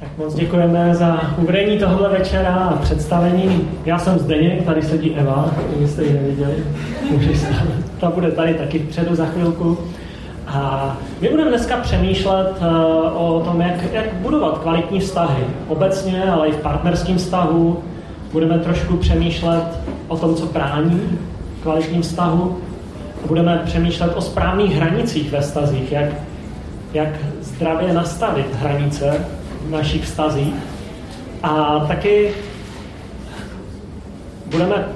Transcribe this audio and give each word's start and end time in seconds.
Tak 0.00 0.08
moc 0.18 0.34
děkujeme 0.34 0.94
za 0.94 1.20
uvedení 1.38 1.78
tohle 1.78 2.08
večera 2.08 2.54
a 2.54 2.76
představení. 2.76 3.68
Já 3.84 3.98
jsem 3.98 4.18
Zdeněk, 4.18 4.64
tady 4.64 4.82
sedí 4.82 5.14
Eva, 5.16 5.50
jste 5.86 6.04
ji 6.04 6.12
neviděli. 6.12 6.54
Ta 8.00 8.10
bude 8.10 8.30
tady 8.30 8.54
taky 8.54 8.78
vpředu 8.78 9.14
za 9.14 9.26
chvilku. 9.26 9.78
A 10.46 10.96
my 11.20 11.28
budeme 11.28 11.50
dneska 11.50 11.76
přemýšlet 11.76 12.52
uh, 12.60 13.22
o 13.22 13.42
tom, 13.44 13.60
jak, 13.60 13.92
jak 13.92 14.14
budovat 14.14 14.58
kvalitní 14.58 15.00
vztahy. 15.00 15.44
Obecně, 15.68 16.24
ale 16.24 16.48
i 16.48 16.52
v 16.52 16.60
partnerském 16.60 17.16
vztahu. 17.16 17.82
Budeme 18.32 18.58
trošku 18.58 18.96
přemýšlet 18.96 19.64
o 20.08 20.16
tom, 20.16 20.34
co 20.34 20.46
brání 20.46 21.18
kvalitním 21.62 22.02
vztahu. 22.02 22.58
Budeme 23.26 23.62
přemýšlet 23.64 24.12
o 24.16 24.20
správných 24.20 24.74
hranicích 24.74 25.30
ve 25.30 25.40
vztazích, 25.40 25.92
jak, 25.92 26.08
jak 26.94 27.08
zdravě 27.40 27.92
nastavit 27.92 28.54
hranice 28.54 29.26
v 29.60 29.70
našich 29.70 30.04
vztazích. 30.04 30.54
A 31.42 31.84
taky 31.88 32.34
budeme 34.46 34.88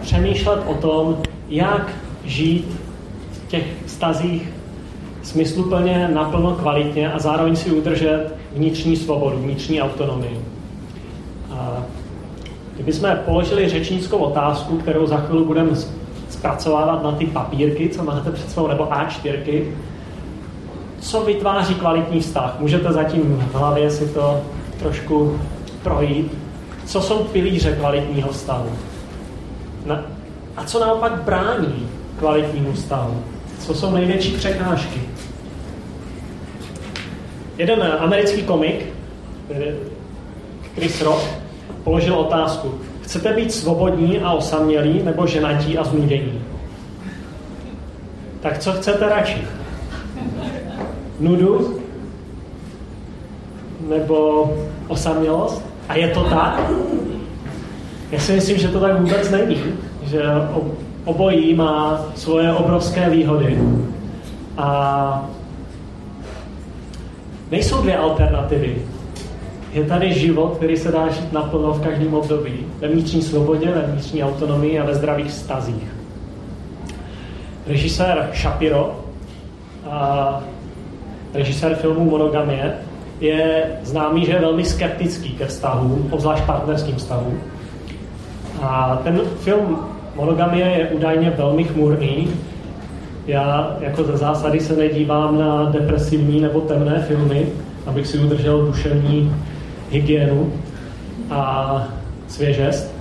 přemýšlet 0.00 0.60
o 0.66 0.74
tom, 0.74 1.18
jak 1.48 1.92
žít 2.24 2.80
v 3.32 3.48
těch 3.48 3.64
vztazích 3.86 4.48
smysluplně, 5.22 6.08
naplno, 6.14 6.54
kvalitně 6.54 7.12
a 7.12 7.18
zároveň 7.18 7.56
si 7.56 7.70
udržet 7.70 8.34
vnitřní 8.52 8.96
svobodu, 8.96 9.36
vnitřní 9.36 9.82
autonomii. 9.82 10.40
A 11.50 11.82
kdybychom 12.74 13.10
položili 13.24 13.68
řečnickou 13.68 14.16
otázku, 14.16 14.76
kterou 14.76 15.06
za 15.06 15.16
chvíli 15.16 15.44
budeme 15.44 15.70
zpracovávat 16.28 17.02
na 17.02 17.12
ty 17.12 17.26
papírky, 17.26 17.88
co 17.88 18.04
máte 18.04 18.32
před 18.32 18.50
sebou, 18.50 18.66
nebo 18.66 18.84
A4, 18.84 19.64
co 21.02 21.20
vytváří 21.20 21.74
kvalitní 21.74 22.20
vztah. 22.20 22.56
Můžete 22.60 22.92
zatím 22.92 23.48
v 23.52 23.54
hlavě 23.54 23.90
si 23.90 24.06
to 24.06 24.40
trošku 24.78 25.40
projít. 25.82 26.32
Co 26.86 27.00
jsou 27.00 27.24
pilíře 27.24 27.72
kvalitního 27.72 28.28
vztahu? 28.32 28.70
A 30.56 30.64
co 30.64 30.80
naopak 30.80 31.22
brání 31.22 31.88
kvalitnímu 32.18 32.72
vztahu? 32.72 33.22
Co 33.58 33.74
jsou 33.74 33.90
největší 33.90 34.32
překážky? 34.32 35.00
Jeden 37.58 37.82
americký 37.98 38.42
komik, 38.42 38.86
Chris 40.74 41.02
Rock, 41.02 41.22
položil 41.84 42.14
otázku. 42.14 42.74
Chcete 43.02 43.32
být 43.32 43.52
svobodní 43.52 44.20
a 44.20 44.32
osamělí, 44.32 45.02
nebo 45.02 45.26
ženatí 45.26 45.78
a 45.78 45.84
znudění? 45.84 46.42
Tak 48.40 48.58
co 48.58 48.72
chcete 48.72 49.08
radši? 49.08 49.46
Nudu 51.22 51.78
nebo 53.88 54.50
osamělost. 54.88 55.64
A 55.88 55.96
je 55.96 56.08
to 56.08 56.24
tak? 56.24 56.70
Já 58.10 58.20
si 58.20 58.32
myslím, 58.32 58.58
že 58.58 58.68
to 58.68 58.80
tak 58.80 59.00
vůbec 59.00 59.30
není. 59.30 59.56
Že 60.02 60.22
obojí 61.04 61.54
má 61.54 62.06
svoje 62.14 62.52
obrovské 62.52 63.10
výhody. 63.10 63.58
A 64.56 65.28
nejsou 67.50 67.82
dvě 67.82 67.96
alternativy. 67.96 68.82
Je 69.72 69.84
tady 69.84 70.12
život, 70.12 70.56
který 70.56 70.76
se 70.76 70.92
dá 70.92 71.08
žít 71.08 71.32
naplno 71.32 71.72
v 71.72 71.82
každém 71.82 72.14
období. 72.14 72.66
Ve 72.78 72.88
vnitřní 72.88 73.22
svobodě, 73.22 73.66
ve 73.66 73.80
vnitřní 73.82 74.24
autonomii 74.24 74.78
a 74.78 74.84
ve 74.84 74.94
zdravých 74.94 75.26
vztazích. 75.26 75.86
Režisér 77.66 78.30
Shapiro 78.34 79.00
a 79.90 80.42
režisér 81.34 81.74
filmu 81.74 82.10
Monogamie, 82.10 82.74
je 83.20 83.64
známý, 83.82 84.26
že 84.26 84.32
je 84.32 84.40
velmi 84.40 84.64
skeptický 84.64 85.30
ke 85.30 85.46
vztahům, 85.46 86.08
obzvlášť 86.10 86.44
partnerským 86.44 86.96
vztahům. 86.96 87.40
A 88.62 89.00
ten 89.04 89.20
film 89.40 89.78
Monogamie 90.16 90.66
je 90.66 90.88
údajně 90.88 91.30
velmi 91.30 91.64
chmurný. 91.64 92.28
Já 93.26 93.76
jako 93.80 94.04
ze 94.04 94.16
zásady 94.16 94.60
se 94.60 94.76
nedívám 94.76 95.38
na 95.38 95.64
depresivní 95.64 96.40
nebo 96.40 96.60
temné 96.60 97.04
filmy, 97.08 97.46
abych 97.86 98.06
si 98.06 98.18
udržel 98.18 98.66
duševní 98.66 99.34
hygienu 99.90 100.52
a 101.30 101.84
svěžest. 102.28 102.94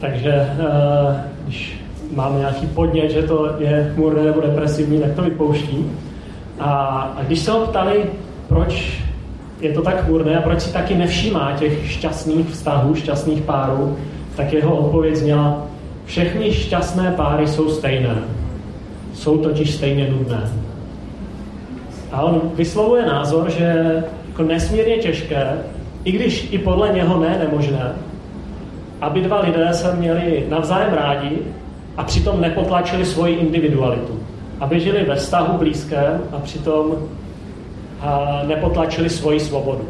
Takže 0.00 0.32
eh, 0.32 1.24
když 1.44 1.80
mám 2.14 2.38
nějaký 2.38 2.66
podnět, 2.66 3.10
že 3.10 3.22
to 3.22 3.54
je 3.58 3.92
chmurné 3.94 4.22
nebo 4.22 4.40
depresivní, 4.40 5.00
tak 5.00 5.12
to 5.12 5.22
vypouštím. 5.22 5.98
A, 6.58 6.70
a 7.18 7.22
když 7.22 7.38
se 7.38 7.50
ho 7.50 7.66
ptali, 7.66 8.04
proč 8.48 9.02
je 9.60 9.72
to 9.72 9.82
tak 9.82 10.04
chmurné 10.04 10.38
a 10.38 10.42
proč 10.42 10.60
si 10.60 10.72
taky 10.72 10.94
nevšímá 10.94 11.52
těch 11.58 11.90
šťastných 11.90 12.48
vztahů, 12.48 12.94
šťastných 12.94 13.42
párů, 13.42 13.96
tak 14.36 14.52
jeho 14.52 14.76
odpověď 14.76 15.16
zněla, 15.16 15.66
všechny 16.04 16.52
šťastné 16.52 17.10
páry 17.10 17.48
jsou 17.48 17.68
stejné. 17.68 18.16
Jsou 19.14 19.38
totiž 19.38 19.74
stejně 19.74 20.08
nudné. 20.10 20.50
A 22.12 22.22
on 22.22 22.40
vyslovuje 22.54 23.06
názor, 23.06 23.50
že 23.50 24.02
jako 24.28 24.42
nesmírně 24.42 24.96
těžké, 24.96 25.58
i 26.04 26.12
když 26.12 26.48
i 26.50 26.58
podle 26.58 26.92
něho 26.92 27.20
ne 27.20 27.38
nemožné, 27.38 27.92
aby 29.00 29.20
dva 29.20 29.40
lidé 29.40 29.68
se 29.72 29.96
měli 29.96 30.46
navzájem 30.48 30.94
rádi 30.94 31.38
a 31.96 32.04
přitom 32.04 32.40
nepotlačili 32.40 33.04
svoji 33.04 33.34
individualitu 33.34 34.23
aby 34.60 34.80
žili 34.80 35.04
ve 35.04 35.14
vztahu 35.14 35.58
blízkém 35.58 36.20
a 36.32 36.38
přitom 36.38 36.94
a 38.00 38.40
nepotlačili 38.46 39.10
svoji 39.10 39.40
svobodu. 39.40 39.88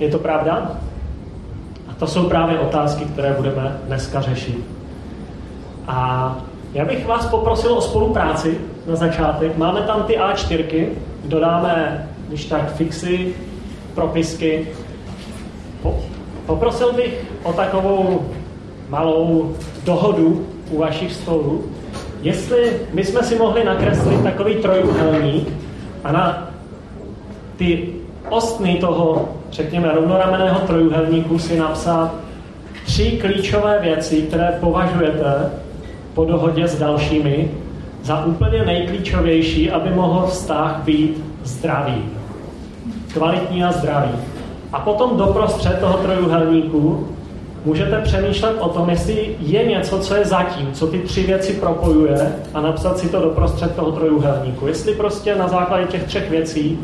Je 0.00 0.08
to 0.08 0.18
pravda? 0.18 0.70
A 1.88 1.94
to 1.94 2.06
jsou 2.06 2.28
právě 2.28 2.58
otázky, 2.58 3.04
které 3.04 3.32
budeme 3.32 3.76
dneska 3.86 4.20
řešit. 4.20 4.64
A 5.86 6.36
já 6.74 6.84
bych 6.84 7.06
vás 7.06 7.26
poprosil 7.26 7.72
o 7.72 7.80
spolupráci 7.80 8.58
na 8.86 8.96
začátek. 8.96 9.56
Máme 9.56 9.80
tam 9.80 10.02
ty 10.02 10.18
A4, 10.18 10.86
dodáme, 11.24 12.08
když 12.28 12.44
tak, 12.44 12.74
fixy, 12.74 13.34
propisky. 13.94 14.68
Poprosil 16.46 16.92
bych 16.92 17.24
o 17.42 17.52
takovou 17.52 18.26
malou 18.88 19.56
dohodu 19.84 20.46
u 20.70 20.78
vašich 20.78 21.12
stolů, 21.12 21.64
jestli 22.24 22.72
my 22.92 23.04
jsme 23.04 23.22
si 23.22 23.38
mohli 23.38 23.64
nakreslit 23.64 24.22
takový 24.22 24.54
trojuhelník 24.54 25.48
a 26.04 26.12
na 26.12 26.48
ty 27.56 27.88
ostny 28.28 28.76
toho, 28.80 29.28
řekněme, 29.50 29.92
rovnoramenného 29.94 30.60
trojuhelníku 30.60 31.38
si 31.38 31.58
napsat 31.58 32.14
tři 32.84 33.18
klíčové 33.20 33.78
věci, 33.82 34.22
které 34.22 34.58
považujete 34.60 35.50
po 36.14 36.24
dohodě 36.24 36.68
s 36.68 36.78
dalšími 36.78 37.50
za 38.02 38.24
úplně 38.24 38.64
nejklíčovější, 38.64 39.70
aby 39.70 39.90
mohl 39.90 40.26
vztah 40.26 40.80
být 40.84 41.24
zdravý. 41.44 42.04
Kvalitní 43.12 43.64
a 43.64 43.72
zdravý. 43.72 44.10
A 44.72 44.80
potom 44.80 45.16
doprostřed 45.16 45.78
toho 45.80 45.98
trojuhelníku 45.98 47.08
můžete 47.64 48.00
přemýšlet 48.00 48.56
o 48.60 48.68
tom, 48.68 48.90
jestli 48.90 49.36
je 49.40 49.64
něco, 49.64 49.98
co 49.98 50.14
je 50.14 50.24
zatím, 50.24 50.72
co 50.72 50.86
ty 50.86 50.98
tři 50.98 51.22
věci 51.22 51.52
propojuje 51.52 52.32
a 52.54 52.60
napsat 52.60 52.98
si 52.98 53.08
to 53.08 53.20
doprostřed 53.20 53.76
toho 53.76 53.92
trojuhelníku. 53.92 54.66
Jestli 54.66 54.94
prostě 54.94 55.34
na 55.34 55.48
základě 55.48 55.86
těch 55.86 56.04
třech 56.04 56.30
věcí 56.30 56.78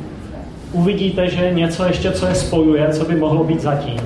uvidíte, 0.73 1.31
že 1.31 1.45
je 1.45 1.55
něco 1.55 1.85
ještě, 1.85 2.13
co 2.13 2.27
je 2.27 2.35
spojuje, 2.35 2.89
co 2.89 3.05
by 3.05 3.17
mohlo 3.17 3.45
být 3.45 3.61
zatím. 3.61 4.01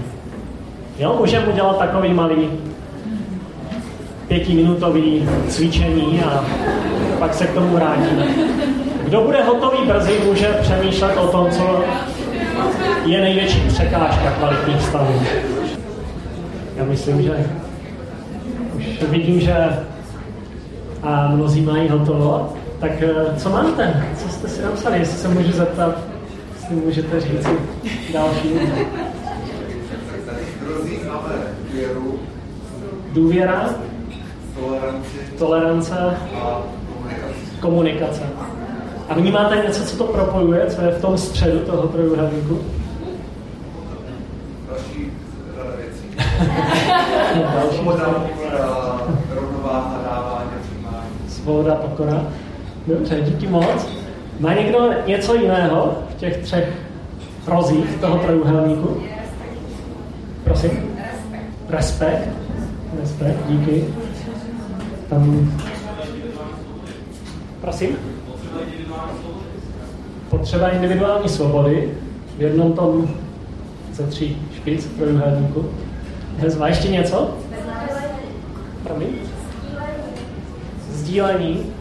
Jo, 0.99 1.17
můžeme 1.21 1.47
udělat 1.47 1.79
takový 1.79 2.15
malý 2.15 2.49
pětiminutový 4.29 5.29
cvičení 5.49 6.23
a 6.23 6.45
pak 7.19 7.35
se 7.35 7.47
k 7.47 7.55
tomu 7.55 7.75
vrátíme. 7.75 8.27
Kdo 9.05 9.21
bude 9.21 9.43
hotový 9.43 9.79
brzy, 9.87 10.21
může 10.27 10.47
přemýšlet 10.61 11.17
o 11.17 11.27
tom, 11.27 11.51
co 11.51 11.85
je 13.07 13.21
největší 13.21 13.61
překážka 13.69 14.31
kvalitních 14.31 14.83
stavů. 14.83 15.21
Já 16.77 16.85
myslím, 16.85 17.23
že 17.23 17.47
už 18.77 19.03
vidím, 19.03 19.41
že 19.41 19.55
a 21.03 21.29
mnozí 21.29 21.61
mají 21.61 21.89
hotovo. 21.89 22.53
Tak 22.81 23.03
eh, 23.03 23.37
co 23.37 23.51
máte? 23.51 24.07
Co 24.17 24.29
jste 24.29 24.49
si 24.49 24.63
napsali? 24.63 24.99
Jestli 24.99 25.19
se 25.19 25.29
můžu 25.29 25.53
zeptat, 25.53 25.99
jestli 26.55 26.77
můžete 26.77 27.21
říct 27.21 27.47
další. 28.13 28.55
Důvěra, 33.13 33.71
tolerance 35.39 36.17
a 36.35 36.63
komunikace. 37.61 38.23
A 39.09 39.15
vnímáte 39.15 39.57
něco, 39.57 39.85
co 39.85 39.97
to 39.97 40.05
propojuje, 40.05 40.67
co 40.67 40.83
je 40.83 40.91
v 40.91 41.01
tom 41.01 41.19
středu 41.19 41.59
toho 41.59 41.89
trojuhelníku? 41.89 42.61
Svoboda, 51.29 51.75
pokora. 51.75 52.27
Dobře, 52.87 53.21
díky 53.21 53.47
moc. 53.47 53.89
Má 54.41 54.55
někdo 54.55 54.91
něco 55.07 55.35
jiného 55.35 55.95
v 56.11 56.15
těch 56.15 56.37
třech 56.37 56.69
rozích 57.47 57.97
toho 58.01 58.19
trojuhelníku? 58.19 59.03
Prosím? 60.45 60.71
Respekt. 61.69 62.29
Respekt, 63.01 63.39
díky. 63.49 63.85
Tam... 65.11 65.53
Prosím? 67.61 67.97
Potřeba 70.31 70.69
individuální 70.69 71.29
svobody 71.29 71.95
v 72.39 72.43
jednom 72.43 72.73
tom 72.73 73.09
ze 73.93 74.07
tří 74.07 74.43
špic 74.57 74.87
trojuhelníku. 74.87 75.71
Vezma 76.39 76.69
ještě 76.69 76.89
něco? 76.89 77.31
Promiň? 78.85 79.09
Sdílení. 80.91 81.73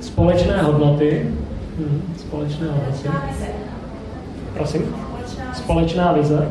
Společné 0.00 0.62
hodnoty. 0.62 1.26
Hm, 1.78 2.14
společné 2.18 2.66
hodnoty. 2.66 3.08
Prosím? 4.54 4.94
Společná 5.54 6.12
vize. 6.12 6.48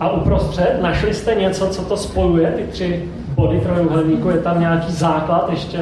A 0.00 0.10
uprostřed 0.10 0.78
našli 0.82 1.14
jste 1.14 1.34
něco, 1.34 1.68
co 1.68 1.82
to 1.82 1.96
spojuje, 1.96 2.50
ty 2.50 2.62
tři 2.62 3.08
body 3.34 3.60
trojuhelníku, 3.60 4.28
je 4.28 4.38
tam 4.38 4.60
nějaký 4.60 4.92
základ, 4.92 5.50
ještě 5.50 5.78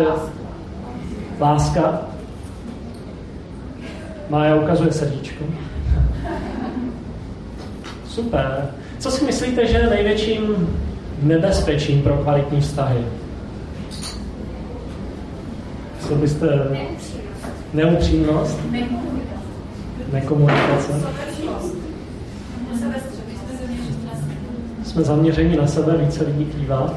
láska. 1.41 2.01
Mája 4.31 4.55
ukazuje 4.55 4.93
srdíčko. 4.93 5.45
Super. 8.19 8.70
Co 8.99 9.11
si 9.11 9.25
myslíte, 9.25 9.67
že 9.67 9.76
je 9.76 9.91
největším 9.91 10.69
nebezpečím 11.23 12.03
pro 12.03 12.15
kvalitní 12.17 12.61
vztahy? 12.61 13.05
Co 16.00 16.15
byste... 16.15 16.69
Neupřímnost? 17.75 18.61
Nekomunikace? 20.12 20.93
Jsme 24.85 25.03
zaměřeni 25.03 25.56
na 25.56 25.67
sebe, 25.67 25.97
více 25.97 26.25
lidí 26.25 26.44
kývá. 26.44 26.94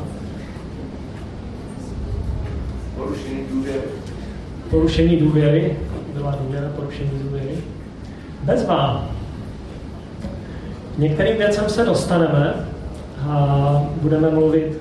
Porušení 2.96 3.44
důvěry. 3.52 3.82
Porušení 4.70 5.18
důvěry. 5.18 5.78
Byla 6.14 6.38
důvěra, 6.42 6.70
porušení 6.76 7.12
důvěry. 7.24 7.58
Bezvá. 8.44 9.12
Některým 10.98 11.38
věcem 11.38 11.70
se 11.70 11.86
dostaneme 11.86 12.54
a 13.30 13.84
budeme 14.02 14.30
mluvit 14.30 14.78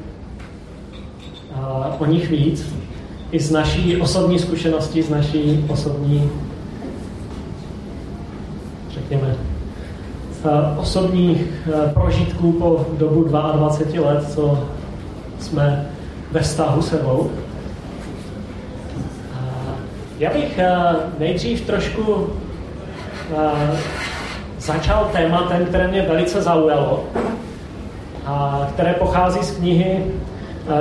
a, 1.55 1.97
o 1.99 2.07
nich 2.07 2.31
víc 2.31 2.75
i 3.33 3.41
z 3.41 3.51
naší 3.51 3.97
osobní 3.97 4.39
zkušenosti, 4.39 5.03
z 5.03 5.11
naší 5.11 5.65
osobní, 5.69 6.31
řekněme, 8.91 9.37
osobních 10.77 11.69
prožitků 11.95 12.53
po 12.53 12.87
dobu 12.99 13.25
22 13.25 14.11
let, 14.11 14.33
co 14.33 14.69
jsme 15.39 15.91
ve 16.33 16.41
vztahu 16.41 16.83
sebou. 16.83 17.31
Já 20.19 20.33
bych 20.33 20.61
nejdřív 21.19 21.67
trošku 21.67 22.27
začal 24.61 25.11
tématem, 25.13 25.65
které 25.65 25.89
mě 25.89 26.03
velice 26.03 26.43
zaujalo, 26.43 27.05
a 28.27 28.67
které 28.75 28.93
pochází 28.93 29.43
z 29.43 29.57
knihy 29.57 30.05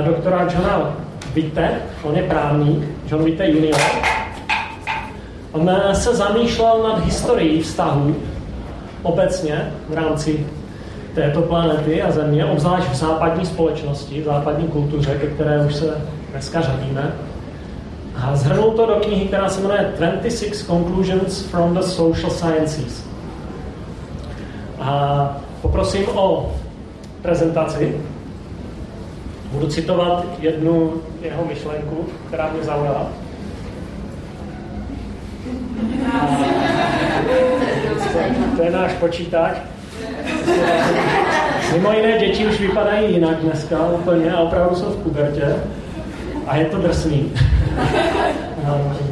doktora 0.04 0.42
Johna 0.42 0.96
Witte, 1.34 1.70
on 2.02 2.16
je 2.16 2.22
právník, 2.22 2.84
John 3.10 3.24
Witte 3.24 3.50
junior. 3.50 3.80
On 5.52 5.70
se 5.92 6.14
zamýšlel 6.14 6.82
nad 6.82 7.04
historií 7.04 7.62
vztahů 7.62 8.16
obecně 9.02 9.72
v 9.88 9.94
rámci 9.94 10.46
této 11.14 11.42
planety 11.42 12.02
a 12.02 12.10
země, 12.10 12.44
obzvlášť 12.44 12.90
v 12.90 12.94
západní 12.94 13.46
společnosti, 13.46 14.20
v 14.20 14.24
západní 14.24 14.68
kultuře, 14.68 15.18
ke 15.20 15.26
které 15.26 15.66
už 15.66 15.74
se 15.74 16.00
dneska 16.30 16.60
řadíme. 16.60 17.12
A 18.16 18.36
zhrnul 18.36 18.70
to 18.70 18.86
do 18.86 18.94
knihy, 18.94 19.26
která 19.26 19.48
se 19.48 19.60
jmenuje 19.60 19.92
26 19.98 20.66
Conclusions 20.66 21.42
from 21.42 21.74
the 21.74 21.80
Social 21.80 22.30
Sciences. 22.30 23.09
A 24.80 25.36
poprosím 25.62 26.08
o 26.08 26.52
prezentaci. 27.22 27.96
Budu 29.52 29.66
citovat 29.66 30.26
jednu 30.38 30.92
jeho 31.22 31.44
myšlenku, 31.44 32.06
která 32.28 32.50
mě 32.52 32.62
zaujala. 32.62 33.06
To 38.56 38.62
je 38.62 38.70
náš 38.70 38.92
počítač. 38.92 39.56
Mimo 41.72 41.92
jiné 41.92 42.18
děti 42.18 42.46
už 42.46 42.60
vypadají 42.60 43.14
jinak 43.14 43.36
dneska 43.36 43.88
úplně 43.88 44.32
a 44.32 44.40
opravdu 44.40 44.76
jsou 44.76 44.90
v 44.90 45.02
pubertě. 45.02 45.56
A 46.46 46.56
je 46.56 46.64
to 46.64 46.78
drsný. 46.78 47.32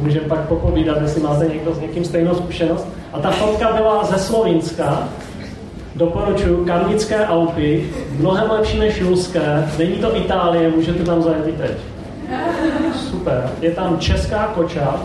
Můžeme 0.01 0.27
pak 0.27 0.39
popovídat, 0.39 1.01
jestli 1.01 1.21
máte 1.21 1.47
někdo 1.47 1.73
s 1.73 1.79
někým 1.79 2.05
stejnou 2.05 2.35
zkušenost. 2.35 2.87
A 3.13 3.19
ta 3.19 3.31
fotka 3.31 3.73
byla 3.73 4.03
ze 4.03 4.19
Slovinska, 4.19 5.07
Doporučuji 5.95 6.65
Karnické 6.65 7.25
Alpy, 7.25 7.89
mnohem 8.19 8.51
lepší 8.51 8.79
než 8.79 8.97
Julské. 8.97 9.65
Není 9.77 9.95
to 9.95 10.17
Itálie, 10.17 10.69
můžete 10.69 11.03
tam 11.03 11.21
zajet 11.21 11.47
i 11.47 11.51
teď. 11.51 11.71
Super. 13.09 13.49
Je 13.61 13.71
tam 13.71 13.99
česká 13.99 14.47
koča 14.47 15.01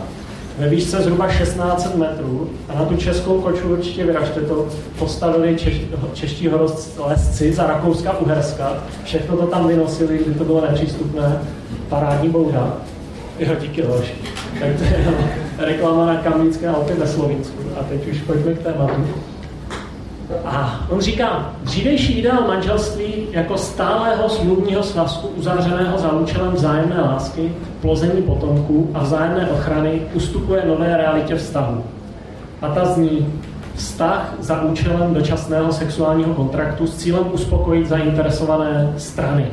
ve 0.59 0.69
výšce 0.69 1.03
zhruba 1.03 1.29
16 1.29 1.95
metrů 1.95 2.51
a 2.69 2.79
na 2.79 2.85
tu 2.85 2.97
českou 2.97 3.41
koču 3.41 3.69
určitě 3.69 4.05
vyražte 4.05 4.41
to 4.41 4.69
postavili 4.99 5.57
češ, 5.57 5.81
čeští 6.13 6.49
horolezci 6.49 7.53
za 7.53 7.67
Rakouska, 7.67 8.19
Uherska. 8.19 8.73
Všechno 9.05 9.37
to 9.37 9.47
tam 9.47 9.69
vynosili, 9.69 10.19
kdy 10.19 10.35
to 10.35 10.45
bylo 10.45 10.61
nepřístupné. 10.61 11.39
Parádní 11.89 12.29
bouda. 12.29 12.77
Jo, 13.39 13.53
díky 13.61 13.83
Loši. 13.83 14.15
Tak 14.61 14.69
to 14.79 14.85
je 14.85 15.15
reklama 15.59 16.07
na 16.07 16.17
Kamnické 16.17 16.69
Alpy 16.69 16.93
ve 16.93 17.07
Slovinsku. 17.07 17.63
A 17.81 17.85
teď 17.85 18.09
už 18.09 18.19
pojďme 18.19 18.55
k 18.55 18.63
tématu. 18.63 19.05
A 20.45 20.87
on 20.91 21.01
říká, 21.01 21.53
dřívější 21.63 22.19
ideál 22.19 22.49
manželství 22.49 23.13
jako 23.31 23.59
stálého 23.59 24.29
smluvního 24.29 24.83
svazku 24.83 25.29
uzavřeného 25.29 25.99
za 25.99 26.13
účelem 26.13 26.53
vzájemné 26.53 27.01
lásky, 27.01 27.53
plození 27.81 28.23
potomků 28.23 28.91
a 28.95 29.03
vzájemné 29.03 29.49
ochrany 29.51 30.01
ustupuje 30.15 30.65
nové 30.67 30.97
realitě 30.97 31.35
vztahu. 31.35 31.85
A 32.63 32.69
ta 32.69 32.85
zní 32.85 33.27
vztah 33.75 34.35
za 34.41 34.63
účelem 34.63 35.15
dočasného 35.15 35.73
sexuálního 35.73 36.35
kontraktu 36.35 36.87
s 36.87 36.97
cílem 36.97 37.25
uspokojit 37.33 37.89
zainteresované 37.89 38.93
strany. 38.97 39.47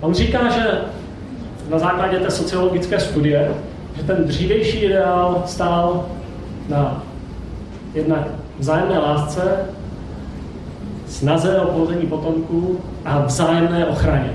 On 0.00 0.14
říká, 0.14 0.48
že 0.50 0.80
na 1.70 1.78
základě 1.78 2.18
té 2.18 2.30
sociologické 2.30 3.00
studie, 3.00 3.50
že 3.96 4.02
ten 4.02 4.24
dřívější 4.24 4.78
ideál 4.78 5.42
stál 5.46 6.06
na 6.68 7.02
jednak 7.94 8.41
vzájemné 8.62 8.98
lásce, 8.98 9.42
snaze 11.06 11.60
o 11.60 11.66
plození 11.66 12.06
potomků 12.06 12.80
a 13.04 13.18
vzájemné 13.18 13.86
ochraně. 13.86 14.30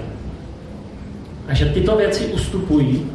A 1.48 1.53
že 1.53 1.65
tyto 1.65 1.96
věci 1.96 2.25
ustupují 2.25 3.05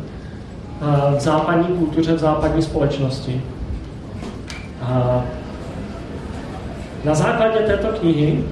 v 1.16 1.20
západní 1.20 1.76
kultuře, 1.76 2.12
v 2.14 2.18
západní 2.18 2.62
společnosti. 2.62 3.42
A 4.82 5.24
na 7.04 7.14
základě 7.14 7.58
této 7.58 7.88
knihy, 7.88 8.44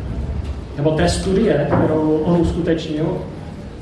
nebo 0.77 0.91
té 0.91 1.09
studie, 1.09 1.67
kterou 1.67 2.21
on 2.25 2.41
uskutečnil, 2.41 3.19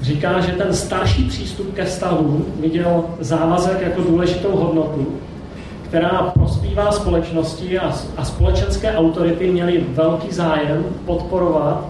říká, 0.01 0.41
že 0.41 0.53
ten 0.53 0.75
starší 0.75 1.25
přístup 1.25 1.75
ke 1.75 1.85
vztahu 1.85 2.47
viděl 2.61 3.05
závazek 3.21 3.81
jako 3.81 4.03
důležitou 4.03 4.57
hodnotu 4.57 5.07
která 5.89 6.33
prospívá 6.35 6.93
společnosti 6.93 7.79
a, 7.79 7.93
a 8.17 8.25
společenské 8.25 8.97
autority 8.97 9.51
měly 9.51 9.85
velký 9.89 10.33
zájem 10.33 10.85
podporovat 11.07 11.85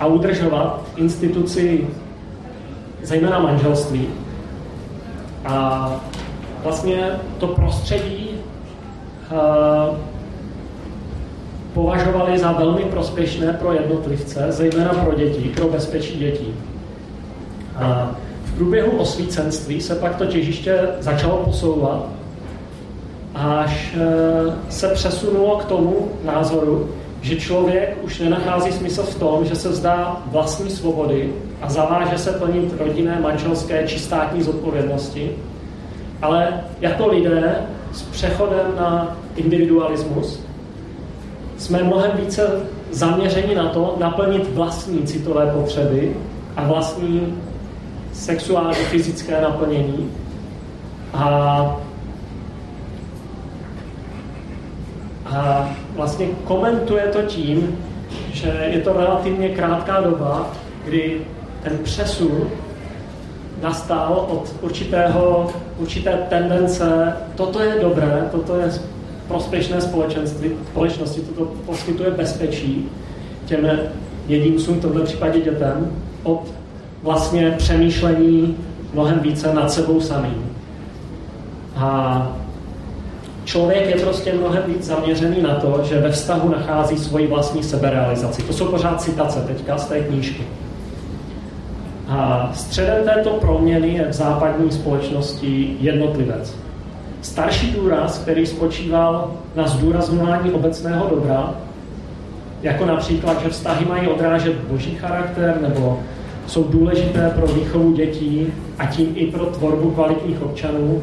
a 0.00 0.06
udržovat 0.06 0.82
instituci 0.96 1.86
zejména 3.02 3.38
manželství. 3.38 4.08
A 5.44 5.90
vlastně 6.62 7.10
to 7.38 7.46
prostředí 7.46 8.30
uh, 9.32 9.96
považovali 11.74 12.38
za 12.38 12.52
velmi 12.52 12.84
prospěšné 12.84 13.52
pro 13.52 13.72
jednotlivce, 13.72 14.46
zejména 14.48 14.94
pro 14.94 15.14
děti, 15.14 15.52
pro 15.56 15.68
bezpečí 15.68 16.18
dětí. 16.18 16.54
A 17.76 18.10
v 18.44 18.54
průběhu 18.54 18.90
osvícenství 18.90 19.80
se 19.80 19.94
pak 19.94 20.16
to 20.16 20.26
těžiště 20.26 20.88
začalo 21.00 21.36
posouvat 21.36 22.19
až 23.40 23.94
eh, 23.94 24.52
se 24.68 24.88
přesunulo 24.88 25.56
k 25.56 25.64
tomu 25.64 26.08
názoru, 26.24 26.90
že 27.22 27.36
člověk 27.36 27.98
už 28.02 28.18
nenachází 28.18 28.72
smysl 28.72 29.02
v 29.02 29.18
tom, 29.18 29.44
že 29.44 29.56
se 29.56 29.68
vzdá 29.68 30.22
vlastní 30.26 30.70
svobody 30.70 31.32
a 31.62 31.70
zaváže 31.70 32.18
se 32.18 32.32
plnit 32.32 32.74
rodinné, 32.78 33.20
manželské 33.20 33.86
či 33.88 33.98
státní 33.98 34.42
zodpovědnosti, 34.42 35.30
ale 36.22 36.60
jako 36.80 37.06
lidé 37.06 37.56
s 37.92 38.02
přechodem 38.02 38.66
na 38.76 39.16
individualismus 39.36 40.40
jsme 41.56 41.82
mnohem 41.82 42.10
více 42.14 42.60
zaměřeni 42.90 43.54
na 43.54 43.68
to 43.68 43.96
naplnit 44.00 44.54
vlastní 44.54 45.02
citové 45.02 45.46
potřeby 45.46 46.16
a 46.56 46.66
vlastní 46.66 47.34
sexuální, 48.12 48.74
fyzické 48.74 49.40
naplnění. 49.40 50.10
A, 51.14 51.76
a 55.30 55.70
vlastně 55.96 56.26
komentuje 56.44 57.02
to 57.02 57.22
tím, 57.22 57.78
že 58.32 58.68
je 58.72 58.80
to 58.80 58.92
relativně 58.92 59.48
krátká 59.48 60.00
doba, 60.00 60.50
kdy 60.84 61.20
ten 61.62 61.78
přesun 61.82 62.48
nastal 63.62 64.26
od 64.30 64.54
určitého, 64.60 65.50
určité 65.78 66.26
tendence, 66.28 67.16
toto 67.34 67.62
je 67.62 67.74
dobré, 67.80 68.28
toto 68.30 68.56
je 68.56 68.70
prospěšné 69.28 69.80
společenství, 69.80 70.50
společnosti, 70.70 71.20
toto 71.20 71.44
poskytuje 71.44 72.10
bezpečí 72.10 72.88
těm 73.44 73.70
jedincům, 74.28 74.78
v 74.78 74.82
tomto 74.82 75.04
případě 75.04 75.40
dětem, 75.40 75.92
od 76.22 76.42
vlastně 77.02 77.54
přemýšlení 77.58 78.56
mnohem 78.94 79.18
více 79.18 79.54
nad 79.54 79.72
sebou 79.72 80.00
samým. 80.00 80.56
A 81.76 82.36
člověk 83.50 83.86
je 83.90 84.04
prostě 84.04 84.32
mnohem 84.32 84.62
víc 84.66 84.84
zaměřený 84.84 85.42
na 85.42 85.54
to, 85.54 85.80
že 85.84 86.00
ve 86.00 86.10
vztahu 86.10 86.48
nachází 86.48 86.98
svoji 86.98 87.26
vlastní 87.26 87.62
seberealizaci. 87.62 88.42
To 88.42 88.52
jsou 88.52 88.64
pořád 88.64 89.02
citace 89.02 89.40
teďka 89.40 89.78
z 89.78 89.86
té 89.86 90.00
knížky. 90.00 90.42
A 92.08 92.50
středem 92.54 93.04
této 93.04 93.30
proměny 93.30 93.88
je 93.88 94.08
v 94.08 94.12
západní 94.12 94.70
společnosti 94.70 95.76
jednotlivec. 95.80 96.54
Starší 97.22 97.72
důraz, 97.72 98.18
který 98.18 98.46
spočíval 98.46 99.30
na 99.56 99.68
zdůrazňování 99.68 100.50
obecného 100.50 101.06
dobra, 101.10 101.54
jako 102.62 102.86
například, 102.86 103.42
že 103.42 103.48
vztahy 103.48 103.84
mají 103.84 104.08
odrážet 104.08 104.54
boží 104.54 104.94
charakter, 104.94 105.58
nebo 105.62 105.98
jsou 106.46 106.64
důležité 106.64 107.30
pro 107.30 107.46
výchovu 107.46 107.92
dětí 107.92 108.46
a 108.78 108.86
tím 108.86 109.12
i 109.14 109.26
pro 109.26 109.46
tvorbu 109.46 109.90
kvalitních 109.90 110.42
občanů 110.42 111.02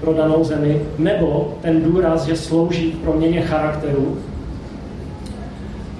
pro 0.00 0.14
danou 0.14 0.44
zemi, 0.44 0.82
nebo 0.98 1.54
ten 1.62 1.82
důraz, 1.82 2.26
že 2.26 2.36
slouží 2.36 2.92
k 2.92 2.98
proměně 2.98 3.40
charakteru, 3.40 4.18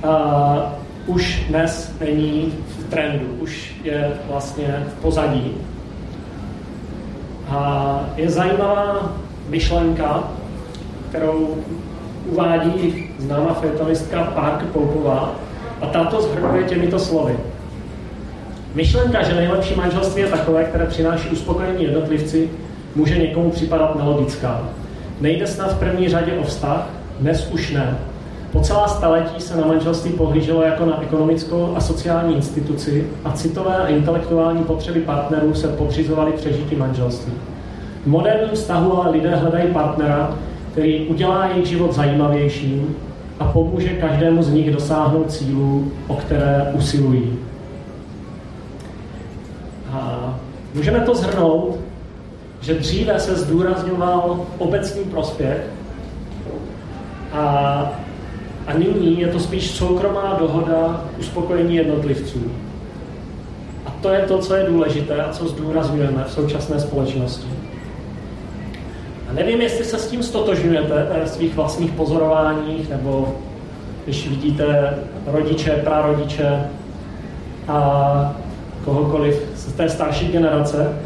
a 0.03 0.75
už 1.07 1.45
dnes 1.49 1.93
není 2.01 2.53
v 2.69 2.91
trendu, 2.91 3.27
už 3.41 3.75
je 3.85 4.13
vlastně 4.31 4.87
v 4.89 5.03
pozadí. 5.03 5.53
A 7.49 8.01
je 8.17 8.31
zajímavá 8.31 9.13
myšlenka, 9.49 10.25
kterou 11.09 11.57
uvádí 12.27 13.05
známá 13.19 13.55
fetonistka 13.55 14.25
Park 14.25 14.65
Poupová, 14.73 15.35
a 15.81 15.87
tato 15.87 16.23
zhrnuje 16.23 16.65
těmito 16.65 16.99
slovy. 16.99 17.37
Myšlenka, 18.75 19.23
že 19.23 19.35
nejlepší 19.35 19.75
manželství 19.75 20.23
je 20.23 20.29
takové, 20.29 20.65
které 20.65 20.87
přináší 20.87 21.29
uspokojení 21.29 21.85
jednotlivci, 21.85 22.51
může 22.99 23.19
někomu 23.19 23.51
připadat 23.51 23.97
nelogická. 23.97 24.61
Nejde 25.21 25.47
snad 25.47 25.73
v 25.73 25.79
první 25.79 26.09
řadě 26.09 26.33
o 26.33 26.43
vztah, 26.43 26.87
dnes 27.21 27.51
už 27.53 27.73
ne. 27.73 27.99
Po 28.53 28.61
celá 28.61 28.89
staletí 28.89 29.41
se 29.41 29.57
na 29.57 29.67
manželství 29.67 30.13
pohlíželo 30.13 30.63
jako 30.63 30.87
na 30.87 31.03
ekonomickou 31.03 31.73
a 31.77 31.81
sociální 31.81 32.37
instituci 32.37 33.07
a 33.25 33.33
citové 33.33 33.77
a 33.77 33.87
intelektuální 33.87 34.65
potřeby 34.65 35.01
partnerů 35.01 35.55
se 35.55 35.69
podřizovaly 35.69 36.33
přežití 36.33 36.77
manželství. 36.77 37.33
V 38.03 38.07
moderním 38.07 38.55
vztahu 38.55 39.03
ale 39.03 39.11
lidé 39.11 39.37
hledají 39.37 39.73
partnera, 39.73 40.37
který 40.73 41.07
udělá 41.07 41.47
jejich 41.47 41.67
život 41.67 41.95
zajímavějším 41.95 42.97
a 43.41 43.45
pomůže 43.45 43.89
každému 43.89 44.43
z 44.43 44.53
nich 44.53 44.71
dosáhnout 44.71 45.31
cílů, 45.31 45.93
o 46.09 46.15
které 46.15 46.73
usilují. 46.75 47.39
A 49.93 50.35
můžeme 50.75 51.01
to 51.01 51.15
zhrnout, 51.15 51.88
že 52.61 52.75
dříve 52.75 53.21
se 53.21 53.37
zdůrazňoval 53.37 54.47
obecný 54.59 55.05
prospěch 55.05 55.59
a, 57.33 57.43
a 58.67 58.79
nyní 58.79 59.21
je 59.21 59.27
to 59.27 59.41
spíš 59.41 59.71
soukromá 59.71 60.37
dohoda 60.39 61.05
uspokojení 61.19 61.77
jednotlivců. 61.77 62.43
A 63.87 63.91
to 64.03 64.09
je 64.09 64.21
to, 64.21 64.39
co 64.39 64.55
je 64.55 64.67
důležité 64.67 65.23
a 65.23 65.33
co 65.33 65.49
zdůrazňujeme 65.49 66.25
v 66.25 66.33
současné 66.33 66.81
společnosti. 66.81 67.49
A 69.31 69.33
nevím, 69.33 69.61
jestli 69.61 69.85
se 69.85 69.99
s 69.99 70.09
tím 70.09 70.23
stotožňujete 70.23 71.07
ve 71.21 71.29
svých 71.29 71.55
vlastních 71.55 71.91
pozorováních, 71.91 72.89
nebo 72.91 73.35
když 74.05 74.29
vidíte 74.29 74.99
rodiče, 75.27 75.71
prarodiče 75.71 76.65
a 77.69 78.37
kohokoliv 78.85 79.43
z 79.55 79.73
té 79.73 79.89
starší 79.89 80.29
generace. 80.29 80.99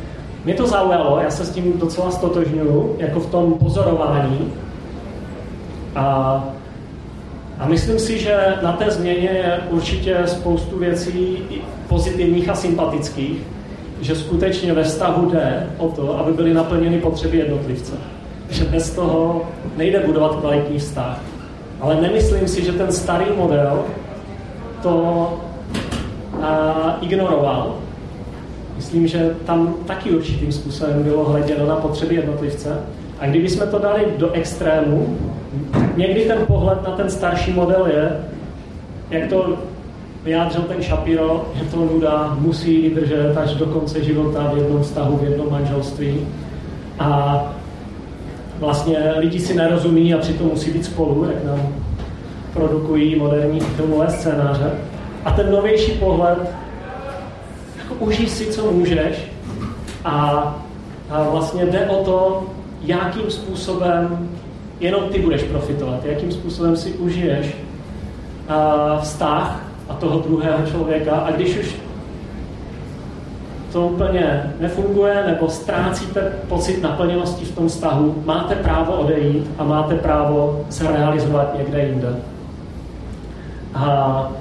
Mě 0.45 0.55
to 0.55 0.67
zaujalo, 0.67 1.21
já 1.23 1.31
se 1.31 1.45
s 1.45 1.51
tím 1.51 1.79
docela 1.79 2.11
stotožňuju, 2.11 2.97
jako 2.99 3.21
v 3.21 3.31
tom 3.31 3.55
pozorování. 3.55 4.53
A, 5.95 6.45
a 7.59 7.67
myslím 7.67 7.99
si, 7.99 8.19
že 8.19 8.37
na 8.63 8.73
té 8.73 8.91
změně 8.91 9.29
je 9.29 9.61
určitě 9.71 10.17
spoustu 10.27 10.79
věcí 10.79 11.39
pozitivních 11.89 12.49
a 12.49 12.55
sympatických, 12.55 13.39
že 14.01 14.17
skutečně 14.17 14.73
ve 14.73 14.85
vztahu 14.85 15.31
jde 15.31 15.67
o 15.79 15.89
to, 15.89 16.19
aby 16.19 16.33
byly 16.33 16.55
naplněny 16.55 16.99
potřeby 16.99 17.39
jednotlivce. 17.39 17.93
Že 18.51 18.65
bez 18.65 18.91
toho 18.91 19.43
nejde 19.77 20.01
budovat 20.07 20.37
kvalitní 20.37 20.79
vztah. 20.79 21.21
Ale 21.81 22.01
nemyslím 22.01 22.49
si, 22.49 22.65
že 22.65 22.73
ten 22.73 22.93
starý 22.93 23.27
model 23.37 23.85
to 24.83 25.39
a, 26.43 26.99
ignoroval. 27.01 27.82
Myslím, 28.77 29.07
že 29.07 29.35
tam 29.47 29.75
taky 29.87 30.11
určitým 30.11 30.53
způsobem 30.53 31.03
bylo 31.03 31.25
hleděno 31.25 31.67
na 31.67 31.77
potřeby 31.77 32.15
jednotlivce. 32.15 32.79
A 33.21 33.27
kdybychom 33.27 33.69
to 33.69 33.79
dali 33.79 34.07
do 34.19 34.33
extrému, 34.33 35.19
někdy 35.97 36.25
ten 36.25 36.39
pohled 36.47 36.83
na 36.83 36.91
ten 36.91 37.11
starší 37.11 37.53
model 37.53 37.87
je, 37.87 38.17
jak 39.11 39.29
to 39.29 39.59
vyjádřil 40.25 40.63
ten 40.63 40.83
Shapiro, 40.83 41.53
že 41.55 41.65
to 41.65 41.77
nuda 41.77 42.37
musí 42.39 42.89
vydržet 42.89 43.37
až 43.37 43.55
do 43.55 43.67
konce 43.67 44.05
života 44.05 44.51
v 44.55 44.59
jednom 44.59 44.83
vztahu, 44.83 45.17
v 45.17 45.25
jednom 45.25 45.51
manželství. 45.51 46.21
A 46.99 47.43
vlastně 48.59 48.99
lidi 49.17 49.41
si 49.41 49.55
nerozumí 49.55 50.15
a 50.15 50.19
přitom 50.19 50.47
musí 50.47 50.71
být 50.71 50.85
spolu, 50.85 51.25
jak 51.25 51.45
nám 51.45 51.69
produkují 52.53 53.17
moderní 53.17 53.61
filmové 53.61 54.11
scénáře. 54.11 54.71
A 55.25 55.31
ten 55.31 55.51
novější 55.51 55.93
pohled, 55.93 56.39
užij 58.03 58.29
si, 58.29 58.47
co 58.47 58.73
můžeš 58.73 59.31
a, 60.05 60.17
a 61.11 61.23
vlastně 61.31 61.67
jde 61.67 61.87
o 61.87 62.05
to, 62.05 62.47
jakým 62.83 63.31
způsobem 63.31 64.29
jenom 64.81 65.09
ty 65.09 65.19
budeš 65.19 65.43
profitovat, 65.43 66.05
jakým 66.05 66.33
způsobem 66.33 66.77
si 66.77 66.93
užiješ 66.93 67.57
a, 68.49 68.99
vztah 69.03 69.65
a 69.89 69.95
toho 69.95 70.19
druhého 70.19 70.67
člověka 70.67 71.17
a 71.17 71.31
když 71.31 71.59
už 71.59 71.77
to 73.73 73.87
úplně 73.87 74.55
nefunguje 74.61 75.25
nebo 75.27 75.49
ztrácíte 75.49 76.33
pocit 76.49 76.83
naplněnosti 76.83 77.45
v 77.45 77.55
tom 77.55 77.69
vztahu, 77.69 78.23
máte 78.25 78.55
právo 78.55 78.93
odejít 78.93 79.51
a 79.59 79.65
máte 79.65 79.95
právo 79.95 80.65
se 80.71 80.93
realizovat 80.93 81.59
někde 81.59 81.85
jinde. 81.85 82.17
A 83.75 84.33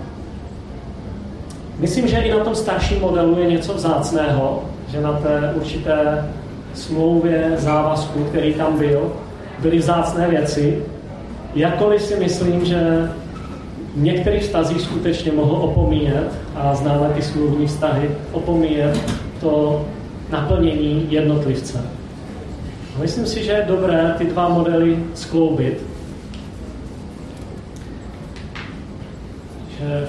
Myslím, 1.79 2.07
že 2.07 2.17
i 2.17 2.31
na 2.31 2.43
tom 2.43 2.55
starším 2.55 3.01
modelu 3.01 3.39
je 3.39 3.47
něco 3.47 3.73
vzácného, 3.73 4.63
že 4.91 5.01
na 5.01 5.13
té 5.13 5.53
určité 5.55 6.25
smlouvě, 6.73 7.53
závazku, 7.57 8.23
který 8.23 8.53
tam 8.53 8.77
byl, 8.77 9.13
byly 9.59 9.77
vzácné 9.77 10.27
věci. 10.27 10.83
Jakkoliv 11.55 12.01
si 12.01 12.15
myslím, 12.15 12.65
že 12.65 13.09
v 13.95 14.01
některých 14.01 14.43
vztazích 14.43 14.81
skutečně 14.81 15.31
mohl 15.31 15.55
opomíjet, 15.55 16.31
a 16.55 16.75
známe 16.75 17.09
ty 17.09 17.21
smluvní 17.21 17.67
vztahy, 17.67 18.11
opomíjet 18.31 18.99
to 19.39 19.85
naplnění 20.29 21.07
jednotlivce. 21.09 21.85
Myslím 23.01 23.25
si, 23.25 23.43
že 23.43 23.51
je 23.51 23.65
dobré 23.67 24.15
ty 24.17 24.25
dva 24.25 24.49
modely 24.49 25.03
skloubit. 25.13 25.83
Že 29.79 30.07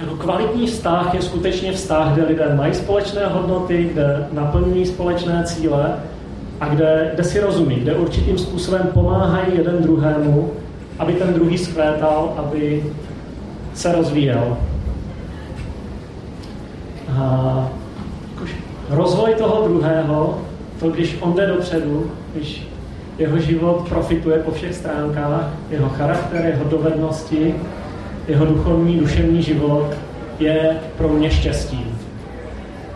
jako 0.00 0.16
kvalitní 0.16 0.66
vztah 0.66 1.14
je 1.14 1.22
skutečně 1.22 1.72
vztah, 1.72 2.12
kde 2.12 2.24
lidé 2.24 2.54
mají 2.54 2.74
společné 2.74 3.26
hodnoty, 3.26 3.88
kde 3.92 4.26
naplňují 4.32 4.86
společné 4.86 5.44
cíle 5.44 5.94
a 6.60 6.68
kde, 6.68 7.10
kde 7.14 7.24
si 7.24 7.40
rozumí, 7.40 7.76
kde 7.76 7.94
určitým 7.94 8.38
způsobem 8.38 8.90
pomáhají 8.94 9.56
jeden 9.56 9.82
druhému, 9.82 10.50
aby 10.98 11.12
ten 11.12 11.34
druhý 11.34 11.58
skvétal, 11.58 12.34
aby 12.36 12.84
se 13.74 13.92
rozvíjel. 13.92 14.56
A 17.18 17.68
rozvoj 18.90 19.34
toho 19.34 19.68
druhého 19.68 20.38
to, 20.80 20.90
když 20.90 21.16
on 21.20 21.34
jde 21.34 21.46
dopředu, 21.46 22.10
když 22.34 22.68
jeho 23.18 23.38
život 23.38 23.88
profituje 23.88 24.38
po 24.38 24.50
všech 24.50 24.74
stránkách, 24.74 25.50
jeho 25.70 25.88
charakter, 25.88 26.46
jeho 26.46 26.64
dovednosti, 26.64 27.54
jeho 28.28 28.46
duchovní, 28.46 28.98
duševní 28.98 29.42
život 29.42 29.90
je 30.38 30.76
pro 30.98 31.08
mě 31.08 31.30
štěstím. 31.30 31.98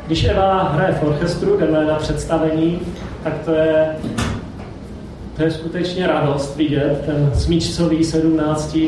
Když 0.06 0.24
Eva 0.24 0.62
hraje 0.62 0.92
v 0.92 1.02
orchestru, 1.02 1.58
jdeme 1.58 1.84
na 1.84 1.94
představení, 1.94 2.78
tak 3.22 3.32
to 3.44 3.52
je, 3.52 3.96
to 5.36 5.42
je 5.42 5.50
skutečně 5.50 6.06
radost 6.06 6.56
vidět 6.56 7.02
ten 7.06 7.30
smíčcový 7.34 8.04
17 8.04 8.78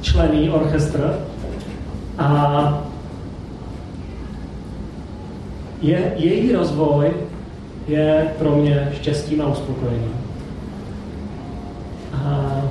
člený 0.00 0.50
orchestr. 0.50 1.18
A 2.18 2.84
je, 5.82 6.12
její 6.16 6.52
rozvoj 6.52 7.10
je 7.88 8.26
pro 8.38 8.56
mě 8.56 8.92
štěstím 8.94 9.42
a 9.42 9.46
uspokojením. 9.46 10.12
A 12.14 12.62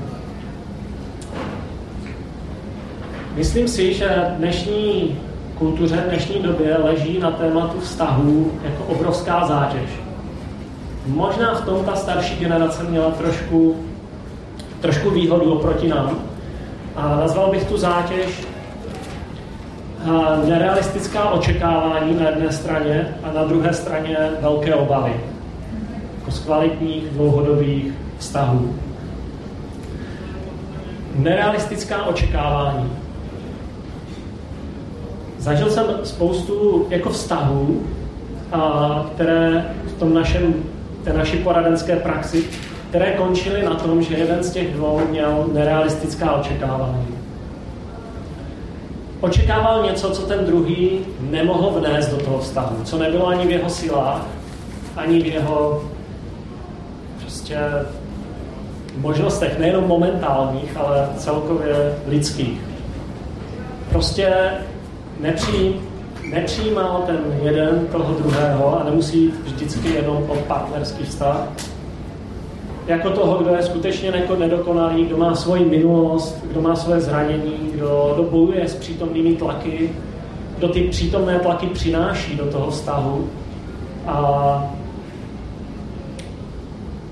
myslím 3.36 3.68
si, 3.68 3.94
že 3.94 4.10
dnešní 4.38 5.18
kultuře, 5.58 6.04
dnešní 6.08 6.42
době 6.42 6.78
leží 6.84 7.20
na 7.20 7.32
tématu 7.32 7.80
vztahů 7.80 8.52
jako 8.64 8.84
obrovská 8.84 9.48
zátěž. 9.48 9.90
Možná 11.08 11.54
v 11.56 11.66
tom 11.66 11.86
ta 11.86 11.96
starší 11.96 12.36
generace 12.36 12.84
měla 12.84 13.12
trošku, 13.12 13.76
trošku 14.82 15.10
výhodu 15.10 15.54
oproti 15.54 15.88
nám. 15.88 16.20
A 16.96 17.16
nazval 17.16 17.52
bych 17.52 17.64
tu 17.64 17.78
zátěž 17.78 18.48
nerealistická 20.46 21.30
očekávání 21.30 22.20
na 22.20 22.30
jedné 22.30 22.52
straně 22.52 23.08
a 23.24 23.34
na 23.34 23.44
druhé 23.44 23.74
straně 23.74 24.18
velké 24.42 24.76
obavy. 24.76 25.14
Jako 26.20 26.32
z 26.32 26.40
kvalitních 26.40 27.04
dlouhodobých 27.04 27.94
vztahů. 28.18 28.76
Nerealistická 31.16 32.04
očekávání. 32.04 32.99
Zažil 35.40 35.70
jsem 35.70 35.86
spoustu 36.04 36.88
jako 36.90 37.10
vztahů, 37.10 37.82
a, 38.52 39.06
které 39.16 39.66
v 39.88 40.00
tom 40.00 40.14
našem, 40.14 40.54
té 41.04 41.14
naší 41.14 41.38
poradenské 41.38 41.96
praxi, 41.96 42.44
které 42.90 43.12
končily 43.12 43.64
na 43.64 43.76
tom, 43.76 44.04
že 44.04 44.18
jeden 44.18 44.44
z 44.44 44.52
těch 44.52 44.74
dvou 44.74 45.02
měl 45.10 45.46
nerealistická 45.54 46.32
očekávání. 46.32 47.08
Očekával 49.22 49.86
něco, 49.86 50.10
co 50.10 50.22
ten 50.22 50.46
druhý 50.46 51.00
nemohl 51.20 51.80
vnést 51.80 52.12
do 52.12 52.18
toho 52.18 52.40
vztahu, 52.40 52.84
co 52.84 52.98
nebylo 52.98 53.28
ani 53.28 53.48
v 53.48 53.52
jeho 53.52 53.70
silách, 53.70 54.26
ani 54.96 55.22
v 55.22 55.26
jeho 55.26 55.84
prostě 57.22 57.60
možnostech, 58.98 59.60
nejenom 59.60 59.88
momentálních, 59.88 60.78
ale 60.78 61.10
celkově 61.18 61.96
lidských. 62.08 62.60
Prostě 63.90 64.34
nepřijím, 65.20 65.74
nepřijímal 66.34 67.04
ten 67.08 67.40
jeden 67.44 67.88
toho 67.92 68.14
druhého 68.14 68.82
a 68.82 68.84
nemusí 68.84 69.24
jít 69.24 69.36
vždycky 69.44 69.90
jenom 69.90 70.18
o 70.28 70.36
partnerský 70.36 71.04
vztah. 71.04 71.48
Jako 72.88 73.10
toho, 73.10 73.38
kdo 73.38 73.56
je 73.56 73.64
skutečně 73.64 74.14
nedokonalý, 74.38 75.06
kdo 75.06 75.18
má 75.18 75.36
svoji 75.36 75.66
minulost, 75.66 76.46
kdo 76.52 76.62
má 76.62 76.76
svoje 76.76 77.02
zranění, 77.02 77.70
kdo, 77.74 78.12
kdo 78.14 78.24
bojuje 78.24 78.68
s 78.68 78.76
přítomnými 78.76 79.36
tlaky, 79.36 79.90
kdo 80.58 80.70
ty 80.70 80.82
přítomné 80.82 81.40
tlaky 81.40 81.68
přináší 81.68 82.36
do 82.36 82.46
toho 82.46 82.72
vztahu 82.72 83.30
a 84.08 84.74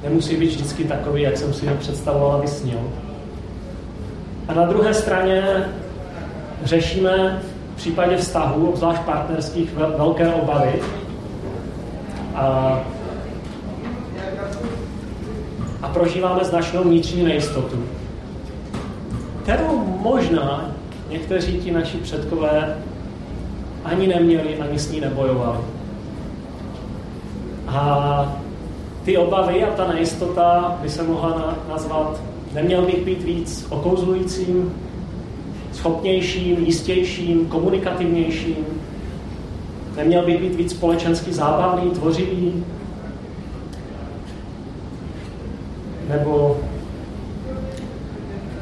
nemusí 0.04 0.36
být 0.36 0.50
vždycky 0.50 0.84
takový, 0.84 1.22
jak 1.22 1.38
jsem 1.38 1.54
si 1.54 1.68
ho 1.68 1.76
představoval 1.76 2.32
a 2.32 2.38
vysnil. 2.38 2.80
A 4.48 4.54
na 4.54 4.66
druhé 4.66 4.94
straně 4.94 5.44
řešíme 6.64 7.42
v 7.78 7.80
případě 7.80 8.18
vztahu, 8.18 8.70
obzvlášť 8.70 9.02
partnerských, 9.02 9.74
velké 9.98 10.34
obavy. 10.34 10.82
A, 12.36 12.80
a 15.82 15.88
prožíváme 15.88 16.44
značnou 16.44 16.84
vnitřní 16.84 17.24
nejistotu, 17.24 17.84
kterou 19.44 19.78
možná 20.02 20.72
někteří 21.10 21.58
ti 21.58 21.72
naši 21.72 21.98
předkové 21.98 22.78
ani 23.84 24.08
neměli, 24.08 24.58
ani 24.58 24.80
s 24.80 24.92
ní 24.92 25.02
nebojovali. 25.02 25.60
A 27.68 28.36
ty 29.06 29.18
obavy 29.18 29.64
a 29.64 29.72
ta 29.76 29.88
nejistota 29.88 30.78
by 30.82 30.90
se 30.90 31.04
mohla 31.04 31.56
nazvat, 31.70 32.22
neměl 32.54 32.82
bych 32.82 33.06
být 33.06 33.24
víc 33.24 33.68
okouzlujícím, 33.70 34.74
schopnějším, 35.88 36.66
jistějším, 36.66 37.46
komunikativnějším. 37.46 38.66
Neměl 39.98 40.26
by 40.26 40.38
být 40.38 40.56
víc 40.56 40.72
společensky 40.72 41.34
zábavný, 41.34 41.92
tvořivý. 41.92 42.64
Nebo 46.10 46.58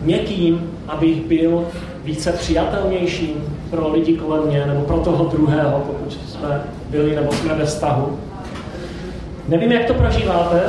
někým, 0.02 0.72
abych 0.88 1.26
byl 1.26 1.66
více 2.04 2.32
přijatelnějším 2.32 3.36
pro 3.70 3.92
lidi 3.92 4.14
kolem 4.14 4.48
mě, 4.48 4.66
nebo 4.66 4.82
pro 4.82 4.98
toho 4.98 5.26
druhého, 5.26 5.80
pokud 5.80 6.14
jsme 6.14 6.62
byli 6.90 7.16
nebo 7.16 7.32
jsme 7.32 7.54
ve 7.54 7.66
vztahu. 7.66 8.18
Nevím, 9.48 9.72
jak 9.72 9.86
to 9.86 9.94
prožíváte. 9.94 10.62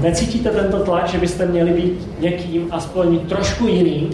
Necítíte 0.00 0.50
tento 0.50 0.78
tlak, 0.78 1.08
že 1.08 1.18
byste 1.18 1.46
měli 1.46 1.72
být 1.72 2.08
někým 2.20 2.66
aspoň 2.70 3.18
trošku 3.18 3.66
jiným, 3.66 4.10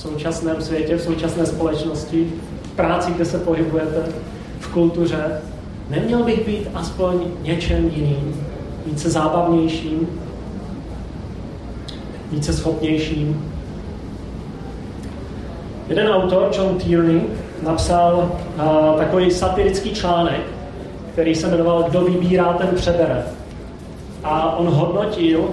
současném 0.00 0.62
světě, 0.62 0.96
v 0.96 1.02
současné 1.02 1.46
společnosti, 1.46 2.32
v 2.62 2.76
práci, 2.76 3.12
kde 3.12 3.24
se 3.24 3.38
pohybujete, 3.38 4.02
v 4.60 4.68
kultuře, 4.68 5.40
neměl 5.90 6.24
bych 6.24 6.46
být 6.46 6.68
aspoň 6.74 7.14
něčem 7.42 7.88
jiným, 7.88 8.46
více 8.86 9.10
zábavnějším, 9.10 10.08
více 12.30 12.52
schopnějším. 12.52 13.52
Jeden 15.88 16.08
autor, 16.08 16.50
John 16.56 16.76
Tierney, 16.76 17.22
napsal 17.62 18.30
uh, 18.56 18.98
takový 18.98 19.30
satirický 19.30 19.90
článek, 19.90 20.40
který 21.12 21.34
se 21.34 21.48
jmenoval 21.48 21.86
Kdo 21.88 22.00
vybírá, 22.00 22.52
ten 22.52 22.68
přebere. 22.74 23.24
A 24.24 24.56
on 24.56 24.66
hodnotil 24.66 25.48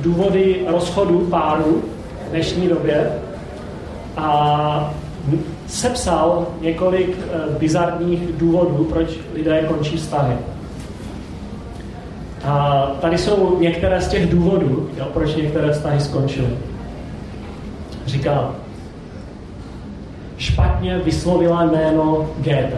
důvody 0.00 0.64
rozchodu 0.68 1.18
páru 1.18 1.82
v 2.26 2.30
dnešní 2.30 2.68
době 2.68 3.10
a 4.20 4.94
sepsal 5.66 6.46
několik 6.60 7.18
eh, 7.18 7.58
bizarních 7.58 8.20
důvodů, 8.36 8.84
proč 8.84 9.08
lidé 9.34 9.62
končí 9.68 9.96
vztahy. 9.96 10.36
A 12.44 12.86
tady 13.00 13.18
jsou 13.18 13.60
některé 13.60 14.00
z 14.00 14.08
těch 14.08 14.30
důvodů, 14.30 14.90
jo, 14.98 15.06
proč 15.12 15.34
některé 15.34 15.72
vztahy 15.72 16.00
skončily. 16.00 16.56
Říká, 18.06 18.50
špatně 20.38 20.98
vyslovila 20.98 21.64
jméno 21.64 22.30
GT. 22.38 22.74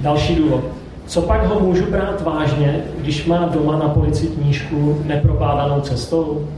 Další 0.00 0.34
důvod. 0.34 0.64
Co 1.06 1.22
pak 1.22 1.46
ho 1.46 1.60
můžu 1.60 1.90
brát 1.90 2.22
vážně, 2.22 2.84
když 2.98 3.26
má 3.26 3.46
doma 3.46 3.78
na 3.78 3.88
polici 3.88 4.26
knížku 4.26 5.02
nepropádanou 5.04 5.80
cestou? 5.80 6.48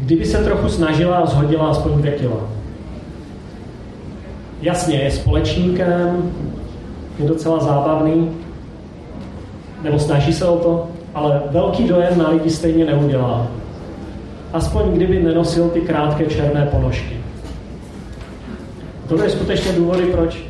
Kdyby 0.00 0.26
se 0.26 0.44
trochu 0.44 0.68
snažila 0.68 1.16
a 1.16 1.26
zhodila 1.26 1.68
aspoň 1.68 1.92
dvě 1.92 2.12
kila. 2.12 2.40
Jasně, 4.62 4.96
je 4.96 5.10
společníkem, 5.10 6.32
je 7.18 7.28
docela 7.28 7.60
zábavný, 7.60 8.30
nebo 9.82 9.98
snaží 9.98 10.32
se 10.32 10.44
o 10.44 10.58
to, 10.58 10.88
ale 11.14 11.42
velký 11.50 11.88
dojem 11.88 12.18
na 12.18 12.28
lidi 12.28 12.50
stejně 12.50 12.84
neudělá. 12.84 13.46
Aspoň 14.52 14.92
kdyby 14.92 15.22
nenosil 15.22 15.68
ty 15.68 15.80
krátké 15.80 16.26
černé 16.26 16.68
ponožky. 16.70 17.16
To 19.08 19.22
je 19.22 19.30
skutečně 19.30 19.72
důvody, 19.72 20.02
proč 20.02 20.44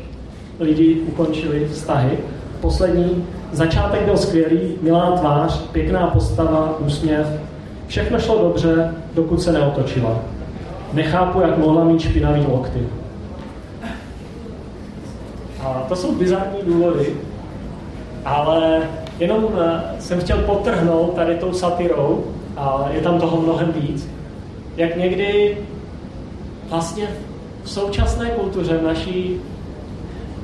lidi 0.59 0.95
ukončili 1.07 1.67
vztahy. 1.71 2.17
Poslední, 2.61 3.25
začátek 3.51 4.01
byl 4.01 4.17
skvělý, 4.17 4.59
milá 4.81 5.11
tvář, 5.11 5.61
pěkná 5.71 6.07
postava, 6.07 6.79
úsměv, 6.79 7.27
Všechno 7.91 8.19
šlo 8.19 8.37
dobře, 8.41 8.93
dokud 9.13 9.41
se 9.41 9.51
neotočila. 9.51 10.19
Nechápu, 10.93 11.41
jak 11.41 11.57
mohla 11.57 11.83
mít 11.83 12.01
špinavý 12.01 12.45
lokty. 12.49 12.79
A 15.61 15.85
to 15.89 15.95
jsou 15.95 16.15
bizarní 16.15 16.59
důvody, 16.65 17.15
ale 18.25 18.81
jenom 19.19 19.47
eh, 19.59 19.81
jsem 19.99 20.19
chtěl 20.19 20.37
potrhnout 20.37 21.13
tady 21.15 21.35
tou 21.35 21.53
satirou, 21.53 22.23
a 22.57 22.89
je 22.93 23.01
tam 23.01 23.19
toho 23.19 23.41
mnohem 23.41 23.71
víc, 23.71 24.09
jak 24.77 24.97
někdy 24.97 25.57
vlastně 26.69 27.07
v 27.63 27.69
současné 27.69 28.29
kultuře, 28.29 28.77
v 28.77 28.83
naší 28.83 29.41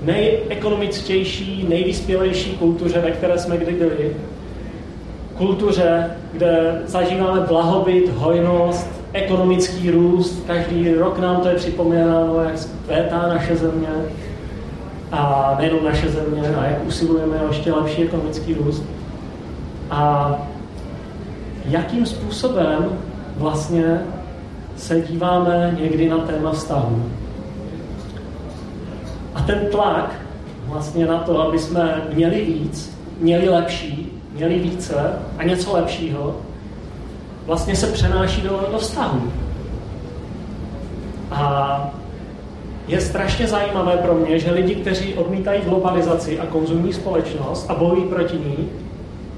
nejekonomičtější, 0.01 1.65
nejvyspělejší 1.69 2.51
kultuře, 2.57 2.99
ve 2.99 3.11
které 3.11 3.39
jsme 3.39 3.57
kdy 3.57 3.71
byli. 3.71 4.15
Kultuře, 5.37 6.11
kde 6.31 6.81
zažíváme 6.85 7.41
blahobyt, 7.41 8.09
hojnost, 8.15 8.89
ekonomický 9.13 9.91
růst. 9.91 10.43
Každý 10.47 10.93
rok 10.93 11.19
nám 11.19 11.41
to 11.41 11.47
je 11.47 11.55
připomínáno, 11.55 12.41
jak 12.41 12.53
kvétá 12.85 13.27
naše 13.27 13.55
země. 13.55 13.87
A 15.11 15.55
nejenom 15.59 15.85
naše 15.85 16.09
země, 16.09 16.41
a 16.55 16.65
jak 16.65 16.85
usilujeme 16.87 17.41
o 17.41 17.47
ještě 17.47 17.73
lepší 17.73 18.03
ekonomický 18.03 18.53
růst. 18.53 18.83
A 19.91 20.35
jakým 21.65 22.05
způsobem 22.05 22.89
vlastně 23.35 24.01
se 24.77 25.01
díváme 25.01 25.77
někdy 25.81 26.09
na 26.09 26.17
téma 26.17 26.51
vztahu. 26.51 27.03
A 29.35 29.41
ten 29.41 29.59
tlak 29.71 30.15
vlastně 30.65 31.05
na 31.05 31.17
to, 31.17 31.41
aby 31.41 31.59
jsme 31.59 32.01
měli 32.13 32.45
víc, 32.45 32.97
měli 33.19 33.49
lepší, 33.49 34.16
měli 34.37 34.59
více 34.59 35.11
a 35.37 35.43
něco 35.43 35.73
lepšího, 35.73 36.35
vlastně 37.45 37.75
se 37.75 37.87
přenáší 37.87 38.41
do, 38.41 38.67
do 38.71 38.77
vztahu. 38.77 39.31
A 41.31 41.91
je 42.87 43.01
strašně 43.01 43.47
zajímavé 43.47 43.97
pro 43.97 44.13
mě, 44.13 44.39
že 44.39 44.51
lidi, 44.51 44.75
kteří 44.75 45.13
odmítají 45.13 45.61
globalizaci 45.61 46.39
a 46.39 46.45
konzumní 46.45 46.93
společnost 46.93 47.69
a 47.69 47.75
bojují 47.75 48.03
proti 48.03 48.37
ní, 48.37 48.69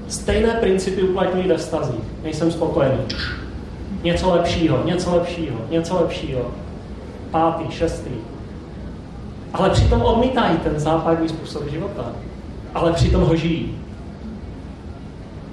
stejné 0.07 0.53
principy 0.53 1.01
uplatňují 1.01 1.47
ve 1.47 1.57
vztazích. 1.57 2.03
Nejsem 2.23 2.51
spokojený. 2.51 3.03
Něco 4.03 4.29
lepšího, 4.29 4.83
něco 4.85 5.15
lepšího, 5.15 5.57
něco 5.69 5.95
lepšího. 5.95 6.51
Pátý, 7.31 7.71
šestý. 7.71 8.11
Ale 9.53 9.69
přitom 9.69 10.01
odmítají 10.01 10.57
ten 10.57 10.79
západní 10.79 11.29
způsob 11.29 11.69
života. 11.69 12.05
Ale 12.73 12.93
přitom 12.93 13.21
ho 13.21 13.35
žijí. 13.35 13.79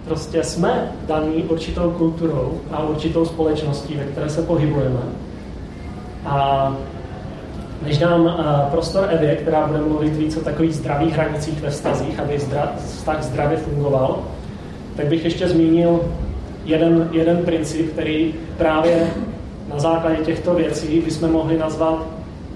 Prostě 0.08 0.44
jsme 0.44 0.92
daní 1.06 1.42
určitou 1.42 1.90
kulturou 1.90 2.60
a 2.72 2.82
určitou 2.82 3.24
společností, 3.24 3.94
ve 3.94 4.04
které 4.04 4.30
se 4.30 4.42
pohybujeme. 4.42 5.00
A 6.26 6.76
než 7.82 7.98
dám 7.98 8.24
uh, 8.24 8.70
prostor 8.70 9.08
Evě, 9.10 9.36
která 9.36 9.66
bude 9.66 9.78
mluvit 9.78 10.16
víc 10.16 10.36
o 10.36 10.40
takových 10.40 10.74
zdravých 10.74 11.14
hranicích 11.14 11.60
ve 11.60 11.70
vztazích, 11.70 12.20
aby 12.20 12.38
zdra, 12.38 12.72
vztah 12.86 13.22
zdravě 13.22 13.58
fungoval, 13.58 14.18
tak 14.96 15.06
bych 15.06 15.24
ještě 15.24 15.48
zmínil 15.48 16.00
jeden, 16.64 17.08
jeden 17.12 17.36
princip, 17.36 17.92
který 17.92 18.34
právě 18.58 19.10
na 19.72 19.78
základě 19.78 20.16
těchto 20.16 20.54
věcí 20.54 21.00
bychom 21.00 21.32
mohli 21.32 21.58
nazvat 21.58 22.06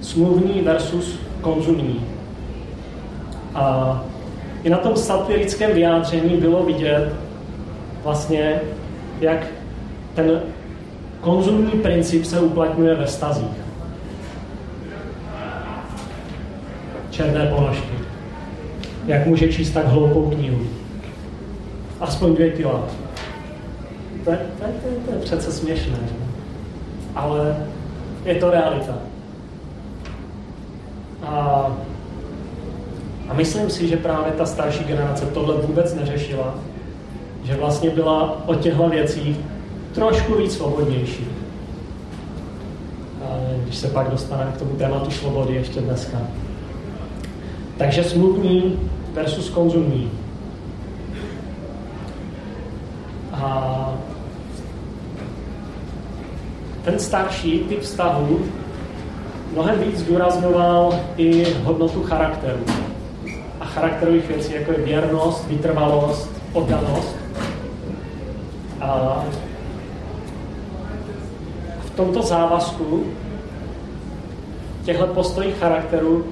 smluvní 0.00 0.62
versus 0.62 1.18
konzumní. 1.40 2.06
A 3.54 4.04
i 4.62 4.70
na 4.70 4.76
tom 4.76 4.96
satirickém 4.96 5.72
vyjádření 5.72 6.36
bylo 6.36 6.62
vidět 6.62 7.12
vlastně, 8.02 8.60
jak 9.20 9.46
ten 10.14 10.40
konzumní 11.20 11.70
princip 11.70 12.24
se 12.24 12.40
uplatňuje 12.40 12.94
ve 12.94 13.06
stazích. 13.06 13.60
Černé 17.10 17.46
ponožky. 17.46 17.94
Jak 19.06 19.26
může 19.26 19.52
číst 19.52 19.70
tak 19.70 19.86
hloupou 19.86 20.30
knihu? 20.30 20.66
Aspoň 22.00 22.34
dvě 22.34 22.50
kila. 22.50 22.84
To 24.24 24.30
je, 24.30 24.38
to 24.58 24.64
to 24.64 24.88
to 25.06 25.12
je 25.12 25.20
přece 25.20 25.52
směšné, 25.52 25.98
ale 27.14 27.56
je 28.24 28.34
to 28.34 28.50
realita. 28.50 28.98
A, 31.22 31.66
a 33.28 33.34
myslím 33.34 33.70
si, 33.70 33.88
že 33.88 33.96
právě 33.96 34.32
ta 34.32 34.46
starší 34.46 34.84
generace 34.84 35.26
tohle 35.26 35.54
vůbec 35.54 35.94
neřešila, 35.94 36.54
že 37.50 37.56
vlastně 37.56 37.90
byla 37.90 38.42
o 38.46 38.54
těchto 38.54 38.88
věcích 38.88 39.36
trošku 39.92 40.34
víc 40.34 40.54
svobodnější. 40.54 41.26
Když 43.62 43.76
se 43.76 43.88
pak 43.88 44.10
dostaneme 44.10 44.52
k 44.52 44.58
tomu 44.58 44.70
tématu 44.70 45.10
svobody 45.10 45.54
ještě 45.54 45.80
dneska. 45.80 46.18
Takže 47.76 48.04
smluvní 48.04 48.78
versus 49.12 49.50
konzumní. 49.50 50.10
A 53.32 53.94
ten 56.84 56.98
starší 56.98 57.58
typ 57.58 57.80
vztahu 57.80 58.40
mnohem 59.52 59.80
víc 59.80 59.98
zdůrazňoval 59.98 60.94
i 61.16 61.52
hodnotu 61.52 62.02
charakteru. 62.02 62.64
A 63.60 63.64
charakterových 63.64 64.28
věcí, 64.28 64.52
jako 64.54 64.72
je 64.72 64.78
věrnost, 64.78 65.48
vytrvalost, 65.48 66.30
oddanost. 66.52 67.19
V 71.84 71.90
tomto 71.96 72.22
závazku 72.22 73.04
těchto 74.84 75.06
postojí 75.06 75.52
charakteru 75.52 76.24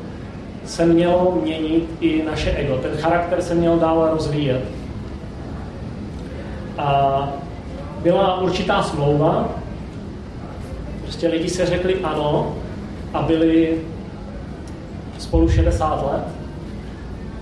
se 0.65 0.87
mělo 0.87 1.39
měnit 1.43 1.89
i 2.01 2.23
naše 2.23 2.51
ego. 2.51 2.77
Ten 2.77 2.97
charakter 2.97 3.43
se 3.43 3.55
měl 3.55 3.79
dále 3.79 4.11
rozvíjet. 4.11 4.63
A 6.79 7.29
byla 8.03 8.41
určitá 8.41 8.83
smlouva, 8.83 9.49
prostě 11.03 11.29
lidi 11.29 11.49
se 11.49 11.67
řekli 11.67 12.01
ano 12.01 12.55
a 13.15 13.23
byli 13.23 13.81
spolu 15.19 15.49
60 15.49 16.13
let. 16.13 16.25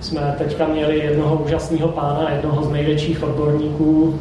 Jsme 0.01 0.35
teďka 0.37 0.67
měli 0.67 0.99
jednoho 0.99 1.35
úžasného 1.35 1.87
pána, 1.87 2.31
jednoho 2.31 2.63
z 2.63 2.69
největších 2.69 3.23
odborníků 3.23 4.19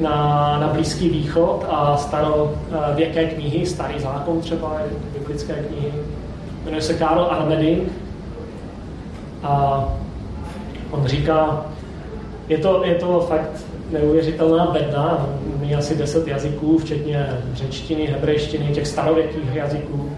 na, 0.00 0.58
na 0.60 0.68
Blízký 0.68 1.08
východ 1.08 1.66
a 1.68 1.96
starověké 1.96 3.24
knihy, 3.24 3.66
starý 3.66 4.00
zákon 4.00 4.40
třeba, 4.40 4.80
biblické 5.12 5.54
knihy. 5.54 5.92
Jmenuje 6.64 6.82
se 6.82 6.94
Karl 6.94 7.26
Armeding 7.30 7.92
a 9.42 9.84
on 10.90 11.06
říká, 11.06 11.66
je 12.48 12.58
to, 12.58 12.84
je 12.84 12.94
to 12.94 13.20
fakt 13.28 13.64
neuvěřitelná 13.90 14.66
bedna, 14.66 15.26
umí 15.54 15.74
asi 15.74 15.96
deset 15.96 16.28
jazyků, 16.28 16.78
včetně 16.78 17.40
řečtiny, 17.54 18.06
hebrejštiny, 18.06 18.74
těch 18.74 18.86
starověkých 18.86 19.54
jazyků. 19.54 20.10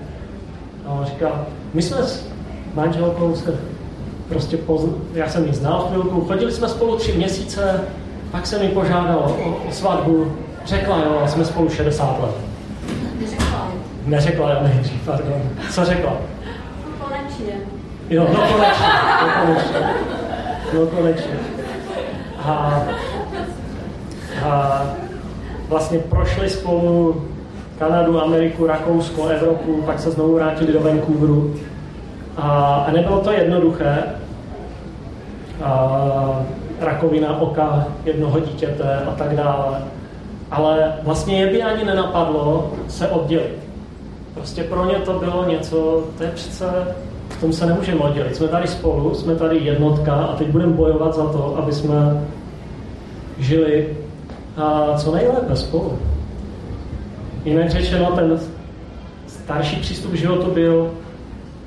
A 0.87 0.93
on 0.93 1.05
říká, 1.05 1.47
my 1.75 1.83
jsme 1.83 2.03
s 2.03 2.29
manželkou 2.75 3.35
se 3.35 3.55
prostě 4.29 4.57
pozn... 4.57 4.95
já 5.15 5.29
jsem 5.29 5.47
ji 5.47 5.55
znal 5.55 5.87
chvilku, 5.91 6.21
chodili 6.21 6.53
jsme 6.53 6.69
spolu 6.69 6.97
tři 6.97 7.12
měsíce, 7.12 7.81
pak 8.37 8.46
se 8.46 8.59
mi 8.59 8.68
požádalo 8.68 9.22
o, 9.22 9.68
o 9.68 9.72
svatbu, 9.72 10.33
řekla 10.66 10.99
jo, 10.99 11.22
jsme 11.27 11.44
spolu 11.44 11.68
60 11.70 12.22
let. 12.22 12.35
Neřekla. 13.20 13.68
Neřekla 14.07 14.51
jo 14.51 14.59
nejdřív, 14.62 15.03
pardon. 15.05 15.42
Co 15.70 15.85
řekla? 15.85 16.12
Konečně. 16.99 17.55
Jo, 18.11 18.27
no 18.33 18.40
konečně, 18.40 18.87
no 19.22 19.46
konečně. 19.46 19.79
No 20.75 20.87
konečně. 20.87 21.38
A 22.44 22.83
a 24.44 24.83
vlastně 25.68 25.99
prošli 25.99 26.51
spolu 26.51 27.25
Kanadu, 27.79 28.22
Ameriku, 28.22 28.66
Rakousko, 28.66 29.29
Evropu, 29.29 29.83
pak 29.83 29.99
se 29.99 30.11
znovu 30.11 30.35
vrátili 30.35 30.72
do 30.72 30.81
Vancouveru. 30.81 31.55
A, 32.37 32.75
a 32.88 32.90
nebylo 32.92 33.20
to 33.20 33.33
jednoduché. 33.33 34.03
A, 35.62 36.46
rakovina 36.81 37.41
oka 37.41 37.87
jednoho 38.05 38.41
dítěte 38.41 38.97
a 39.07 39.11
tak 39.11 39.37
dále. 39.37 39.79
Ale 40.51 40.93
vlastně 41.03 41.41
je 41.41 41.47
by 41.53 41.62
ani 41.62 41.85
nenapadlo 41.85 42.73
se 42.89 43.09
oddělit. 43.09 43.59
Prostě 44.35 44.62
pro 44.62 44.85
ně 44.85 44.95
to 44.95 45.12
bylo 45.12 45.49
něco, 45.49 46.05
to 46.19 46.25
je 46.25 46.31
přece, 46.31 46.67
v 47.29 47.41
tom 47.41 47.53
se 47.53 47.67
nemůžeme 47.67 48.01
oddělit. 48.01 48.37
Jsme 48.37 48.49
tady 48.49 48.69
spolu, 48.69 49.15
jsme 49.15 49.35
tady 49.35 49.59
jednotka 49.59 50.15
a 50.15 50.37
teď 50.37 50.49
budeme 50.49 50.73
bojovat 50.73 51.15
za 51.15 51.27
to, 51.27 51.57
aby 51.59 51.73
jsme 51.73 52.27
žili 53.39 53.97
a 54.57 54.95
co 54.97 55.15
nejlépe 55.15 55.57
spolu. 55.57 55.99
Jinak 57.45 57.71
řečeno, 57.71 58.12
ten 58.17 58.41
starší 59.27 59.77
přístup 59.77 60.12
k 60.12 60.15
životu 60.15 60.51
byl, 60.51 60.91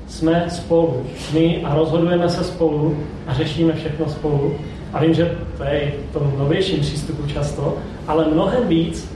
jsme 0.08 0.46
spolu, 0.48 1.02
my 1.32 1.62
a 1.64 1.74
rozhodujeme 1.74 2.28
se 2.28 2.44
spolu 2.44 2.96
a 3.26 3.34
řešíme 3.34 3.72
všechno 3.72 4.08
spolu. 4.08 4.54
A 4.92 5.00
vím, 5.00 5.14
že 5.14 5.38
to 5.56 5.64
je 5.64 5.92
v 6.10 6.12
tom 6.12 6.32
novějším 6.38 6.80
přístupu 6.80 7.26
často, 7.26 7.76
ale 8.06 8.24
mnohem 8.24 8.68
víc 8.68 9.12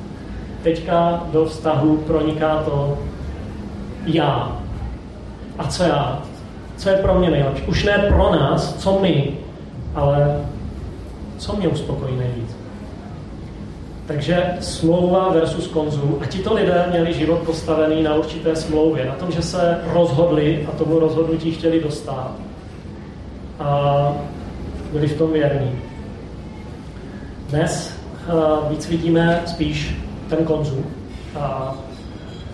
teďka 0.62 1.24
do 1.32 1.44
vztahu 1.44 1.96
proniká 1.96 2.62
to 2.62 2.98
já. 4.06 4.58
A 5.58 5.66
co 5.66 5.82
já? 5.82 6.22
Co 6.76 6.88
je 6.88 6.96
pro 6.96 7.14
mě 7.14 7.30
nejlepší? 7.30 7.62
Už 7.62 7.84
ne 7.84 7.98
pro 7.98 8.32
nás, 8.32 8.74
co 8.74 8.98
my, 9.02 9.32
ale 9.94 10.40
co 11.38 11.56
mě 11.56 11.68
uspokojí 11.68 12.16
nejvíc. 12.16 12.56
Takže 14.06 14.44
smlouva 14.60 15.28
versus 15.28 15.66
konzum. 15.66 16.18
A 16.20 16.26
tito 16.26 16.54
lidé 16.54 16.86
měli 16.90 17.12
život 17.12 17.38
postavený 17.38 18.02
na 18.02 18.14
určité 18.14 18.56
smlouvě, 18.56 19.04
na 19.06 19.14
tom, 19.14 19.32
že 19.32 19.42
se 19.42 19.78
rozhodli 19.92 20.68
a 20.72 20.76
tomu 20.76 20.98
rozhodnutí 20.98 21.52
chtěli 21.52 21.80
dostat. 21.80 22.32
a 23.60 24.12
byli 24.94 25.08
v 25.08 25.18
tom 25.18 25.32
věrní. 25.32 25.72
Dnes 27.50 27.96
uh, 28.28 28.70
víc 28.70 28.88
vidíme 28.88 29.42
spíš 29.46 29.96
ten 30.28 30.44
konzum. 30.44 30.84
A, 31.40 31.74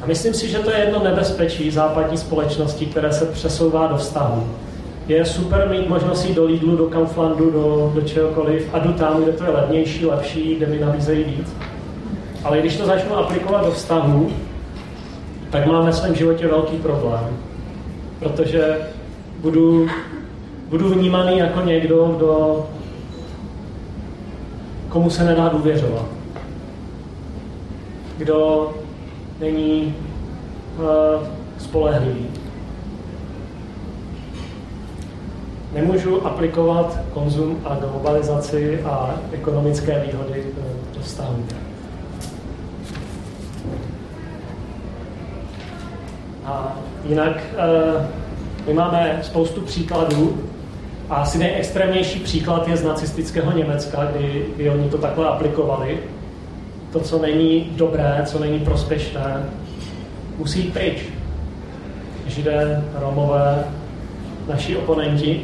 a 0.03 0.07
myslím 0.07 0.35
si, 0.35 0.49
že 0.49 0.59
to 0.59 0.71
je 0.71 0.79
jedno 0.79 1.05
nebezpečí 1.05 1.71
západní 1.71 2.17
společnosti, 2.17 2.87
které 2.87 3.13
se 3.13 3.27
přesouvá 3.27 3.87
do 3.87 3.97
vztahu. 3.97 4.49
Je 5.09 5.25
super 5.25 5.69
mít 5.71 5.89
možnost 5.89 6.25
jít 6.25 6.35
do 6.35 6.45
Lidlu, 6.45 6.77
do 6.77 6.87
Kauflandu, 6.87 7.51
do, 7.51 7.93
do 7.95 8.01
čehokoliv 8.01 8.69
a 8.73 8.79
jdu 8.79 8.93
tam, 8.93 9.23
kde 9.23 9.33
to 9.33 9.45
je 9.45 9.51
levnější, 9.51 10.07
lepší, 10.07 10.55
kde 10.57 10.67
mi 10.67 10.79
nabízejí 10.79 11.25
víc. 11.25 11.57
Ale 12.45 12.61
když 12.61 12.77
to 12.77 12.87
začnu 12.87 13.17
aplikovat 13.17 13.67
do 13.67 13.73
vztahu, 13.73 14.31
tak 15.51 15.67
mám 15.67 15.87
ve 15.87 15.93
svém 15.93 16.15
životě 16.15 16.47
velký 16.47 16.77
problém. 16.77 17.37
Protože 18.19 18.79
budu, 19.39 19.89
budu 20.71 20.89
vnímaný 20.89 21.39
jako 21.39 21.61
někdo, 21.61 22.15
kdo 22.17 22.67
komu 24.89 25.11
se 25.11 25.25
nedá 25.25 25.49
důvěřovat. 25.49 26.07
Kdo 28.19 28.71
není 29.41 29.95
uh, 30.79 31.27
spolehlivý. 31.59 32.27
Nemůžu 35.75 36.27
aplikovat 36.27 36.99
konzum 37.15 37.61
a 37.65 37.75
globalizaci 37.75 38.83
a 38.83 39.15
ekonomické 39.33 40.05
výhody 40.07 40.45
do 40.95 41.01
vztahu. 41.01 41.45
A 46.45 46.77
jinak 47.05 47.37
uh, 47.53 48.03
my 48.67 48.75
máme 48.75 49.19
spoustu 49.23 49.61
příkladů 49.61 50.51
a 51.11 51.15
asi 51.15 51.39
nejextrémnější 51.39 52.21
příklad 52.21 52.69
je 52.69 52.77
z 52.77 52.85
nacistického 52.85 53.53
Německa, 53.53 54.05
kdy, 54.05 54.47
kdy 54.57 54.71
oni 54.71 54.91
to 54.91 54.99
takhle 54.99 55.29
aplikovali. 55.29 55.99
To, 56.93 57.01
co 57.01 57.19
není 57.19 57.71
dobré, 57.77 58.23
co 58.25 58.39
není 58.39 58.61
prospěšné, 58.61 59.43
musí 60.39 60.61
jít 60.61 60.73
pryč. 60.73 60.99
Židé, 62.27 62.85
Romové, 62.95 63.65
naši 64.49 64.77
oponenti. 64.77 65.43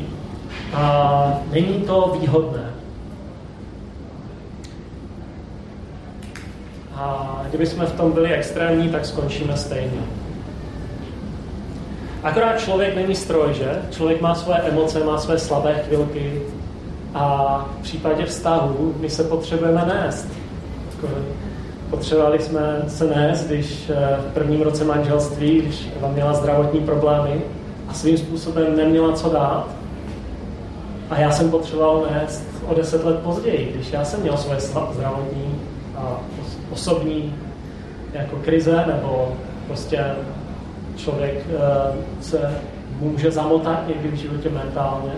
A 0.75 1.41
není 1.53 1.75
to 1.75 2.17
výhodné. 2.21 2.71
A 6.95 7.43
kdybychom 7.49 7.87
v 7.87 7.93
tom 7.93 8.13
byli 8.13 8.33
extrémní, 8.33 8.89
tak 8.89 9.07
skončíme 9.07 9.57
stejně. 9.57 10.01
Akorát 12.27 12.61
člověk 12.61 12.97
není 12.97 13.15
stroj, 13.15 13.55
že? 13.55 13.83
Člověk 13.91 14.21
má 14.21 14.35
své 14.35 14.55
emoce, 14.55 15.05
má 15.05 15.19
své 15.19 15.39
slabé 15.39 15.83
chvilky 15.89 16.43
a 17.15 17.67
v 17.79 17.83
případě 17.83 18.25
vztahu 18.25 18.95
my 19.01 19.11
se 19.11 19.25
potřebujeme 19.25 19.85
nést. 19.87 20.29
Potřebovali 21.91 22.39
jsme 22.39 22.85
se 22.89 23.07
nést, 23.07 23.47
když 23.47 23.91
eh, 23.91 24.17
v 24.31 24.35
prvním 24.35 24.63
roce 24.63 24.85
manželství, 24.85 25.61
když 25.61 25.89
Eva 25.97 26.09
měla 26.09 26.33
zdravotní 26.33 26.81
problémy 26.81 27.41
a 27.89 27.95
svým 27.95 28.19
způsobem 28.19 28.77
neměla 28.77 29.13
co 29.13 29.29
dát. 29.29 29.67
A 31.11 31.21
já 31.21 31.31
jsem 31.31 31.51
potřeboval 31.51 32.07
nést 32.11 32.45
o 32.69 32.75
deset 32.75 33.05
let 33.05 33.19
později, 33.19 33.73
když 33.75 33.93
já 33.93 34.05
jsem 34.05 34.21
měl 34.21 34.37
svoje 34.37 34.61
zdravotní 34.61 35.61
a 35.97 36.21
osobní 36.73 37.35
jako 38.13 38.37
krize 38.37 38.85
nebo 38.87 39.33
prostě 39.67 40.05
člověk 40.97 41.35
eh, 41.35 41.93
se 42.21 42.61
může 43.01 43.31
zamotat 43.31 43.89
někdy 43.89 44.09
v 44.09 44.15
životě 44.15 44.51
mentálně 44.51 45.13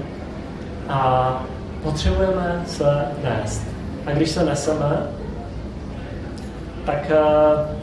a 0.89 1.43
potřebujeme 1.83 2.63
se 2.67 3.05
nést. 3.25 3.63
A 4.07 4.11
když 4.11 4.31
se 4.31 4.45
neseme, 4.45 5.07
tak 6.87 7.11
eh, 7.11 7.77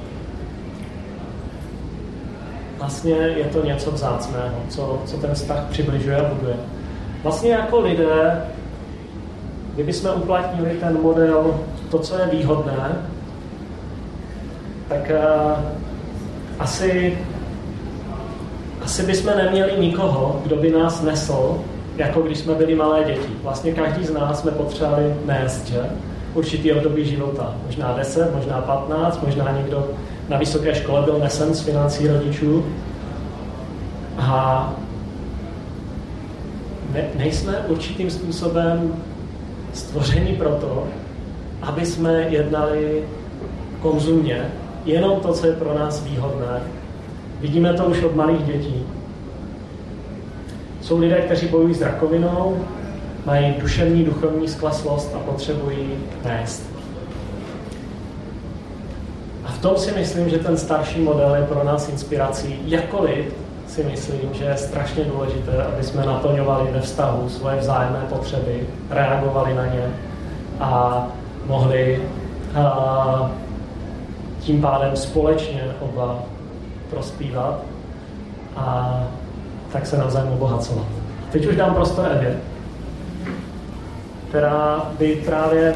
vlastně 2.77 3.13
je 3.13 3.45
to 3.45 3.65
něco 3.65 3.91
vzácného, 3.91 4.55
co, 4.69 5.01
co 5.05 5.17
ten 5.17 5.33
vztah 5.33 5.63
přibližuje 5.69 6.17
a 6.17 6.33
buduje. 6.33 6.55
Vlastně 7.23 7.51
jako 7.51 7.79
lidé, 7.79 8.45
kdybychom 9.73 10.11
uplatnili 10.15 10.69
ten 10.69 11.01
model, 11.01 11.59
to, 11.91 11.99
co 11.99 12.17
je 12.17 12.27
výhodné, 12.27 12.95
tak 14.87 15.11
uh, 15.11 15.51
asi 16.59 17.17
asi 18.85 19.03
bychom 19.03 19.37
neměli 19.37 19.73
nikoho, 19.77 20.41
kdo 20.43 20.55
by 20.55 20.71
nás 20.71 21.01
nesl, 21.01 21.57
jako 21.97 22.21
když 22.21 22.37
jsme 22.37 22.53
byli 22.53 22.75
malé 22.75 23.03
děti. 23.03 23.29
Vlastně 23.43 23.71
každý 23.73 24.05
z 24.05 24.13
nás 24.13 24.39
jsme 24.39 24.51
potřebovali 24.51 25.15
nést, 25.25 25.67
že? 25.67 25.81
Určitý 26.33 26.73
období 26.73 27.05
života. 27.05 27.55
Možná 27.65 27.93
10, 27.97 28.35
možná 28.35 28.61
15, 28.61 29.23
možná 29.25 29.51
někdo 29.57 29.87
na 30.29 30.37
vysoké 30.37 30.75
škole 30.75 31.01
byl 31.01 31.19
nesen 31.19 31.53
z 31.53 31.61
financí 31.61 32.07
rodičů. 32.07 32.65
A 34.17 34.73
ne, 36.93 37.03
nejsme 37.15 37.57
určitým 37.67 38.09
způsobem 38.09 38.95
stvořeni 39.73 40.35
proto, 40.35 40.87
aby 41.61 41.85
jsme 41.85 42.13
jednali 42.29 43.03
konzumně, 43.81 44.51
jenom 44.85 45.19
to, 45.19 45.33
co 45.33 45.47
je 45.47 45.53
pro 45.53 45.79
nás 45.79 46.03
výhodné, 46.03 46.61
Vidíme 47.41 47.73
to 47.73 47.85
už 47.85 48.03
od 48.03 48.15
malých 48.15 48.43
dětí. 48.43 48.83
Jsou 50.81 50.99
lidé, 50.99 51.15
kteří 51.15 51.47
bojují 51.47 51.73
s 51.73 51.81
rakovinou, 51.81 52.57
mají 53.25 53.55
duševní, 53.59 54.03
duchovní 54.03 54.47
skleslost 54.47 55.15
a 55.15 55.19
potřebují 55.19 55.89
nést. 56.25 56.63
A 59.45 59.47
v 59.47 59.61
tom 59.61 59.77
si 59.77 59.91
myslím, 59.91 60.29
že 60.29 60.37
ten 60.37 60.57
starší 60.57 60.99
model 60.99 61.35
je 61.35 61.43
pro 61.43 61.63
nás 61.63 61.89
inspirací. 61.89 62.59
Jakkoliv 62.65 63.33
si 63.67 63.83
myslím, 63.83 64.29
že 64.33 64.43
je 64.43 64.57
strašně 64.57 65.03
důležité, 65.03 65.63
aby 65.63 65.83
jsme 65.83 66.05
naplňovali 66.05 66.71
ve 66.71 66.81
vztahu 66.81 67.29
svoje 67.29 67.57
vzájemné 67.57 67.99
potřeby, 68.09 68.67
reagovali 68.89 69.53
na 69.53 69.65
ně 69.65 69.93
a 70.59 71.07
mohli 71.45 72.01
a, 72.55 73.31
tím 74.39 74.61
pádem 74.61 74.95
společně 74.95 75.63
oba 75.79 76.19
prospívat 76.95 77.61
a 78.55 79.03
tak 79.71 79.85
se 79.85 79.97
navzájem 79.97 80.33
obohacovat. 80.33 80.85
Teď 81.31 81.47
už 81.47 81.55
dám 81.55 81.73
prostor 81.73 82.07
Evě, 82.11 82.37
která 84.29 84.91
by 84.99 85.15
právě 85.25 85.75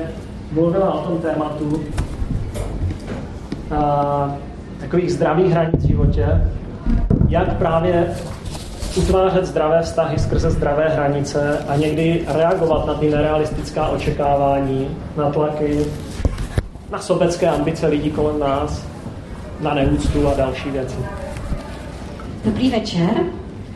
mluvila 0.51 0.93
o 0.93 1.07
tom 1.07 1.17
tématu 1.17 1.83
a, 3.77 4.35
takových 4.79 5.13
zdravých 5.13 5.51
hranic 5.51 5.83
v 5.83 5.87
životě, 5.87 6.41
jak 7.27 7.57
právě 7.57 8.15
utvářet 8.97 9.45
zdravé 9.45 9.81
vztahy 9.81 10.19
skrze 10.19 10.51
zdravé 10.51 10.89
hranice 10.89 11.59
a 11.67 11.75
někdy 11.75 12.25
reagovat 12.27 12.85
na 12.85 12.93
ty 12.93 13.09
nerealistická 13.09 13.87
očekávání, 13.87 14.97
na 15.17 15.29
tlaky, 15.29 15.85
na 16.91 16.99
sobecké 16.99 17.47
ambice 17.47 17.87
lidí 17.87 18.11
kolem 18.11 18.39
nás 18.39 18.88
na 19.61 19.73
neúctu 19.73 20.27
a 20.27 20.33
další 20.33 20.71
věci. 20.71 20.95
Dobrý 22.45 22.69
večer. 22.69 23.23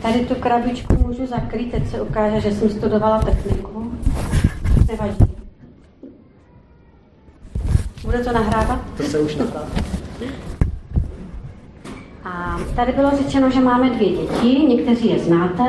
Tady 0.02 0.26
tu 0.26 0.34
krabičku 0.34 0.94
můžu 1.06 1.26
zakrýt, 1.26 1.70
teď 1.70 1.90
se 1.90 2.02
ukáže, 2.02 2.40
že 2.40 2.52
jsem 2.52 2.70
studovala 2.70 3.18
techniku. 3.18 3.92
Nevadí. 4.88 5.34
Bude 8.04 8.18
to 8.18 8.32
nahrávat? 8.32 8.80
To 8.96 9.02
se 9.02 9.18
už 9.18 9.36
nahrává. 9.36 9.66
A 12.24 12.58
tady 12.76 12.92
bylo 12.92 13.10
řečeno, 13.16 13.50
že 13.50 13.60
máme 13.60 13.90
dvě 13.90 14.08
děti, 14.08 14.66
někteří 14.68 15.10
je 15.10 15.18
znáte, 15.18 15.64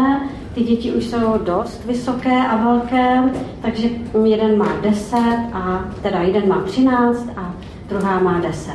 ty 0.53 0.63
děti 0.63 0.91
už 0.91 1.07
jsou 1.07 1.37
dost 1.37 1.85
vysoké 1.85 2.47
a 2.47 2.57
velké, 2.57 3.23
takže 3.61 3.89
jeden 4.23 4.57
má 4.57 4.79
10 4.81 5.17
a 5.53 5.85
teda 6.01 6.19
jeden 6.19 6.47
má 6.47 6.61
13 6.61 7.29
a 7.35 7.44
druhá 7.89 8.19
má 8.19 8.39
10. 8.39 8.71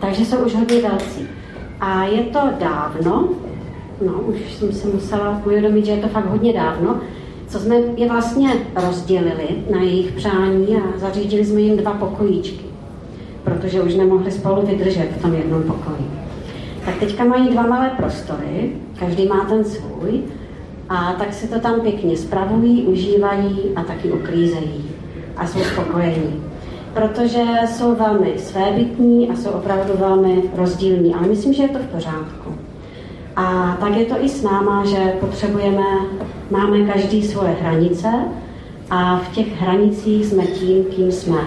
Takže 0.00 0.24
jsou 0.24 0.36
už 0.36 0.54
hodně 0.54 0.80
velcí. 0.82 1.26
A 1.80 2.04
je 2.04 2.22
to 2.22 2.38
dávno, 2.60 3.28
no 4.06 4.12
už 4.12 4.52
jsem 4.52 4.72
se 4.72 4.88
musela 4.88 5.42
uvědomit, 5.44 5.86
že 5.86 5.92
je 5.92 6.02
to 6.02 6.08
fakt 6.08 6.30
hodně 6.30 6.52
dávno, 6.52 7.00
co 7.48 7.58
jsme 7.58 7.76
je 7.96 8.08
vlastně 8.08 8.48
rozdělili 8.86 9.48
na 9.70 9.82
jejich 9.82 10.12
přání 10.12 10.76
a 10.76 10.98
zařídili 10.98 11.44
jsme 11.44 11.60
jim 11.60 11.76
dva 11.76 11.92
pokojíčky, 11.92 12.64
protože 13.44 13.82
už 13.82 13.94
nemohli 13.94 14.30
spolu 14.30 14.66
vydržet 14.66 15.08
v 15.18 15.22
tom 15.22 15.34
jednom 15.34 15.62
pokoji. 15.62 16.10
Tak 16.84 16.96
teďka 16.96 17.24
mají 17.24 17.48
dva 17.48 17.62
malé 17.62 17.90
prostory, 17.90 18.72
každý 18.98 19.26
má 19.26 19.44
ten 19.44 19.64
svůj, 19.64 20.22
a 20.88 21.12
tak 21.12 21.34
si 21.34 21.48
to 21.48 21.60
tam 21.60 21.80
pěkně 21.80 22.16
spravují, 22.16 22.82
užívají 22.82 23.60
a 23.76 23.82
taky 23.82 24.12
uklízejí 24.12 24.84
a 25.36 25.46
jsou 25.46 25.58
spokojení 25.58 26.43
protože 26.94 27.42
jsou 27.66 27.94
velmi 27.94 28.34
svébytní 28.36 29.30
a 29.30 29.36
jsou 29.36 29.50
opravdu 29.50 29.92
velmi 29.98 30.42
rozdílní, 30.56 31.14
ale 31.14 31.28
myslím, 31.28 31.52
že 31.52 31.62
je 31.62 31.68
to 31.68 31.78
v 31.78 31.86
pořádku. 31.86 32.54
A 33.36 33.76
tak 33.80 33.96
je 33.96 34.04
to 34.04 34.14
i 34.20 34.28
s 34.28 34.42
náma, 34.42 34.84
že 34.84 35.12
potřebujeme, 35.20 35.84
máme 36.50 36.80
každý 36.80 37.22
svoje 37.22 37.56
hranice 37.60 38.08
a 38.90 39.18
v 39.18 39.28
těch 39.28 39.60
hranicích 39.60 40.26
jsme 40.26 40.46
tím, 40.46 40.84
kým 40.84 41.12
jsme. 41.12 41.40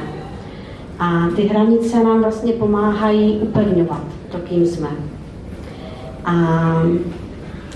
A 0.99 1.27
ty 1.35 1.41
hranice 1.41 2.03
nám 2.03 2.21
vlastně 2.21 2.53
pomáhají 2.53 3.39
upevňovat 3.41 4.01
to, 4.31 4.37
kým 4.37 4.65
jsme. 4.65 4.89
A 6.25 6.33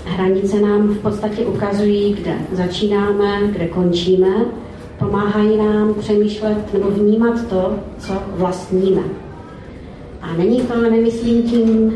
hranice 0.04 0.60
nám 0.60 0.88
v 0.88 0.98
podstatě 0.98 1.46
ukazují, 1.46 2.14
kde 2.14 2.34
začínáme, 2.52 3.40
kde 3.52 3.68
končíme, 3.68 4.28
pomáhají 5.02 5.56
nám 5.56 5.94
přemýšlet 5.94 6.72
nebo 6.74 6.90
vnímat 6.90 7.46
to, 7.48 7.74
co 7.98 8.12
vlastníme. 8.36 9.02
A 10.22 10.32
není 10.36 10.60
to, 10.60 10.80
nemyslím 10.80 11.42
tím 11.42 11.92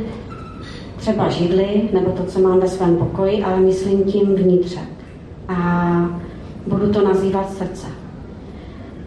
třeba 0.97 1.29
židly 1.29 1.89
nebo 1.93 2.11
to, 2.11 2.25
co 2.25 2.41
mám 2.41 2.61
ve 2.61 2.69
svém 2.69 2.97
pokoji, 2.97 3.45
ale 3.45 3.61
myslím 3.61 4.05
tím 4.05 4.35
vnitřek. 4.35 4.89
A 5.49 6.11
budu 6.67 6.93
to 6.93 7.05
nazývat 7.05 7.53
srdce. 7.53 7.87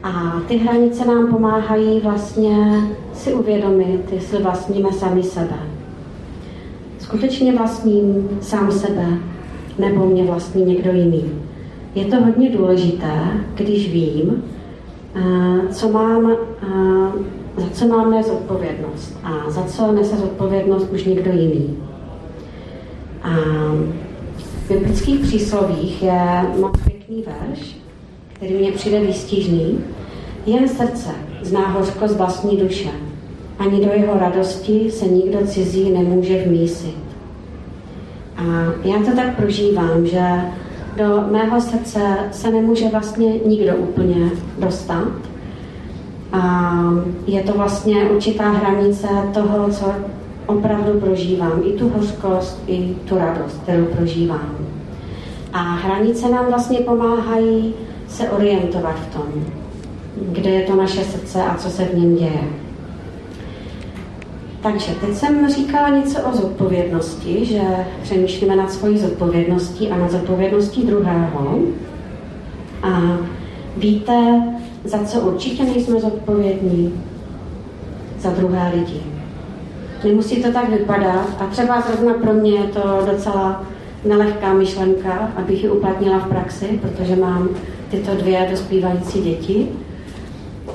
A 0.04 0.42
ty 0.48 0.58
hranice 0.58 1.06
nám 1.06 1.28
pomáhají 1.28 2.00
vlastně 2.00 2.84
si 3.14 3.34
uvědomit, 3.34 4.02
jestli 4.12 4.44
vlastníme 4.44 4.92
sami 4.92 5.24
sebe. 5.24 5.60
Skutečně 7.00 7.58
vlastním 7.58 8.30
sám 8.42 8.72
sebe, 8.72 9.06
nebo 9.80 10.06
mě 10.06 10.24
vlastní 10.24 10.66
někdo 10.66 10.92
jiný. 10.92 11.49
Je 11.96 12.06
to 12.06 12.16
hodně 12.16 12.50
důležité, 12.50 13.14
když 13.56 13.92
vím, 13.92 14.44
eh, 15.16 15.74
co 15.74 15.90
mám, 15.90 16.32
eh, 16.32 17.62
za 17.62 17.70
co 17.70 17.88
mám 17.88 18.12
nést 18.12 18.30
odpovědnost 18.30 19.18
a 19.24 19.50
za 19.50 19.64
co 19.64 19.92
nese 19.92 20.16
zodpovědnost 20.16 20.90
už 20.94 21.04
někdo 21.04 21.32
jiný. 21.32 21.78
A 23.24 23.30
v 24.38 24.70
biblických 24.70 25.20
příslovích 25.20 26.04
je 26.04 26.46
moc 26.60 26.72
pěkný 26.84 27.24
verš, 27.28 27.78
který 28.34 28.54
mě 28.54 28.72
přijde 28.72 29.00
výstižný. 29.00 29.80
Jen 30.46 30.68
srdce 30.68 31.10
zná 31.42 31.68
hořkost 31.68 32.18
vlastní 32.18 32.58
duše. 32.58 32.90
Ani 33.60 33.86
do 33.86 33.92
jeho 33.92 34.20
radosti 34.20 34.92
se 34.92 35.08
nikdo 35.08 35.48
cizí 35.48 35.90
nemůže 35.90 36.44
vmísit. 36.44 36.98
A 38.38 38.44
já 38.84 39.00
to 39.06 39.16
tak 39.16 39.36
prožívám, 39.36 40.06
že 40.06 40.22
do 41.00 41.24
mého 41.32 41.62
srdce 41.62 42.00
se 42.32 42.52
nemůže 42.52 42.90
vlastně 42.90 43.34
nikdo 43.46 43.76
úplně 43.76 44.30
dostat. 44.60 45.12
A 46.32 46.74
je 47.28 47.44
to 47.44 47.54
vlastně 47.54 48.10
určitá 48.10 48.50
hranice 48.50 49.08
toho, 49.34 49.70
co 49.70 49.94
opravdu 50.46 51.00
prožívám. 51.00 51.62
I 51.64 51.74
tu 51.74 51.90
hořkost, 51.90 52.64
i 52.68 52.96
tu 53.06 53.18
radost, 53.18 53.62
kterou 53.64 53.86
prožívám. 53.86 54.56
A 55.54 55.60
hranice 55.60 56.30
nám 56.30 56.46
vlastně 56.46 56.80
pomáhají 56.80 57.74
se 58.08 58.30
orientovat 58.30 58.96
v 58.96 59.14
tom, 59.14 59.28
kde 60.32 60.50
je 60.50 60.62
to 60.62 60.76
naše 60.76 61.04
srdce 61.04 61.44
a 61.44 61.56
co 61.56 61.70
se 61.70 61.86
v 61.86 61.98
něm 61.98 62.16
děje. 62.16 62.44
Takže 64.62 64.92
teď 65.02 65.16
jsem 65.16 65.50
říkala 65.50 65.90
něco 65.90 66.20
o 66.22 66.36
zodpovědnosti, 66.36 67.46
že 67.46 67.62
přemýšlíme 68.04 68.56
nad 68.56 68.72
svojí 68.72 68.98
zodpovědností 68.98 69.90
a 69.90 69.98
nad 69.98 70.12
zodpovědností 70.12 70.84
druhého. 70.84 71.60
A 72.84 73.18
víte, 73.78 74.42
za 74.84 75.04
co 75.04 75.20
určitě 75.20 75.64
nejsme 75.64 76.00
zodpovědní? 76.00 77.04
Za 78.20 78.30
druhé 78.30 78.72
lidi. 78.76 79.02
Nemusí 80.04 80.44
to 80.44 80.52
tak 80.52 80.70
vypadat 80.70 81.28
a 81.40 81.46
třeba 81.46 81.82
zrovna 81.82 82.14
pro 82.14 82.34
mě 82.34 82.52
je 82.52 82.64
to 82.64 83.08
docela 83.12 83.64
nelehká 84.06 84.54
myšlenka, 84.54 85.32
abych 85.36 85.64
ji 85.64 85.70
uplatnila 85.70 86.20
v 86.20 86.30
praxi, 86.30 86.80
protože 86.82 87.16
mám 87.16 87.50
tyto 87.92 88.16
dvě 88.16 88.48
dospívající 88.52 89.22
děti. 89.22 89.68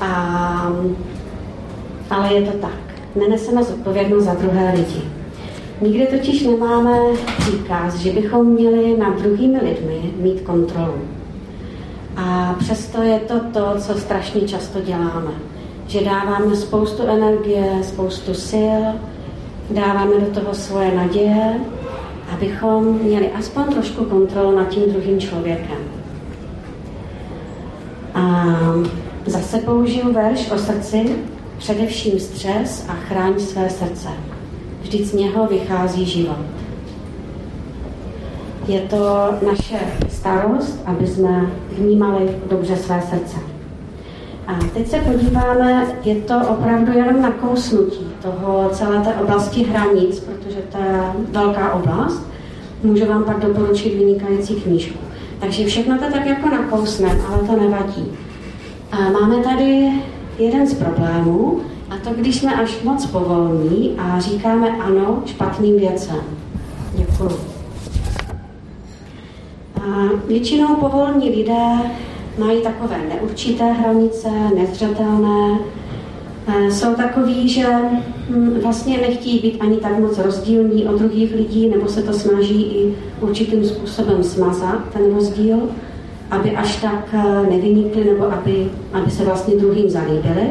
A, 0.01 0.73
ale 2.11 2.35
je 2.35 2.43
to 2.43 2.59
tak. 2.59 2.84
Neneseme 3.17 3.65
zodpovědnost 3.65 4.25
za 4.25 4.35
druhé 4.35 4.75
lidi. 4.77 5.03
Nikdy 5.81 6.07
totiž 6.07 6.43
nemáme 6.43 6.99
příkaz, 7.39 7.95
že 7.95 8.13
bychom 8.13 8.47
měli 8.47 8.97
nad 8.97 9.23
druhými 9.23 9.59
lidmi 9.59 10.11
mít 10.21 10.41
kontrolu. 10.41 10.95
A 12.17 12.55
přesto 12.59 13.03
je 13.03 13.19
to 13.19 13.41
to, 13.41 13.75
co 13.79 13.95
strašně 13.95 14.41
často 14.41 14.81
děláme. 14.81 15.31
Že 15.87 16.05
dáváme 16.05 16.57
spoustu 16.57 17.03
energie, 17.03 17.79
spoustu 17.83 18.35
sil, 18.49 18.83
dáváme 19.71 20.21
do 20.21 20.41
toho 20.41 20.55
svoje 20.55 20.95
naděje, 20.95 21.61
abychom 22.33 22.85
měli 22.85 23.31
aspoň 23.31 23.65
trošku 23.65 24.05
kontrolu 24.05 24.57
nad 24.57 24.69
tím 24.69 24.93
druhým 24.93 25.21
člověkem. 25.21 25.79
A 28.15 28.45
zase 29.27 29.59
použiju 29.59 30.13
verš 30.13 30.51
o 30.51 30.59
srdci, 30.59 31.17
především 31.59 32.21
stres 32.21 32.87
a 32.89 32.93
chráň 32.93 33.41
své 33.41 33.71
srdce. 33.71 34.09
Vždyť 34.83 35.07
z 35.07 35.13
něho 35.13 35.47
vychází 35.47 36.05
život. 36.05 36.39
Je 38.69 38.81
to 38.81 39.31
naše 39.47 39.79
starost, 40.09 40.83
aby 40.87 41.07
jsme 41.07 41.51
vnímali 41.79 42.37
dobře 42.51 42.77
své 42.77 43.03
srdce. 43.03 43.37
A 44.47 44.59
teď 44.75 44.89
se 44.89 44.99
podíváme, 44.99 45.87
je 46.05 46.15
to 46.15 46.35
opravdu 46.49 46.93
jenom 46.93 47.23
na 47.23 47.31
kousnutí 47.31 48.07
toho 48.23 48.69
celé 48.73 49.01
té 49.01 49.15
oblasti 49.15 49.65
hranic, 49.65 50.21
protože 50.21 50.57
to 50.73 50.79
je 50.79 51.01
velká 51.31 51.73
oblast. 51.73 52.23
Můžu 52.83 53.07
vám 53.07 53.25
pak 53.25 53.41
doporučit 53.41 53.99
vynikající 53.99 54.55
knížku. 54.55 54.99
Takže 55.41 55.67
všechno 55.67 55.99
to 55.99 56.05
tak 56.13 56.27
jako 56.27 56.49
nakousne, 56.49 57.09
ale 57.29 57.39
to 57.39 57.57
nevadí. 57.57 58.13
A 58.93 58.97
máme 59.11 59.37
tady 59.37 59.93
jeden 60.39 60.67
z 60.67 60.75
problémů, 60.75 61.61
a 61.91 61.97
to 61.97 62.11
když 62.15 62.37
jsme 62.37 62.55
až 62.55 62.83
moc 62.83 63.07
povolní 63.07 63.95
a 63.99 64.21
říkáme 64.21 64.71
ano 64.71 65.23
špatným 65.27 65.77
věcem. 65.77 66.21
Děkuji. 66.95 67.31
A 69.81 70.09
většinou 70.29 70.77
povolní 70.77 71.31
lidé 71.31 71.91
mají 72.39 72.63
takové 72.63 72.99
neurčité 73.09 73.65
hranice, 73.65 74.29
nezřetelné, 74.57 75.59
eh, 76.47 76.71
jsou 76.71 76.95
takový, 76.95 77.49
že 77.49 77.67
hm, 78.29 78.59
vlastně 78.63 78.99
nechtějí 78.99 79.39
být 79.39 79.61
ani 79.61 79.77
tak 79.77 79.99
moc 79.99 80.19
rozdílní 80.19 80.87
od 80.89 80.99
druhých 80.99 81.35
lidí, 81.35 81.69
nebo 81.69 81.89
se 81.89 82.03
to 82.03 82.13
snaží 82.13 82.63
i 82.63 82.95
určitým 83.21 83.65
způsobem 83.65 84.25
smazat, 84.25 84.79
ten 84.93 85.15
rozdíl, 85.15 85.69
aby 86.31 86.51
až 86.51 86.77
tak 86.77 87.09
eh, 87.13 87.51
nevynikli, 87.51 88.05
nebo 88.05 88.33
aby, 88.33 88.71
aby 88.93 89.11
se 89.11 89.25
vlastně 89.25 89.57
druhým 89.57 89.91
zalíbili. 89.91 90.49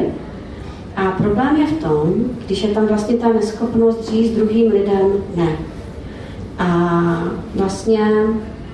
A 0.96 1.10
problém 1.10 1.56
je 1.56 1.66
v 1.66 1.82
tom, 1.82 2.14
když 2.46 2.62
je 2.62 2.68
tam 2.68 2.86
vlastně 2.86 3.16
ta 3.16 3.28
neschopnost 3.28 4.10
říct 4.10 4.36
druhým 4.36 4.72
lidem 4.72 5.12
ne. 5.36 5.56
A 6.58 6.68
vlastně 7.54 8.00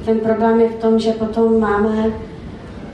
ten 0.05 0.19
problém 0.19 0.61
je 0.61 0.69
v 0.69 0.75
tom, 0.75 0.99
že 0.99 1.13
potom 1.13 1.61
máme 1.61 2.13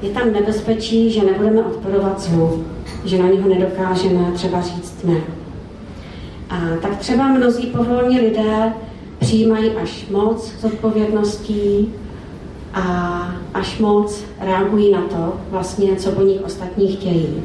je 0.02 0.10
tam 0.10 0.32
nebezpečí, 0.32 1.10
že 1.10 1.24
nebudeme 1.24 1.62
odporovat 1.62 2.20
zlu, 2.20 2.64
že 3.04 3.18
na 3.18 3.28
něho 3.28 3.48
nedokážeme 3.48 4.32
třeba 4.34 4.60
říct 4.60 5.04
ne. 5.04 5.16
A 6.50 6.56
tak 6.82 6.96
třeba 6.96 7.28
mnozí 7.28 7.66
povolní 7.66 8.20
lidé 8.20 8.72
přijímají 9.18 9.70
až 9.70 10.06
moc 10.10 10.54
zodpovědností 10.60 11.92
a 12.76 12.82
až 13.54 13.78
moc 13.78 14.24
reagují 14.40 14.92
na 14.92 15.00
to, 15.00 15.40
vlastně, 15.50 15.96
co 15.96 16.12
po 16.12 16.22
nich 16.22 16.40
ostatní 16.44 16.96
chtějí. 16.96 17.42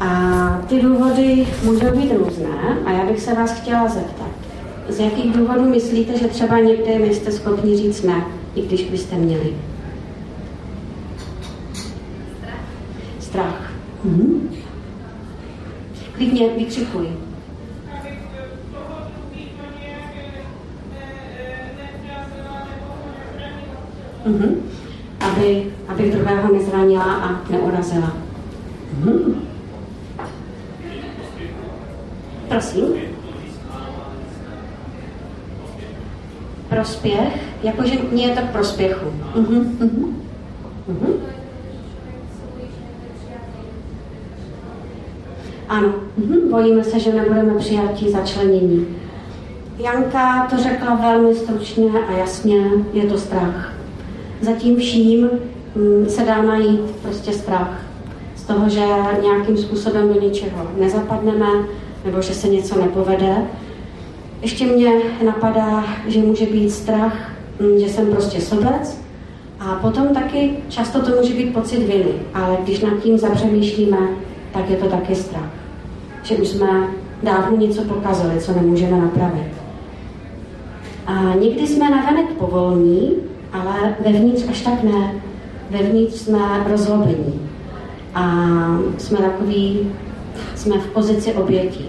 A 0.00 0.62
ty 0.68 0.80
důvody 0.82 1.46
můžou 1.64 1.96
být 1.96 2.12
různé 2.12 2.78
a 2.84 2.92
já 2.92 3.04
bych 3.04 3.20
se 3.20 3.34
vás 3.34 3.52
chtěla 3.52 3.88
zeptat, 3.88 4.30
z 4.88 4.98
jakých 4.98 5.36
důvodů 5.36 5.64
myslíte, 5.64 6.18
že 6.18 6.28
třeba 6.28 6.58
někdy 6.58 6.98
nejste 6.98 7.32
schopni 7.32 7.76
říct 7.76 8.02
ne, 8.02 8.24
i 8.54 8.62
když 8.62 8.84
byste 8.84 9.16
měli? 9.16 9.54
strach. 13.28 13.72
Mm-hmm. 14.06 14.40
Klidně 16.12 16.48
vykřikuj. 16.48 17.08
Mm-hmm. 24.26 24.54
Aby, 25.20 25.66
abych 25.88 26.12
druhého 26.12 26.52
nezranila 26.52 27.14
a 27.14 27.50
neurazila. 27.50 28.12
Mm-hmm. 29.00 29.34
Prosím. 32.48 32.86
Prospěch, 36.68 37.42
jakože 37.62 37.94
mě 38.12 38.26
je 38.26 38.34
to 38.34 38.40
k 38.40 38.50
prospěchu. 38.50 39.06
Mm-hmm. 39.34 39.76
Mm-hmm. 39.78 40.14
Mm-hmm. 40.88 41.38
Ano, 45.68 45.94
mhm. 46.16 46.50
bojíme 46.50 46.84
se, 46.84 47.00
že 47.00 47.12
nebudeme 47.12 47.54
přijatí 47.54 48.10
začlenění. 48.10 48.86
Janka 49.78 50.46
to 50.50 50.56
řekla 50.56 50.94
velmi 50.94 51.34
stručně 51.34 51.90
a 52.08 52.12
jasně, 52.12 52.64
je 52.92 53.06
to 53.06 53.18
strach. 53.18 53.77
Zatím 54.40 54.76
vším 54.76 55.30
mm, 55.74 56.08
se 56.08 56.24
dá 56.24 56.42
najít 56.42 56.80
prostě 57.02 57.32
strach. 57.32 57.82
Z 58.36 58.42
toho, 58.42 58.68
že 58.68 58.84
nějakým 59.22 59.56
způsobem 59.56 60.14
do 60.14 60.20
něčeho 60.20 60.66
nezapadneme, 60.78 61.48
nebo 62.04 62.22
že 62.22 62.34
se 62.34 62.48
něco 62.48 62.80
nepovede. 62.80 63.36
Ještě 64.42 64.66
mě 64.66 64.90
napadá, 65.24 65.84
že 66.06 66.18
může 66.18 66.46
být 66.46 66.70
strach, 66.70 67.32
mm, 67.60 67.78
že 67.78 67.88
jsem 67.88 68.06
prostě 68.06 68.40
sobec, 68.40 68.98
a 69.60 69.74
potom 69.74 70.08
taky 70.08 70.50
často 70.68 71.02
to 71.02 71.16
může 71.16 71.34
být 71.34 71.52
pocit 71.52 71.78
viny, 71.78 72.12
ale 72.34 72.56
když 72.64 72.80
nad 72.80 73.02
tím 73.02 73.18
zapřemýšlíme, 73.18 73.98
tak 74.52 74.70
je 74.70 74.76
to 74.76 74.88
taky 74.88 75.14
strach. 75.14 75.50
Že 76.22 76.36
už 76.36 76.48
jsme 76.48 76.88
dávno 77.22 77.56
něco 77.56 77.82
pokazili, 77.82 78.40
co 78.40 78.52
nemůžeme 78.52 78.96
napravit. 79.00 79.52
A 81.06 81.34
někdy 81.40 81.66
jsme 81.66 81.90
navenek 81.90 82.26
povolní, 82.32 83.12
ale 83.52 83.94
vevnitř 84.04 84.44
až 84.50 84.60
tak 84.60 84.82
ne. 84.82 85.14
Vevnitř 85.70 86.14
jsme 86.14 86.38
rozlobení. 86.70 87.40
A 88.14 88.44
jsme 88.98 89.18
takový, 89.18 89.90
jsme 90.54 90.78
v 90.78 90.86
pozici 90.86 91.32
oběti. 91.32 91.84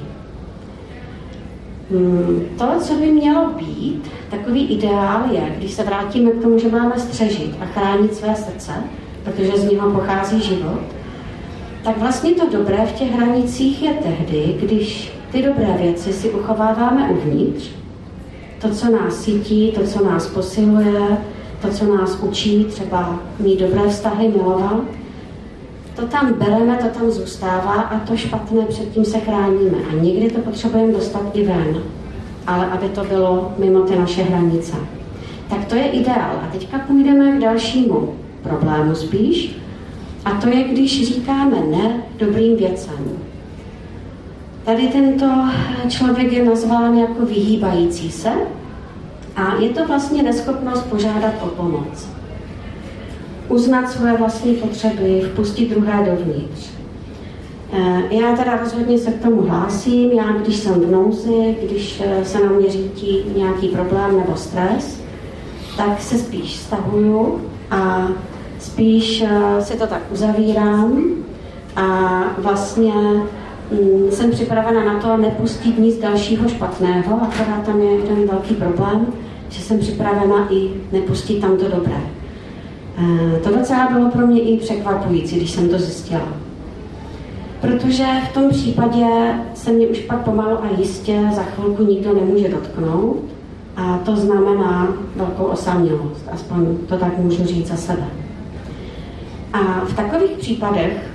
Hmm, 1.92 2.46
to, 2.58 2.66
co 2.80 2.94
by 2.94 3.06
mělo 3.12 3.50
být, 3.50 4.12
takový 4.30 4.68
ideál 4.68 5.22
je, 5.32 5.56
když 5.58 5.72
se 5.72 5.84
vrátíme 5.84 6.32
k 6.32 6.42
tomu, 6.42 6.60
že 6.60 6.70
máme 6.70 7.00
střežit 7.00 7.56
a 7.62 7.66
chránit 7.66 8.16
své 8.16 8.36
srdce, 8.36 8.72
protože 9.24 9.58
z 9.58 9.72
něho 9.72 9.92
pochází 9.92 10.42
život, 10.42 10.80
tak 11.84 11.98
vlastně 11.98 12.34
to 12.34 12.50
dobré 12.58 12.86
v 12.86 12.92
těch 12.92 13.12
hranicích 13.12 13.84
je 13.84 13.94
tehdy, 13.94 14.58
když 14.62 15.14
ty 15.32 15.42
dobré 15.42 15.78
věci 15.82 16.14
si 16.14 16.30
uchováváme 16.30 17.10
uvnitř, 17.10 17.70
to, 18.62 18.70
co 18.70 18.92
nás 18.92 19.16
sítí, 19.16 19.72
to, 19.72 19.84
co 19.84 20.06
nás 20.06 20.28
posiluje, 20.28 21.18
to, 21.62 21.70
co 21.70 21.96
nás 21.96 22.20
učí 22.22 22.66
třeba 22.66 23.20
mít 23.40 23.60
dobré 23.60 23.90
vztahy, 23.90 24.28
milovat, 24.28 24.84
to 25.96 26.08
tam 26.08 26.34
bereme, 26.34 26.78
to 26.78 27.00
tam 27.00 27.12
zůstává 27.12 27.74
a 27.74 28.00
to 28.00 28.18
špatné 28.18 28.66
předtím 28.66 29.06
se 29.06 29.20
chráníme. 29.20 29.78
A 29.92 30.04
někdy 30.04 30.30
to 30.30 30.42
potřebujeme 30.42 30.94
dostat 30.94 31.22
i 31.34 31.46
ven, 31.46 31.78
ale 32.48 32.66
aby 32.66 32.90
to 32.90 33.04
bylo 33.04 33.54
mimo 33.58 33.82
ty 33.82 34.00
naše 34.00 34.24
hranice. 34.24 34.74
Tak 35.50 35.66
to 35.66 35.76
je 35.76 35.84
ideál. 35.84 36.40
A 36.44 36.50
teďka 36.52 36.80
půjdeme 36.80 37.32
k 37.32 37.42
dalšímu 37.42 38.14
problému 38.44 38.96
spíš. 38.96 39.56
A 40.26 40.32
to 40.32 40.50
je, 40.50 40.64
když 40.64 41.08
říkáme 41.08 41.58
ne 41.72 42.04
dobrým 42.18 42.58
věcem. 42.58 43.18
Tady 44.66 44.88
tento 44.88 45.26
člověk 45.88 46.32
je 46.32 46.46
nazván 46.46 46.98
jako 46.98 47.26
vyhýbající 47.26 48.12
se 48.12 48.32
a 49.40 49.56
je 49.60 49.70
to 49.70 49.88
vlastně 49.88 50.24
neschopnost 50.24 50.86
požádat 50.90 51.34
o 51.42 51.48
pomoc 51.48 52.08
uznat 53.50 53.92
svoje 53.92 54.18
vlastní 54.18 54.56
potřeby, 54.56 55.22
vpustit 55.34 55.70
druhé 55.70 56.06
dovnitř. 56.06 56.70
Eh, 57.74 58.02
já 58.10 58.36
teda 58.36 58.58
rozhodně 58.58 58.98
se 58.98 59.12
k 59.12 59.22
tomu 59.22 59.42
hlásím, 59.42 60.12
já 60.12 60.32
když 60.32 60.56
jsem 60.56 60.74
v 60.74 60.92
nouzi, 60.92 61.58
když 61.64 62.02
eh, 62.06 62.26
se 62.26 62.46
na 62.46 62.52
mě 62.52 62.72
řítí 62.72 63.24
nějaký 63.36 63.68
problém 63.68 64.18
nebo 64.18 64.36
stres, 64.36 65.02
tak 65.78 66.02
se 66.02 66.18
spíš 66.18 66.56
stahuju 66.56 67.42
a 67.72 68.08
spíš 68.60 69.22
eh, 69.22 69.62
si 69.62 69.78
to 69.78 69.88
tak 69.88 70.02
uzavírám 70.12 71.04
a 71.76 72.22
vlastně 72.38 72.94
mm, 73.72 74.12
jsem 74.12 74.32
připravena 74.32 74.94
na 74.94 75.00
to 75.00 75.18
nepustit 75.18 75.80
nic 75.80 75.98
dalšího 75.98 76.50
špatného, 76.50 77.22
akorát 77.22 77.66
tam 77.66 77.82
je 77.82 77.92
jeden 77.92 78.28
velký 78.28 78.56
problém, 78.56 79.08
že 79.50 79.62
jsem 79.62 79.80
připravena 79.80 80.48
i 80.54 80.70
nepustit 80.92 81.42
tam 81.42 81.58
to 81.58 81.68
dobré. 81.76 82.02
Eh, 82.98 83.40
to 83.44 83.50
docela 83.58 83.88
bylo 83.92 84.10
pro 84.10 84.28
mě 84.28 84.42
i 84.42 84.58
překvapující, 84.58 85.36
když 85.36 85.52
jsem 85.52 85.70
to 85.70 85.80
zjistila. 85.80 86.28
Protože 87.62 88.06
v 88.30 88.34
tom 88.34 88.50
případě 88.50 89.06
se 89.54 89.72
mě 89.72 89.88
už 89.88 90.00
pak 90.00 90.22
pomalu 90.22 90.58
a 90.64 90.68
jistě 90.80 91.30
za 91.36 91.44
chvilku 91.44 91.84
nikdo 91.84 92.14
nemůže 92.14 92.50
dotknout 92.50 93.24
a 93.76 93.98
to 93.98 94.16
znamená 94.16 94.88
velkou 95.16 95.44
osamělost, 95.44 96.26
aspoň 96.32 96.78
to 96.88 96.98
tak 96.98 97.18
můžu 97.18 97.46
říct 97.46 97.68
za 97.68 97.76
sebe. 97.76 98.08
A 99.54 99.60
v 99.86 99.96
takových 99.96 100.32
případech 100.32 101.12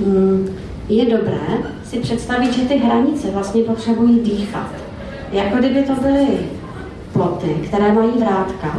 hm, 0.00 0.48
je 0.88 1.04
dobré 1.04 1.40
si 1.84 1.98
představit, 1.98 2.52
že 2.52 2.62
ty 2.62 2.76
hranice 2.76 3.30
vlastně 3.30 3.62
potřebují 3.62 4.20
dýchat. 4.20 4.70
Jako 5.32 5.56
kdyby 5.56 5.82
to 5.82 5.94
byly 5.94 6.26
ploty, 7.14 7.54
které 7.66 7.92
mají 7.92 8.10
vrátka 8.10 8.78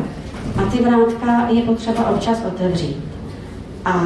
a 0.58 0.66
ty 0.72 0.84
vrátka 0.84 1.48
je 1.50 1.62
potřeba 1.62 2.10
občas 2.10 2.44
otevřít. 2.48 3.04
A 3.86 4.02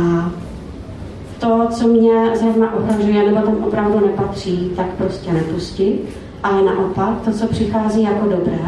to, 1.39 1.67
co 1.71 1.87
mě 1.87 2.37
zrovna 2.37 2.73
ohrožuje, 2.75 3.31
nebo 3.31 3.45
tam 3.45 3.63
opravdu 3.63 4.07
nepatří, 4.07 4.71
tak 4.75 4.85
prostě 4.85 5.33
nepustit. 5.33 6.09
Ale 6.43 6.61
naopak, 6.61 7.21
to, 7.25 7.31
co 7.31 7.47
přichází 7.47 8.03
jako 8.03 8.27
dobré, 8.27 8.59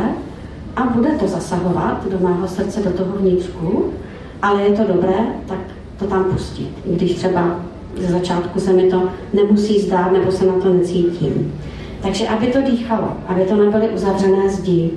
a 0.76 0.84
bude 0.84 1.10
to 1.10 1.28
zasahovat 1.28 2.08
do 2.12 2.28
mého 2.28 2.48
srdce, 2.48 2.82
do 2.84 2.90
toho 2.92 3.16
vnitřku, 3.18 3.94
ale 4.42 4.62
je 4.62 4.72
to 4.72 4.94
dobré, 4.94 5.14
tak 5.46 5.60
to 6.00 6.06
tam 6.06 6.24
pustit. 6.24 6.70
Když 6.86 7.14
třeba 7.14 7.60
ze 7.98 8.08
začátku 8.08 8.60
se 8.60 8.74
mi 8.74 8.84
to 8.84 9.04
nemusí 9.34 9.80
zdát, 9.80 10.12
nebo 10.12 10.32
se 10.32 10.46
na 10.46 10.54
to 10.54 10.74
necítím. 10.74 11.54
Takže 12.02 12.28
aby 12.28 12.48
to 12.48 12.62
dýchalo, 12.62 13.08
aby 13.28 13.42
to 13.42 13.56
nebyly 13.56 13.90
uzavřené 13.90 14.50
zdi, 14.50 14.92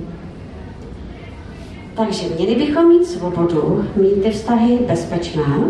takže 1.95 2.27
měli 2.37 2.55
bychom 2.55 2.87
mít 2.87 3.05
svobodu, 3.05 3.85
mít 3.95 4.23
ty 4.23 4.31
vztahy 4.31 4.79
bezpečné 4.87 5.67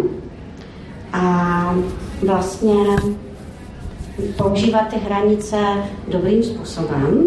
a 1.13 1.75
vlastně 2.25 2.73
používat 4.37 4.87
ty 4.87 4.95
hranice 4.95 5.57
dobrým 6.07 6.43
způsobem. 6.43 7.25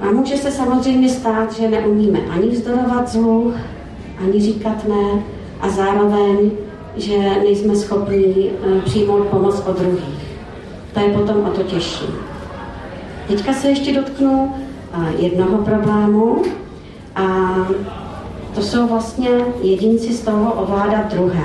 A 0.00 0.10
může 0.10 0.36
se 0.36 0.50
samozřejmě 0.50 1.08
stát, 1.08 1.52
že 1.52 1.68
neumíme 1.68 2.18
ani 2.30 2.48
vzdorovat 2.48 3.08
zlu, 3.08 3.54
ani 4.24 4.40
říkat 4.40 4.88
ne 4.88 5.22
a 5.60 5.68
zároveň, 5.68 6.50
že 6.96 7.18
nejsme 7.18 7.76
schopni 7.76 8.50
eh, 8.50 8.80
přijmout 8.80 9.26
pomoc 9.26 9.62
od 9.66 9.78
druhých. 9.78 10.36
To 10.94 11.00
je 11.00 11.08
potom 11.08 11.36
o 11.44 11.50
to 11.50 11.62
těžší. 11.62 12.06
Teďka 13.28 13.52
se 13.52 13.68
ještě 13.68 13.94
dotknu 13.94 14.54
eh, 14.92 15.12
jednoho 15.18 15.58
problému, 15.58 16.42
a 17.16 17.54
to 18.54 18.62
jsou 18.62 18.86
vlastně 18.86 19.28
jedinci 19.62 20.12
z 20.12 20.20
toho 20.20 20.52
ovládat 20.52 21.12
druhé. 21.14 21.44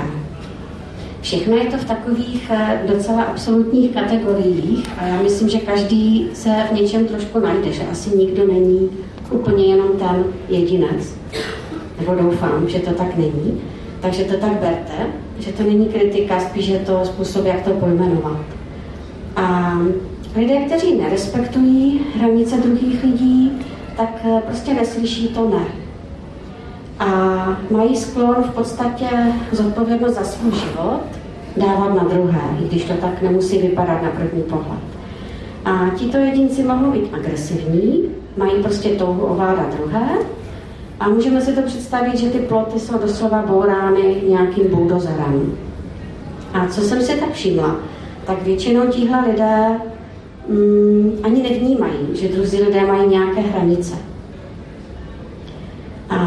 Všechno 1.20 1.56
je 1.56 1.64
to 1.64 1.76
v 1.76 1.84
takových 1.84 2.50
eh, 2.50 2.82
docela 2.86 3.22
absolutních 3.22 3.90
kategoriích 3.90 4.86
a 4.98 5.06
já 5.06 5.22
myslím, 5.22 5.48
že 5.48 5.58
každý 5.58 6.28
se 6.32 6.50
v 6.70 6.74
něčem 6.74 7.06
trošku 7.06 7.40
najde, 7.40 7.72
že 7.72 7.82
asi 7.92 8.16
nikdo 8.16 8.46
není 8.46 8.90
úplně 9.30 9.64
jenom 9.64 9.88
ten 9.98 10.24
jedinec. 10.48 11.14
Nebo 12.00 12.14
doufám, 12.14 12.68
že 12.68 12.78
to 12.78 12.90
tak 12.90 13.16
není. 13.16 13.60
Takže 14.00 14.24
to 14.24 14.36
tak 14.36 14.52
berte, 14.52 15.06
že 15.38 15.52
to 15.52 15.62
není 15.62 15.86
kritika, 15.86 16.40
spíš 16.40 16.66
je 16.66 16.78
to 16.78 17.00
způsob, 17.04 17.46
jak 17.46 17.62
to 17.62 17.70
pojmenovat. 17.70 18.40
A 19.36 19.78
lidé, 20.36 20.56
kteří 20.56 20.94
nerespektují 20.94 22.00
hranice 22.16 22.56
druhých 22.56 23.04
lidí, 23.04 23.51
tak 24.02 24.24
eh, 24.24 24.42
prostě 24.46 24.74
neslyší 24.74 25.28
to 25.28 25.48
ne. 25.48 25.64
A 26.98 27.06
mají 27.70 27.96
sklon 27.96 28.36
v 28.42 28.54
podstatě 28.54 29.06
zodpovědnost 29.52 30.14
za 30.14 30.24
svůj 30.24 30.52
život 30.52 31.00
dávat 31.56 31.94
na 31.94 32.04
druhé, 32.04 32.40
i 32.62 32.68
když 32.68 32.84
to 32.84 32.94
tak 32.94 33.22
nemusí 33.22 33.58
vypadat 33.58 34.02
na 34.02 34.10
první 34.10 34.42
pohled. 34.42 34.78
A 35.64 35.90
tito 35.96 36.16
jedinci 36.16 36.62
mohou 36.62 36.90
být 36.90 37.14
agresivní, 37.14 38.04
mají 38.36 38.62
prostě 38.62 38.88
touhu 38.88 39.24
ovládat 39.24 39.74
druhé 39.76 40.08
a 41.00 41.08
můžeme 41.08 41.40
si 41.40 41.52
to 41.52 41.62
představit, 41.62 42.18
že 42.18 42.30
ty 42.30 42.38
ploty 42.38 42.80
jsou 42.80 42.98
doslova 42.98 43.42
bourány 43.42 44.22
nějakým 44.28 44.68
buldozerem. 44.70 45.56
A 46.54 46.66
co 46.66 46.80
jsem 46.80 47.02
si 47.02 47.20
tak 47.20 47.32
všimla, 47.32 47.76
tak 48.24 48.42
většinou 48.42 48.86
tihle 48.86 49.20
lidé 49.30 49.80
mm, 50.48 51.12
ani 51.22 51.42
nevnímají, 51.42 51.98
že 52.12 52.28
druzí 52.28 52.62
lidé 52.62 52.86
mají 52.86 53.08
nějaké 53.08 53.40
hranice. 53.40 53.94
A 56.10 56.26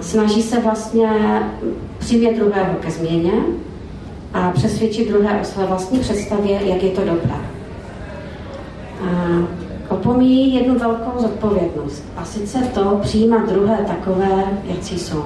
snaží 0.00 0.42
se 0.42 0.60
vlastně 0.60 1.08
přimět 1.98 2.36
druhého 2.36 2.74
ke 2.80 2.90
změně 2.90 3.32
a 4.34 4.50
přesvědčit 4.50 5.08
druhé 5.08 5.40
o 5.40 5.44
své 5.44 5.66
vlastní 5.66 5.98
představě, 5.98 6.60
jak 6.64 6.82
je 6.82 6.90
to 6.90 7.00
dobré. 7.00 7.34
A 9.00 9.42
opomíjí 9.88 10.54
jednu 10.54 10.78
velkou 10.78 11.22
zodpovědnost. 11.22 12.04
A 12.16 12.24
sice 12.24 12.58
to 12.58 12.98
přijímat 13.02 13.48
druhé 13.48 13.76
takové, 13.86 14.44
jak 14.64 14.82
jsou. 14.82 15.24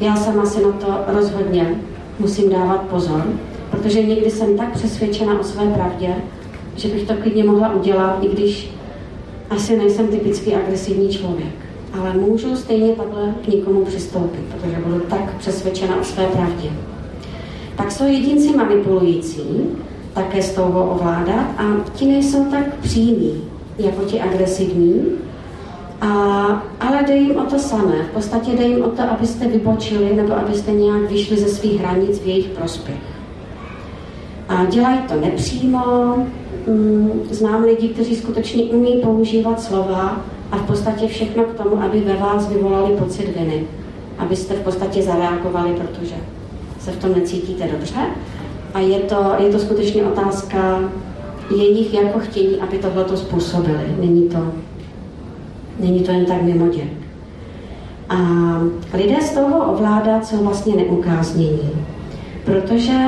Já 0.00 0.16
sama 0.16 0.46
si 0.46 0.62
na 0.62 0.72
to 0.72 0.86
rozhodně 1.06 1.74
musím 2.18 2.50
dávat 2.50 2.80
pozor, 2.80 3.26
protože 3.70 4.02
někdy 4.02 4.30
jsem 4.30 4.56
tak 4.56 4.72
přesvědčena 4.72 5.40
o 5.40 5.44
své 5.44 5.66
pravdě, 5.66 6.14
že 6.76 6.88
bych 6.88 7.02
to 7.02 7.14
klidně 7.14 7.44
mohla 7.44 7.74
udělat, 7.74 8.18
i 8.22 8.28
když 8.28 8.70
asi 9.50 9.76
nejsem 9.76 10.08
typický 10.08 10.54
agresivní 10.54 11.08
člověk, 11.08 11.54
ale 11.92 12.12
můžu 12.12 12.56
stejně 12.56 12.92
takhle 12.92 13.34
k 13.44 13.48
někomu 13.48 13.84
přistoupit, 13.84 14.40
protože 14.40 14.76
budu 14.84 15.00
tak 15.00 15.36
přesvědčena 15.36 16.00
o 16.00 16.04
své 16.04 16.26
pravdě. 16.26 16.68
Tak 17.76 17.92
jsou 17.92 18.04
jedinci 18.04 18.56
manipulující, 18.56 19.42
také 20.12 20.42
s 20.42 20.54
touhou 20.54 20.82
ovládat 20.82 21.46
a 21.58 21.62
ti 21.94 22.06
nejsou 22.06 22.44
tak 22.44 22.74
přímí 22.74 23.42
jako 23.78 24.04
ti 24.04 24.20
agresivní, 24.20 25.02
a, 26.00 26.06
ale 26.80 27.02
jde 27.06 27.16
jim 27.16 27.36
o 27.36 27.44
to 27.44 27.58
samé. 27.58 28.02
V 28.10 28.14
podstatě 28.14 28.50
jde 28.50 28.64
jim 28.64 28.84
o 28.84 28.88
to, 28.88 29.02
abyste 29.02 29.48
vybočili 29.48 30.16
nebo 30.16 30.32
abyste 30.32 30.72
nějak 30.72 31.10
vyšli 31.10 31.36
ze 31.36 31.48
svých 31.48 31.80
hranic 31.80 32.18
v 32.18 32.26
jejich 32.26 32.46
prospěch. 32.46 33.02
A 34.48 34.64
dělají 34.64 34.98
to 35.08 35.14
nepřímo. 35.20 36.16
Mm, 36.66 37.22
znám 37.30 37.64
lidi, 37.64 37.88
kteří 37.88 38.16
skutečně 38.16 38.64
umí 38.64 38.96
používat 39.02 39.60
slova 39.60 40.20
a 40.52 40.56
v 40.56 40.66
podstatě 40.66 41.08
všechno 41.08 41.44
k 41.44 41.54
tomu, 41.54 41.82
aby 41.82 42.00
ve 42.00 42.14
vás 42.14 42.48
vyvolali 42.48 42.96
pocit 42.96 43.36
viny. 43.38 43.64
Abyste 44.18 44.54
v 44.54 44.60
podstatě 44.60 45.02
zareagovali, 45.02 45.74
protože 45.74 46.14
se 46.80 46.90
v 46.90 46.96
tom 46.96 47.12
necítíte 47.12 47.68
dobře. 47.68 47.98
A 48.74 48.80
je 48.80 48.98
to, 48.98 49.34
je 49.38 49.50
to 49.50 49.58
skutečně 49.58 50.04
otázka 50.04 50.80
jejich 51.56 51.94
jako 51.94 52.18
chtění, 52.18 52.56
aby 52.56 52.78
tohle 52.78 53.04
to 53.04 53.16
způsobili. 53.16 53.96
Není 54.00 54.28
to, 54.28 54.52
není 55.80 56.00
to 56.00 56.10
jen 56.10 56.24
tak 56.24 56.42
mimo 56.42 56.68
děk. 56.68 56.92
A 58.08 58.16
lidé 58.94 59.16
z 59.20 59.30
toho 59.30 59.72
ovládat 59.72 60.26
jsou 60.26 60.36
vlastně 60.36 60.76
neukáznění, 60.76 61.70
protože 62.44 62.98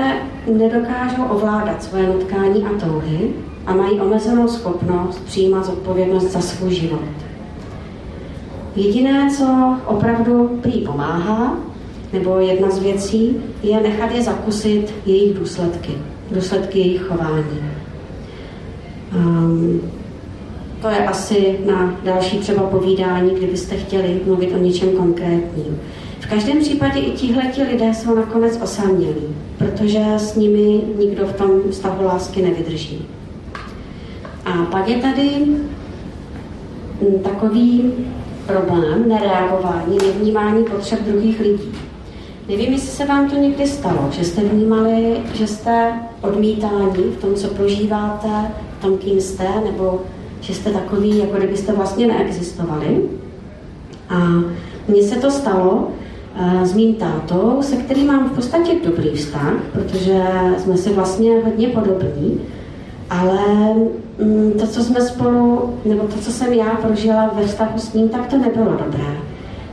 nedokážou 0.53 1.23
ovládat 1.23 1.83
svoje 1.83 2.07
nutkání 2.07 2.65
a 2.65 2.81
touhy 2.81 3.31
a 3.69 3.75
mají 3.75 4.01
omezenou 4.01 4.49
schopnost 4.49 5.25
přijímat 5.25 5.67
zodpovědnost 5.67 6.31
za 6.31 6.41
svůj 6.41 6.75
život. 6.75 7.01
Jediné, 8.77 9.31
co 9.37 9.77
opravdu 9.87 10.59
prý 10.63 10.81
pomáhá, 10.81 11.57
nebo 12.13 12.39
jedna 12.39 12.71
z 12.71 12.79
věcí, 12.79 13.37
je 13.63 13.81
nechat 13.81 14.15
je 14.15 14.23
zakusit 14.23 14.95
jejich 15.07 15.39
důsledky, 15.39 15.93
důsledky 16.31 16.79
jejich 16.79 17.03
chování. 17.03 17.61
Um, 19.17 19.81
to 20.83 20.89
je 20.89 21.07
asi 21.07 21.59
na 21.67 21.99
další 22.05 22.39
třeba 22.39 22.63
povídání, 22.63 23.31
kdybyste 23.31 23.77
chtěli 23.77 24.21
mluvit 24.27 24.55
o 24.55 24.59
něčem 24.59 24.89
konkrétním. 24.89 25.81
V 26.21 26.27
každém 26.27 26.61
případě 26.61 27.01
i 27.01 27.11
tihleti 27.11 27.63
lidé 27.63 27.95
jsou 27.95 28.15
nakonec 28.15 28.59
osamělí, 28.63 29.37
protože 29.59 30.05
s 30.17 30.37
nimi 30.37 30.81
nikdo 30.99 31.27
v 31.27 31.33
tom 31.33 31.51
stavu 31.71 32.05
lásky 32.05 32.43
nevydrží. 32.43 33.07
A 34.49 34.65
pak 34.65 34.89
je 34.89 34.97
tady 34.97 35.47
takový 37.23 37.93
problém 38.47 39.09
nereagování, 39.09 39.99
nevnímání 40.07 40.65
potřeb 40.65 41.03
druhých 41.03 41.41
lidí. 41.41 41.73
Nevím, 42.49 42.73
jestli 42.73 42.89
se 42.89 43.05
vám 43.05 43.31
to 43.31 43.37
někdy 43.37 43.67
stalo, 43.67 44.09
že 44.11 44.25
jste 44.25 44.41
vnímali, 44.41 45.17
že 45.35 45.47
jste 45.47 45.93
odmítáni 46.21 47.03
v 47.03 47.21
tom, 47.21 47.35
co 47.35 47.49
prožíváte, 47.49 48.29
v 48.79 48.83
tom, 48.83 48.99
kým 48.99 49.21
jste, 49.21 49.49
nebo 49.65 50.01
že 50.41 50.55
jste 50.55 50.71
takový, 50.71 51.19
jako 51.19 51.37
kdybyste 51.37 51.73
vlastně 51.73 52.07
neexistovali. 52.07 53.03
A 54.09 54.17
mně 54.89 55.03
se 55.03 55.15
to 55.15 55.31
stalo 55.31 55.89
uh, 56.41 56.65
s 56.65 56.75
mým 56.75 56.95
tátou, 56.95 57.59
se 57.63 57.77
kterým 57.77 58.07
mám 58.07 58.29
v 58.29 58.33
podstatě 58.33 58.73
dobrý 58.85 59.11
vztah, 59.11 59.55
protože 59.73 60.23
jsme 60.59 60.77
si 60.77 60.93
vlastně 60.93 61.41
hodně 61.45 61.69
podobní, 61.69 62.41
ale 63.11 63.39
um, 64.19 64.53
to, 64.53 64.67
co 64.67 64.85
jsme 64.85 65.01
spolu, 65.01 65.75
nebo 65.85 66.03
to, 66.03 66.17
co 66.19 66.31
jsem 66.33 66.53
já 66.53 66.71
prožila 66.71 67.31
ve 67.35 67.47
vztahu 67.47 67.79
s 67.79 67.93
ním, 67.93 68.09
tak 68.09 68.27
to 68.27 68.39
nebylo 68.39 68.77
dobré 68.85 69.29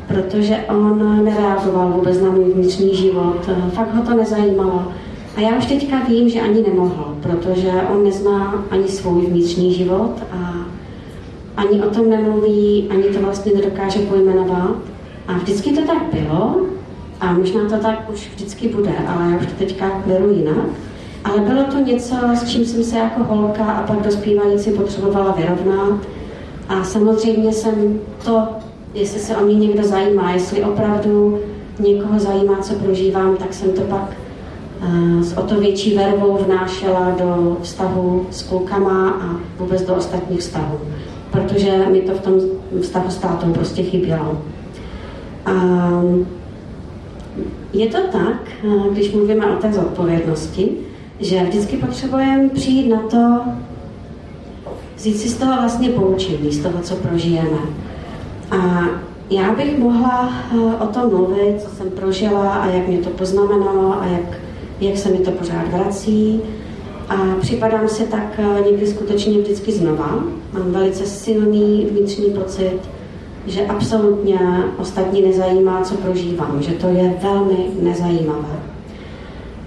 protože 0.08 0.58
on 0.70 1.26
nereagoval 1.26 1.90
vůbec 1.90 2.22
na 2.22 2.30
můj 2.30 2.54
vnitřní 2.54 2.96
život, 2.96 3.50
fakt 3.74 3.96
ho 3.96 4.04
to 4.04 4.18
nezajímalo. 4.18 4.88
A 5.36 5.42
já 5.42 5.58
už 5.58 5.66
teďka 5.66 6.00
vím, 6.00 6.30
že 6.30 6.42
ani 6.42 6.64
nemohl, 6.68 7.16
protože 7.22 7.72
on 7.94 8.04
nezná 8.04 8.66
ani 8.72 8.88
svůj 8.88 9.26
vnitřní 9.26 9.74
život 9.74 10.12
a 10.32 10.54
ani 11.58 11.82
o 11.82 11.90
tom 11.90 12.10
nemluví, 12.10 12.88
ani 12.90 13.04
to 13.04 13.20
vlastně 13.20 13.52
nedokáže 13.56 14.00
pojmenovat. 14.00 14.76
A 15.28 15.34
vždycky 15.34 15.74
to 15.74 15.82
tak 15.82 16.04
bylo 16.14 16.66
a 17.20 17.34
možná 17.34 17.70
to 17.70 17.78
tak 17.78 18.10
už 18.14 18.30
vždycky 18.36 18.68
bude, 18.68 18.92
ale 19.08 19.32
já 19.32 19.38
už 19.38 19.46
to 19.46 19.54
teďka 19.58 20.02
beru 20.06 20.30
jinak. 20.30 20.66
Ale 21.26 21.40
bylo 21.40 21.64
to 21.64 21.80
něco, 21.80 22.16
s 22.34 22.50
čím 22.50 22.66
jsem 22.66 22.84
se 22.84 22.98
jako 22.98 23.24
holka 23.24 23.64
a 23.64 23.88
pak 23.88 24.02
dospívající 24.02 24.72
potřebovala 24.72 25.32
vyrovnat. 25.32 26.00
A 26.70 26.84
samozřejmě 26.84 27.54
jsem 27.54 28.00
to 28.26 28.48
jestli 28.96 29.20
se 29.20 29.38
o 29.38 29.46
mě 29.46 29.56
někdo 29.56 29.84
zajímá, 29.84 30.32
jestli 30.32 30.64
opravdu 30.64 31.40
někoho 31.80 32.20
zajímá, 32.20 32.58
co 32.58 32.74
prožívám, 32.74 33.38
tak 33.38 33.54
jsem 33.54 33.72
to 33.72 33.82
pak 33.82 34.12
uh, 34.82 35.22
s 35.22 35.38
o 35.38 35.42
to 35.42 35.60
větší 35.60 35.96
vervou 35.98 36.38
vnášela 36.38 37.16
do 37.20 37.58
vztahu 37.62 38.28
s 38.32 38.42
klukama 38.42 39.10
a 39.10 39.36
vůbec 39.60 39.82
do 39.82 39.96
ostatních 39.96 40.40
vztahů, 40.40 40.80
protože 41.32 41.86
mi 41.92 42.02
to 42.02 42.12
v 42.12 42.22
tom 42.22 42.34
vztahu 42.82 43.10
s 43.10 43.18
tátou 43.18 43.54
prostě 43.54 43.84
chybělo. 43.84 44.42
A 45.46 45.52
je 47.74 47.88
to 47.88 47.98
tak, 48.12 48.42
uh, 48.64 48.88
když 48.94 49.12
mluvíme 49.14 49.46
o 49.46 49.62
té 49.62 49.74
zodpovědnosti, 49.74 50.70
že 51.20 51.43
vždycky 51.43 51.78
potřebujeme 51.78 52.49
přijít 52.49 52.89
na 52.89 52.99
to, 52.99 53.41
vzít 54.95 55.18
si 55.18 55.30
z 55.30 55.38
toho 55.38 55.55
vlastně 55.55 55.89
poučení, 55.89 56.51
z 56.51 56.63
toho, 56.63 56.80
co 56.82 56.95
prožijeme. 56.95 57.59
A 58.51 58.86
já 59.30 59.53
bych 59.53 59.80
mohla 59.80 60.34
eh, 60.51 60.84
o 60.84 60.88
tom 60.88 61.09
mluvit, 61.09 61.61
co 61.61 61.76
jsem 61.76 61.89
prožila 61.89 62.53
a 62.53 62.68
jak 62.68 62.88
mě 62.88 62.97
to 62.97 63.09
poznamenalo 63.09 64.01
a 64.01 64.05
jak, 64.05 64.39
jak 64.82 64.97
se 64.97 65.09
mi 65.09 65.18
to 65.18 65.32
pořád 65.32 65.68
vrací. 65.68 66.41
A 67.09 67.16
připadám 67.41 67.88
si 67.88 68.03
tak 68.03 68.39
eh, 68.39 68.70
někdy 68.70 68.88
skutečně 68.88 69.39
vždycky 69.39 69.72
znova. 69.72 70.24
Mám 70.53 70.72
velice 70.72 71.05
silný 71.05 71.88
vnitřní 71.91 72.30
pocit, 72.30 72.80
že 73.45 73.66
absolutně 73.66 74.39
ostatní 74.78 75.22
nezajímá, 75.22 75.82
co 75.82 75.95
prožívám, 75.95 76.61
že 76.61 76.72
to 76.72 76.88
je 76.88 77.13
velmi 77.22 77.57
nezajímavé. 77.82 78.59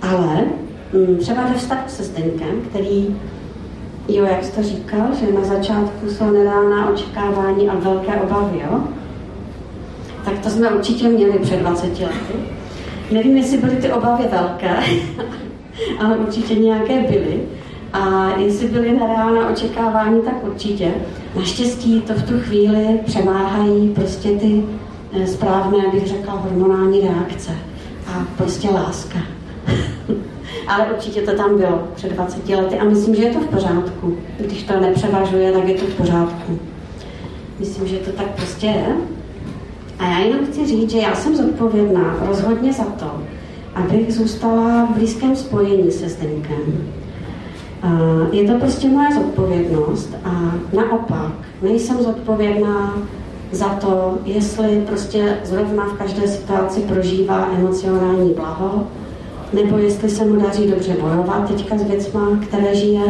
Ale 0.03 0.45
mm, 0.93 1.17
třeba 1.17 1.43
ve 1.43 1.55
vztahu 1.55 1.83
se 1.87 2.03
Zdeňkem, 2.03 2.61
který 2.71 3.17
Jo, 4.09 4.25
jak 4.25 4.45
jste 4.45 4.63
říkal, 4.63 5.07
že 5.21 5.33
na 5.33 5.45
začátku 5.45 6.11
jsou 6.11 6.31
nereálná 6.31 6.91
očekávání 6.91 7.69
a 7.69 7.75
velké 7.75 8.15
obavy, 8.15 8.59
jo? 8.59 8.81
Tak 10.25 10.39
to 10.39 10.51
jsme 10.51 10.71
určitě 10.71 11.09
měli 11.09 11.39
před 11.39 11.57
20 11.57 11.87
lety. 11.87 12.35
Nevím, 13.11 13.37
jestli 13.37 13.59
byly 13.59 13.77
ty 13.77 13.93
obavy 13.93 14.25
velké, 14.31 14.77
ale 16.01 16.17
určitě 16.17 16.55
nějaké 16.55 17.01
byly. 17.01 17.43
A 17.93 18.31
jestli 18.37 18.69
byly 18.69 18.93
nereálná 18.93 19.49
očekávání, 19.51 20.23
tak 20.23 20.45
určitě. 20.45 20.95
Naštěstí 21.37 22.01
to 22.01 22.15
v 22.15 22.23
tu 22.23 22.41
chvíli 22.41 23.01
přemáhají 23.07 23.89
prostě 23.95 24.29
ty 24.29 24.65
eh, 25.13 25.27
správné, 25.27 25.79
bych 25.93 26.07
řekla, 26.07 26.35
hormonální 26.35 27.01
reakce 27.01 27.51
a 28.07 28.27
prostě 28.37 28.69
láska 28.71 29.19
ale 30.69 30.87
určitě 30.87 31.23
to 31.23 31.37
tam 31.37 31.59
bylo 31.59 31.83
před 31.95 32.13
20 32.13 32.49
lety 32.49 32.79
a 32.79 32.85
myslím, 32.85 33.15
že 33.15 33.23
je 33.23 33.33
to 33.33 33.41
v 33.41 33.47
pořádku. 33.47 34.17
Když 34.39 34.63
to 34.63 34.81
nepřevažuje, 34.81 35.53
tak 35.53 35.69
je 35.69 35.75
to 35.75 35.87
v 35.87 35.95
pořádku. 35.95 36.59
Myslím, 37.59 37.89
že 37.89 37.97
to 37.97 38.13
tak 38.13 38.27
prostě 38.27 38.67
je. 38.67 38.97
A 39.99 40.05
já 40.05 40.19
jenom 40.19 40.47
chci 40.47 40.67
říct, 40.67 40.91
že 40.91 40.99
já 40.99 41.15
jsem 41.15 41.37
zodpovědná 41.37 42.17
rozhodně 42.27 42.73
za 42.73 42.85
to, 42.85 43.23
abych 43.75 44.15
zůstala 44.15 44.85
v 44.85 44.97
blízkém 44.97 45.37
spojení 45.37 45.91
se 45.91 46.09
Zdenkem. 46.09 46.91
Je 48.33 48.53
to 48.53 48.59
prostě 48.59 48.89
moje 48.89 49.15
zodpovědnost 49.15 50.17
a 50.25 50.55
naopak 50.77 51.33
nejsem 51.63 52.03
zodpovědná 52.03 52.95
za 53.53 53.69
to, 53.69 54.19
jestli 54.25 54.83
prostě 54.87 55.39
zrovna 55.45 55.85
v 55.85 55.99
každé 55.99 56.29
situaci 56.29 56.81
prožívá 56.81 57.49
emocionální 57.59 58.35
blaho, 58.35 58.87
nebo 59.53 59.79
jestli 59.79 60.11
se 60.11 60.25
mu 60.25 60.41
daří 60.41 60.67
dobře 60.67 60.97
bojovat 61.01 61.49
teďka 61.49 61.79
s 61.79 61.83
věcma, 61.83 62.39
které 62.49 62.75
žije, 62.75 63.03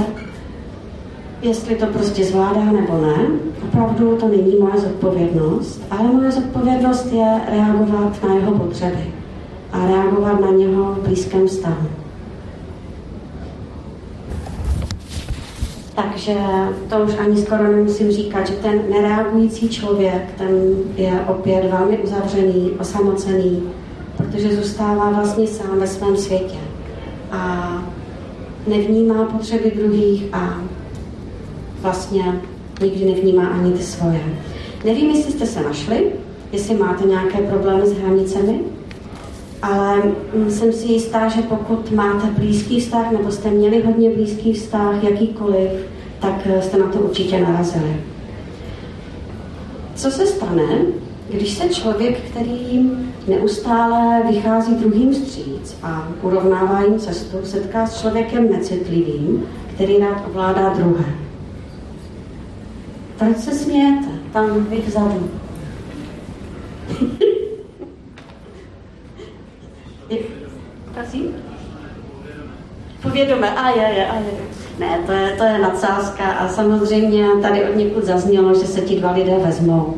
jestli 1.43 1.74
to 1.74 1.86
prostě 1.86 2.24
zvládá 2.24 2.64
nebo 2.64 3.01
ne. 3.03 3.16
Opravdu 3.64 4.16
to 4.16 4.28
není 4.28 4.57
moje 4.61 4.78
zodpovědnost, 4.80 5.82
ale 5.91 6.12
moje 6.12 6.30
zodpovědnost 6.30 7.12
je 7.12 7.41
reagovat 7.51 8.22
na 8.28 8.34
jeho 8.34 8.53
potřeby 8.53 9.12
a 9.72 9.86
reagovat 9.86 10.41
na 10.41 10.51
něho 10.51 10.84
v 10.84 11.07
blízkém 11.07 11.47
vztahu. 11.47 11.89
Takže 15.95 16.34
to 16.89 16.97
už 16.99 17.18
ani 17.18 17.36
skoro 17.36 17.62
nemusím 17.62 18.11
říkat, 18.11 18.47
že 18.47 18.53
ten 18.53 18.80
nereagující 18.91 19.68
člověk, 19.68 20.22
ten 20.39 20.49
je 20.97 21.20
opět 21.28 21.70
velmi 21.70 21.99
uzavřený, 21.99 22.70
osamocený, 22.80 23.62
protože 24.31 24.57
zůstává 24.57 25.11
vlastně 25.11 25.47
sám 25.47 25.79
ve 25.79 25.87
svém 25.87 26.16
světě 26.16 26.59
a 27.33 27.72
nevnímá 28.66 29.24
potřeby 29.24 29.72
druhých 29.76 30.24
a 30.33 30.61
vlastně 31.81 32.41
Nikdy 32.81 33.05
nevnímá 33.05 33.47
ani 33.47 33.72
ty 33.72 33.83
svoje. 33.83 34.20
Nevím, 34.85 35.11
jestli 35.11 35.33
jste 35.33 35.47
se 35.47 35.62
našli, 35.62 36.12
jestli 36.53 36.74
máte 36.74 37.07
nějaké 37.07 37.39
problémy 37.39 37.87
s 37.87 37.93
hranicemi, 37.93 38.61
ale 39.62 40.03
mm, 40.35 40.51
jsem 40.51 40.72
si 40.72 40.93
jistá, 40.93 41.29
že 41.29 41.43
pokud 41.43 41.91
máte 41.91 42.26
blízký 42.26 42.81
vztah, 42.81 43.12
nebo 43.12 43.31
jste 43.31 43.51
měli 43.51 43.83
hodně 43.83 44.11
blízký 44.11 44.53
vztah, 44.53 45.05
jakýkoliv, 45.05 45.70
tak 46.20 46.35
eh, 46.45 46.62
jste 46.62 46.79
na 46.79 46.87
to 46.87 46.99
určitě 46.99 47.41
narazili. 47.41 47.97
Co 49.95 50.11
se 50.11 50.26
stane, 50.26 50.68
když 51.31 51.55
se 51.55 51.68
člověk, 51.68 52.20
který 52.20 52.91
neustále 53.29 54.22
vychází 54.31 54.74
druhým 54.74 55.14
stříc 55.14 55.76
a 55.83 56.09
urovnává 56.22 56.83
jim 56.83 56.99
cestu, 56.99 57.39
setká 57.45 57.87
s 57.87 58.01
člověkem 58.01 58.53
necitlivým, 58.53 59.47
který 59.74 59.99
rád 59.99 60.24
ovládá 60.26 60.68
druhé? 60.68 61.05
Proč 63.18 63.37
se 63.37 63.55
smějete? 63.55 64.09
Tam 64.33 64.64
vy 64.64 64.83
vzadu. 64.87 65.31
Prosím? 70.95 71.26
Povědomé, 73.03 73.51
a 73.51 73.70
je, 73.70 73.95
je, 73.95 74.07
a 74.07 74.16
je. 74.16 74.31
Ne, 74.79 74.99
to 75.07 75.12
je, 75.12 75.31
to 75.39 75.45
je 75.45 75.59
nadsázka 75.59 76.24
a 76.24 76.49
samozřejmě 76.49 77.26
tady 77.43 77.64
od 77.64 77.76
někud 77.76 78.05
zaznělo, 78.05 78.55
že 78.55 78.66
se 78.66 78.81
ti 78.81 79.01
dva 79.01 79.12
lidé 79.12 79.39
vezmou. 79.39 79.95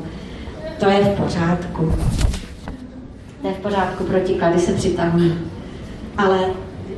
To 0.81 0.89
je 0.89 1.05
v 1.05 1.22
pořádku. 1.22 1.93
To 3.43 3.49
je 3.49 3.55
v 3.55 3.59
pořádku, 3.59 4.05
protiklady 4.05 4.59
se 4.59 4.72
přitahují. 4.72 5.39
Ale 6.16 6.39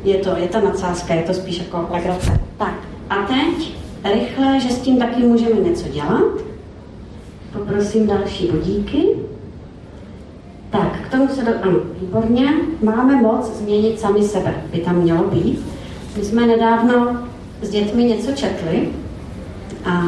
je 0.04 0.18
to, 0.18 0.36
je 0.36 0.48
to 0.48 0.60
nadsázka, 0.60 1.14
je 1.14 1.22
to 1.22 1.34
spíš 1.34 1.58
jako 1.58 1.86
legrace. 1.90 2.40
Tak, 2.58 2.74
a 3.10 3.14
teď 3.14 3.76
rychle, 4.14 4.60
že 4.60 4.68
s 4.68 4.80
tím 4.80 4.98
taky 4.98 5.22
můžeme 5.22 5.60
něco 5.60 5.88
dělat. 5.88 6.32
Poprosím 7.52 8.06
další 8.06 8.46
budíky. 8.46 9.08
Tak, 10.70 11.00
k 11.06 11.10
tomu 11.10 11.28
se 11.28 11.44
do... 11.44 11.52
Ano, 11.62 11.78
výborně. 12.00 12.52
Máme 12.82 13.22
moc 13.22 13.46
změnit 13.46 14.00
sami 14.00 14.22
sebe, 14.22 14.54
by 14.72 14.78
tam 14.78 14.96
mělo 14.96 15.24
být. 15.24 15.66
My 16.16 16.24
jsme 16.24 16.46
nedávno 16.46 17.16
s 17.62 17.70
dětmi 17.70 18.04
něco 18.04 18.32
četli 18.32 18.88
a 19.84 20.02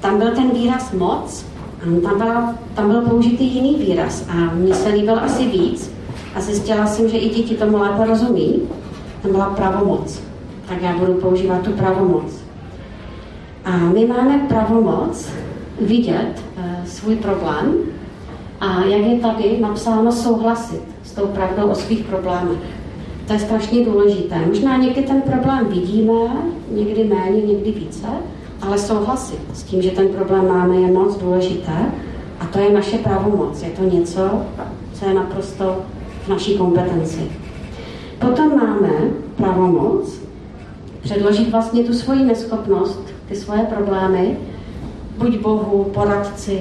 tam 0.00 0.18
byl 0.18 0.30
ten 0.30 0.50
výraz 0.50 0.92
moc, 0.92 1.46
tam, 2.02 2.18
byla, 2.18 2.54
tam 2.74 2.90
byl 2.90 3.00
použitý 3.00 3.54
jiný 3.54 3.74
výraz 3.74 4.26
a 4.28 4.54
mně 4.54 4.74
se 4.74 4.88
líbil 4.88 5.18
asi 5.18 5.46
víc 5.46 5.94
a 6.34 6.40
zjistila 6.40 6.86
jsem, 6.86 7.08
že 7.08 7.16
i 7.16 7.28
děti 7.28 7.54
tomu 7.54 7.78
lépe 7.78 8.04
rozumí. 8.04 8.62
Tam 9.22 9.32
byla 9.32 9.46
pravomoc. 9.46 10.22
Tak 10.68 10.82
já 10.82 10.92
budu 10.92 11.14
používat 11.14 11.62
tu 11.62 11.72
pravomoc. 11.72 12.44
A 13.64 13.76
my 13.76 14.06
máme 14.06 14.38
pravomoc 14.48 15.28
vidět 15.80 16.32
e, 16.56 16.86
svůj 16.86 17.16
problém 17.16 17.74
a 18.60 18.84
jak 18.84 19.00
je 19.00 19.18
tady 19.18 19.58
napsáno 19.60 20.12
souhlasit 20.12 20.82
s 21.04 21.12
tou 21.12 21.26
pravdou 21.26 21.68
o 21.68 21.74
svých 21.74 22.04
problémech. 22.04 22.58
To 23.26 23.32
je 23.32 23.38
strašně 23.38 23.84
důležité. 23.84 24.46
Možná 24.46 24.76
někdy 24.76 25.02
ten 25.02 25.22
problém 25.22 25.66
vidíme, 25.66 26.12
někdy 26.70 27.04
méně, 27.04 27.42
někdy 27.42 27.70
více, 27.72 28.06
ale 28.62 28.78
souhlasit 28.78 29.40
s 29.52 29.62
tím, 29.62 29.82
že 29.82 29.90
ten 29.90 30.08
problém 30.08 30.48
máme, 30.48 30.76
je 30.76 30.92
moc 30.92 31.16
důležité 31.16 31.92
a 32.40 32.46
to 32.46 32.58
je 32.58 32.72
naše 32.72 32.98
pravomoc. 32.98 33.62
Je 33.62 33.70
to 33.70 33.84
něco, 33.84 34.30
co 34.92 35.08
je 35.08 35.14
naprosto 35.14 35.76
v 36.24 36.28
naší 36.28 36.58
kompetenci. 36.58 37.20
Potom 38.18 38.56
máme 38.56 38.92
pravomoc 39.36 40.20
předložit 41.02 41.50
vlastně 41.50 41.84
tu 41.84 41.94
svoji 41.94 42.24
neschopnost, 42.24 43.00
ty 43.28 43.36
svoje 43.36 43.62
problémy, 43.62 44.36
buď 45.18 45.38
Bohu, 45.38 45.84
poradci, 45.94 46.58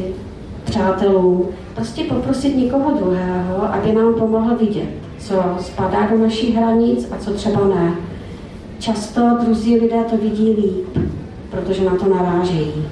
přátelům, 0.64 1.46
prostě 1.76 2.04
poprosit 2.04 2.58
někoho 2.58 2.92
druhého, 2.92 3.74
aby 3.74 3.94
nám 3.94 4.14
pomohl 4.14 4.56
vidět, 4.56 4.90
co 5.20 5.36
spadá 5.60 6.08
do 6.12 6.18
našich 6.18 6.56
hranic 6.56 7.08
a 7.12 7.18
co 7.18 7.34
třeba 7.34 7.68
ne. 7.68 7.96
Často 8.80 9.22
druzí 9.42 9.80
lidé 9.80 10.04
to 10.10 10.18
vidí 10.18 10.50
líp, 10.52 10.98
protože 11.56 11.86
na 11.86 11.96
to 11.96 12.10
narážejí. 12.10 12.86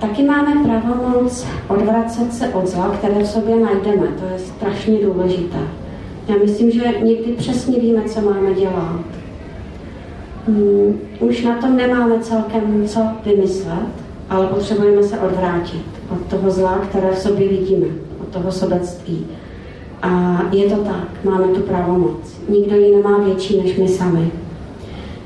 Taky 0.00 0.22
máme 0.22 0.64
pravomoc 0.64 1.46
odvracet 1.68 2.34
se 2.34 2.48
od 2.48 2.66
zla, 2.66 2.88
které 2.88 3.22
v 3.22 3.26
sobě 3.26 3.56
najdeme. 3.56 4.06
To 4.06 4.24
je 4.32 4.38
strašně 4.38 4.98
důležité. 4.98 5.58
Já 6.28 6.34
myslím, 6.44 6.70
že 6.70 6.94
někdy 7.02 7.32
přesně 7.32 7.80
víme, 7.80 8.02
co 8.02 8.20
máme 8.20 8.54
dělat. 8.54 9.00
Hmm, 10.46 11.00
už 11.20 11.42
na 11.42 11.56
tom 11.56 11.76
nemáme 11.76 12.18
celkem 12.20 12.88
co 12.88 13.00
vymyslet, 13.24 13.88
ale 14.30 14.46
potřebujeme 14.46 15.02
se 15.02 15.18
odvrátit 15.18 15.84
od 16.12 16.26
toho 16.26 16.50
zla, 16.50 16.78
které 16.78 17.10
v 17.10 17.18
sobě 17.18 17.48
vidíme, 17.48 17.86
od 18.22 18.28
toho 18.28 18.52
sobectví. 18.52 19.26
A 20.02 20.42
je 20.52 20.70
to 20.70 20.76
tak, 20.76 21.24
máme 21.24 21.46
tu 21.46 21.60
pravomoc. 21.60 22.40
Nikdo 22.48 22.76
ji 22.76 22.96
nemá 22.96 23.18
větší 23.18 23.62
než 23.62 23.76
my 23.76 23.88
sami. 23.88 24.30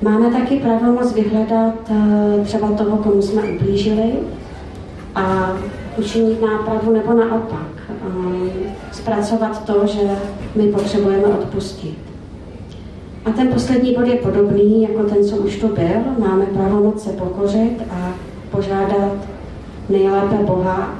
Máme 0.06 0.30
taky 0.30 0.56
pravomoc 0.56 1.12
vyhledat 1.12 1.74
eh, 1.90 2.44
třeba 2.44 2.70
toho, 2.72 2.96
komu 2.96 3.22
jsme 3.22 3.42
ublížili 3.42 4.12
a 5.14 5.52
učinit 5.96 6.42
nápravu 6.42 6.92
nebo 6.92 7.14
naopak. 7.14 7.66
Eh, 7.90 8.50
zpracovat 8.92 9.64
to, 9.64 9.86
že 9.86 10.00
my 10.54 10.66
potřebujeme 10.66 11.24
odpustit. 11.24 11.98
A 13.24 13.30
ten 13.30 13.48
poslední 13.48 13.94
bod 13.94 14.06
je 14.06 14.16
podobný 14.16 14.82
jako 14.82 15.02
ten, 15.02 15.24
co 15.24 15.36
už 15.36 15.56
tu 15.56 15.68
byl. 15.68 16.00
Máme 16.18 16.46
pravomoc 16.46 17.02
se 17.02 17.10
pokořit 17.10 17.82
a 17.90 18.14
požádat 18.50 19.12
nejlépe 19.88 20.36
Boha 20.36 20.94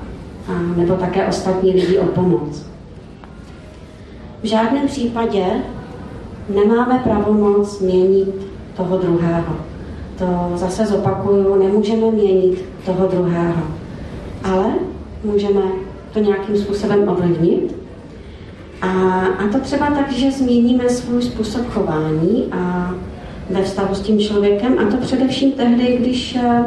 a 0.48 0.52
nebo 0.76 0.94
také 0.94 1.26
ostatní 1.26 1.72
lidi 1.72 1.98
o 1.98 2.06
pomoc. 2.06 2.66
V 4.42 4.46
žádném 4.46 4.86
případě 4.86 5.44
nemáme 6.48 7.00
pravomoc 7.04 7.80
měnit 7.80 8.55
toho 8.76 8.98
druhého. 8.98 9.56
To 10.18 10.52
zase 10.54 10.86
zopakuju, 10.86 11.62
nemůžeme 11.62 12.10
měnit 12.10 12.64
toho 12.84 13.06
druhého. 13.06 13.62
Ale 14.44 14.66
můžeme 15.24 15.60
to 16.12 16.20
nějakým 16.20 16.56
způsobem 16.56 17.08
ovlivnit. 17.08 17.76
A, 18.82 18.88
a 19.20 19.48
to 19.52 19.58
třeba 19.58 19.86
tak, 19.86 20.12
že 20.12 20.30
změníme 20.30 20.88
svůj 20.88 21.22
způsob 21.22 21.66
chování 21.66 22.44
a 22.52 22.94
ve 23.50 23.62
vztahu 23.62 23.94
s 23.94 24.00
tím 24.00 24.18
člověkem 24.18 24.78
a 24.78 24.90
to 24.90 24.96
především 24.96 25.52
tehdy, 25.52 25.96
když 26.00 26.36
eh, 26.36 26.64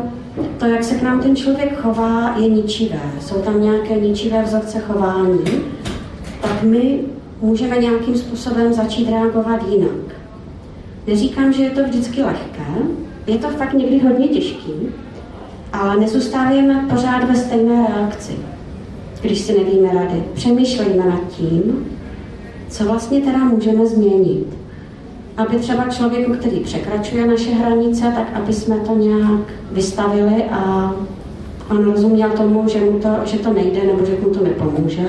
to, 0.58 0.66
jak 0.66 0.84
se 0.84 0.96
k 0.96 1.02
nám 1.02 1.22
ten 1.22 1.36
člověk 1.36 1.80
chová, 1.80 2.36
je 2.38 2.50
ničivé. 2.50 3.02
Jsou 3.20 3.36
tam 3.42 3.62
nějaké 3.62 4.00
ničivé 4.00 4.44
vzorce 4.44 4.80
chování, 4.80 5.46
tak 6.42 6.64
my 6.64 7.00
můžeme 7.42 7.78
nějakým 7.78 8.16
způsobem 8.16 8.74
začít 8.74 9.10
reagovat 9.10 9.60
jinak. 9.70 10.19
Neříkám, 11.10 11.54
že 11.54 11.64
je 11.64 11.70
to 11.70 11.84
vždycky 11.84 12.24
lehké, 12.24 12.66
je 13.28 13.38
to 13.38 13.48
fakt 13.50 13.74
někdy 13.74 14.00
hodně 14.00 14.28
těžký, 14.28 14.74
ale 15.74 16.00
nezůstávíme 16.00 16.86
pořád 16.90 17.24
ve 17.24 17.36
stejné 17.36 17.88
reakci, 17.88 18.32
když 19.22 19.40
si 19.40 19.58
nevíme 19.58 19.94
rady. 19.94 20.24
Přemýšlejme 20.34 21.06
nad 21.06 21.28
tím, 21.28 21.86
co 22.70 22.84
vlastně 22.86 23.22
teda 23.22 23.38
můžeme 23.38 23.86
změnit. 23.88 24.48
Aby 25.38 25.58
třeba 25.58 25.84
člověku, 25.90 26.34
který 26.34 26.60
překračuje 26.60 27.28
naše 27.28 27.52
hranice, 27.52 28.02
tak 28.16 28.28
aby 28.34 28.54
jsme 28.54 28.76
to 28.76 28.96
nějak 28.96 29.42
vystavili 29.72 30.44
a 30.52 30.94
on 31.70 31.84
rozuměl 31.84 32.30
tomu, 32.30 32.70
že, 32.70 32.80
mu 32.80 33.00
to, 33.00 33.10
že 33.26 33.40
to 33.40 33.54
nejde 33.54 33.84
nebo 33.84 34.06
že 34.06 34.18
mu 34.22 34.30
to 34.30 34.44
nepomůže. 34.44 35.08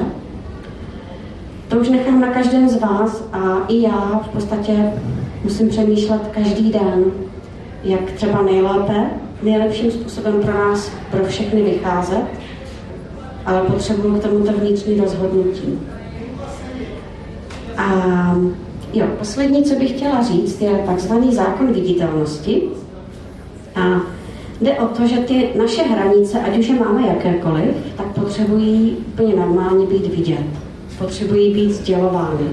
To 1.68 1.76
už 1.76 1.88
nechám 1.88 2.20
na 2.20 2.28
každém 2.28 2.68
z 2.68 2.80
vás 2.80 3.24
a 3.32 3.64
i 3.68 3.82
já 3.82 4.20
v 4.24 4.28
podstatě 4.28 4.92
musím 5.44 5.68
přemýšlet 5.68 6.20
každý 6.34 6.72
den, 6.72 7.04
jak 7.84 8.10
třeba 8.10 8.42
nejlépe, 8.42 9.10
nejlepším 9.42 9.90
způsobem 9.90 10.40
pro 10.42 10.54
nás, 10.54 10.92
pro 11.10 11.24
všechny 11.24 11.62
vycházet, 11.62 12.24
ale 13.46 13.62
potřebuju 13.62 14.14
k 14.14 14.22
tomuto 14.22 14.52
vnitřní 14.52 15.00
rozhodnutí. 15.00 15.78
A 17.76 18.36
jo, 18.92 19.06
poslední, 19.18 19.62
co 19.62 19.74
bych 19.74 19.90
chtěla 19.90 20.22
říct, 20.22 20.60
je 20.60 20.82
takzvaný 20.86 21.34
zákon 21.34 21.72
viditelnosti. 21.72 22.62
A 23.74 24.00
jde 24.60 24.72
o 24.74 24.86
to, 24.86 25.06
že 25.06 25.16
ty 25.16 25.48
naše 25.58 25.82
hranice, 25.82 26.40
ať 26.40 26.58
už 26.58 26.68
je 26.68 26.74
máme 26.74 27.06
jakékoliv, 27.06 27.74
tak 27.96 28.06
potřebují 28.06 28.96
úplně 29.08 29.36
normálně 29.36 29.86
být 29.86 30.06
vidět. 30.06 30.46
Potřebují 30.98 31.54
být 31.54 31.72
sdělovány. 31.72 32.46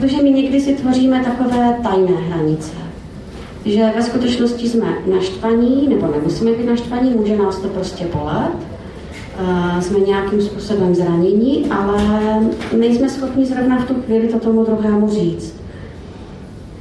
Protože 0.00 0.22
my 0.22 0.30
někdy 0.30 0.60
si 0.60 0.74
tvoříme 0.74 1.24
takové 1.24 1.76
tajné 1.82 2.16
hranice. 2.28 2.72
Že 3.64 3.92
ve 3.96 4.02
skutečnosti 4.02 4.68
jsme 4.68 4.86
naštvaní, 5.14 5.88
nebo 5.88 6.06
nemusíme 6.06 6.52
být 6.52 6.66
naštvaní, 6.66 7.10
může 7.10 7.36
nás 7.36 7.58
to 7.58 7.68
prostě 7.68 8.06
bolet, 8.12 8.52
uh, 9.40 9.80
jsme 9.80 9.98
nějakým 9.98 10.42
způsobem 10.42 10.94
zranění, 10.94 11.66
ale 11.70 12.00
nejsme 12.76 13.08
schopni 13.08 13.46
zrovna 13.46 13.78
v 13.78 13.84
tu 13.84 13.94
chvíli 13.94 14.28
to 14.28 14.38
tomu 14.38 14.64
druhému 14.64 15.10
říct. 15.10 15.54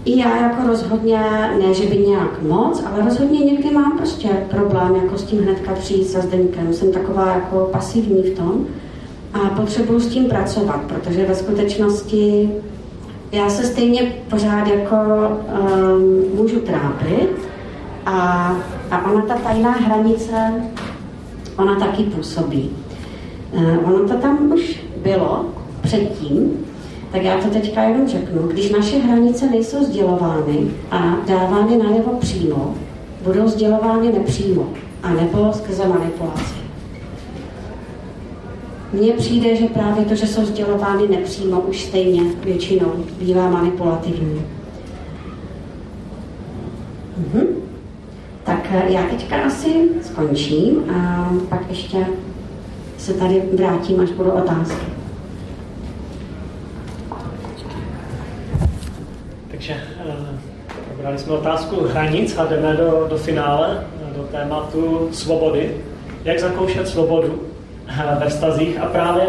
i 0.05 0.19
já 0.19 0.37
jako 0.37 0.67
rozhodně, 0.67 1.19
ne, 1.61 1.73
že 1.73 1.85
by 1.85 1.97
nějak 1.97 2.41
moc, 2.41 2.83
ale 2.85 3.05
rozhodně 3.05 3.39
někdy 3.39 3.71
mám 3.71 3.97
prostě 3.97 4.29
problém 4.49 4.95
jako 4.95 5.17
s 5.17 5.23
tím 5.23 5.41
hnedka 5.41 5.73
přijít 5.73 6.07
se 6.07 6.21
Zdeňkem. 6.21 6.73
Jsem 6.73 6.91
taková 6.91 7.27
jako 7.27 7.69
pasivní 7.71 8.23
v 8.23 8.35
tom 8.35 8.65
a 9.33 9.39
potřebuji 9.39 9.99
s 9.99 10.07
tím 10.07 10.25
pracovat, 10.25 10.81
protože 10.81 11.25
ve 11.25 11.35
skutečnosti 11.35 12.49
já 13.35 13.49
se 13.49 13.63
stejně 13.63 14.01
pořád 14.29 14.67
jako 14.67 14.95
um, 14.95 16.23
můžu 16.35 16.59
trápit 16.59 17.29
a, 18.05 18.15
a 18.91 19.11
ona 19.11 19.25
ta 19.25 19.33
tajná 19.33 19.71
hranice, 19.71 20.53
ona 21.57 21.75
taky 21.75 22.03
působí. 22.03 22.71
Uh, 23.51 23.89
ono 23.93 24.07
to 24.07 24.13
tam 24.13 24.51
už 24.51 24.83
bylo 25.03 25.45
předtím, 25.81 26.65
tak 27.11 27.23
já 27.23 27.37
to 27.37 27.49
teďka 27.49 27.83
jenom 27.83 28.07
řeknu. 28.07 28.47
Když 28.47 28.69
naše 28.71 28.97
hranice 28.97 29.49
nejsou 29.49 29.83
sdělovány 29.83 30.67
a 30.91 31.15
dávány 31.27 31.77
najevo 31.77 32.11
přímo, 32.19 32.75
budou 33.23 33.47
sdělovány 33.47 34.11
nepřímo, 34.11 34.67
a 35.03 35.09
nebo 35.09 35.53
skrze 35.53 35.87
manipulaci. 35.87 36.64
Mně 38.95 39.13
přijde, 39.13 39.55
že 39.55 39.65
právě 39.65 40.05
to, 40.05 40.15
že 40.15 40.27
jsou 40.27 40.45
sdělovány 40.45 41.07
nepřímo, 41.07 41.59
už 41.61 41.83
stejně 41.83 42.21
většinou 42.43 42.93
bývá 43.19 43.49
manipulativní. 43.49 44.41
Mhm. 47.17 47.47
Tak 48.43 48.67
eh, 48.71 48.91
já 48.91 49.03
teďka 49.03 49.35
asi 49.35 49.89
skončím 50.01 50.91
a 50.93 51.29
pak 51.49 51.69
ještě 51.69 52.05
se 52.97 53.13
tady 53.13 53.43
vrátím, 53.53 53.99
až 53.99 54.11
budou 54.11 54.31
otázky. 54.31 54.85
Takže 59.51 59.73
eh, 59.73 60.39
probrali 60.87 61.17
jsme 61.17 61.33
otázku 61.33 61.75
hranic 61.87 62.37
a 62.37 62.45
jdeme 62.45 62.73
do, 62.73 63.07
do 63.09 63.17
finále, 63.17 63.87
do 64.17 64.23
tématu 64.23 65.09
svobody. 65.11 65.77
Jak 66.23 66.39
zakoušet 66.39 66.87
svobodu 66.87 67.41
eh, 67.43 67.54
ve 68.19 68.29
vztazích 68.29 68.79
a 68.81 68.85
právě 68.85 69.23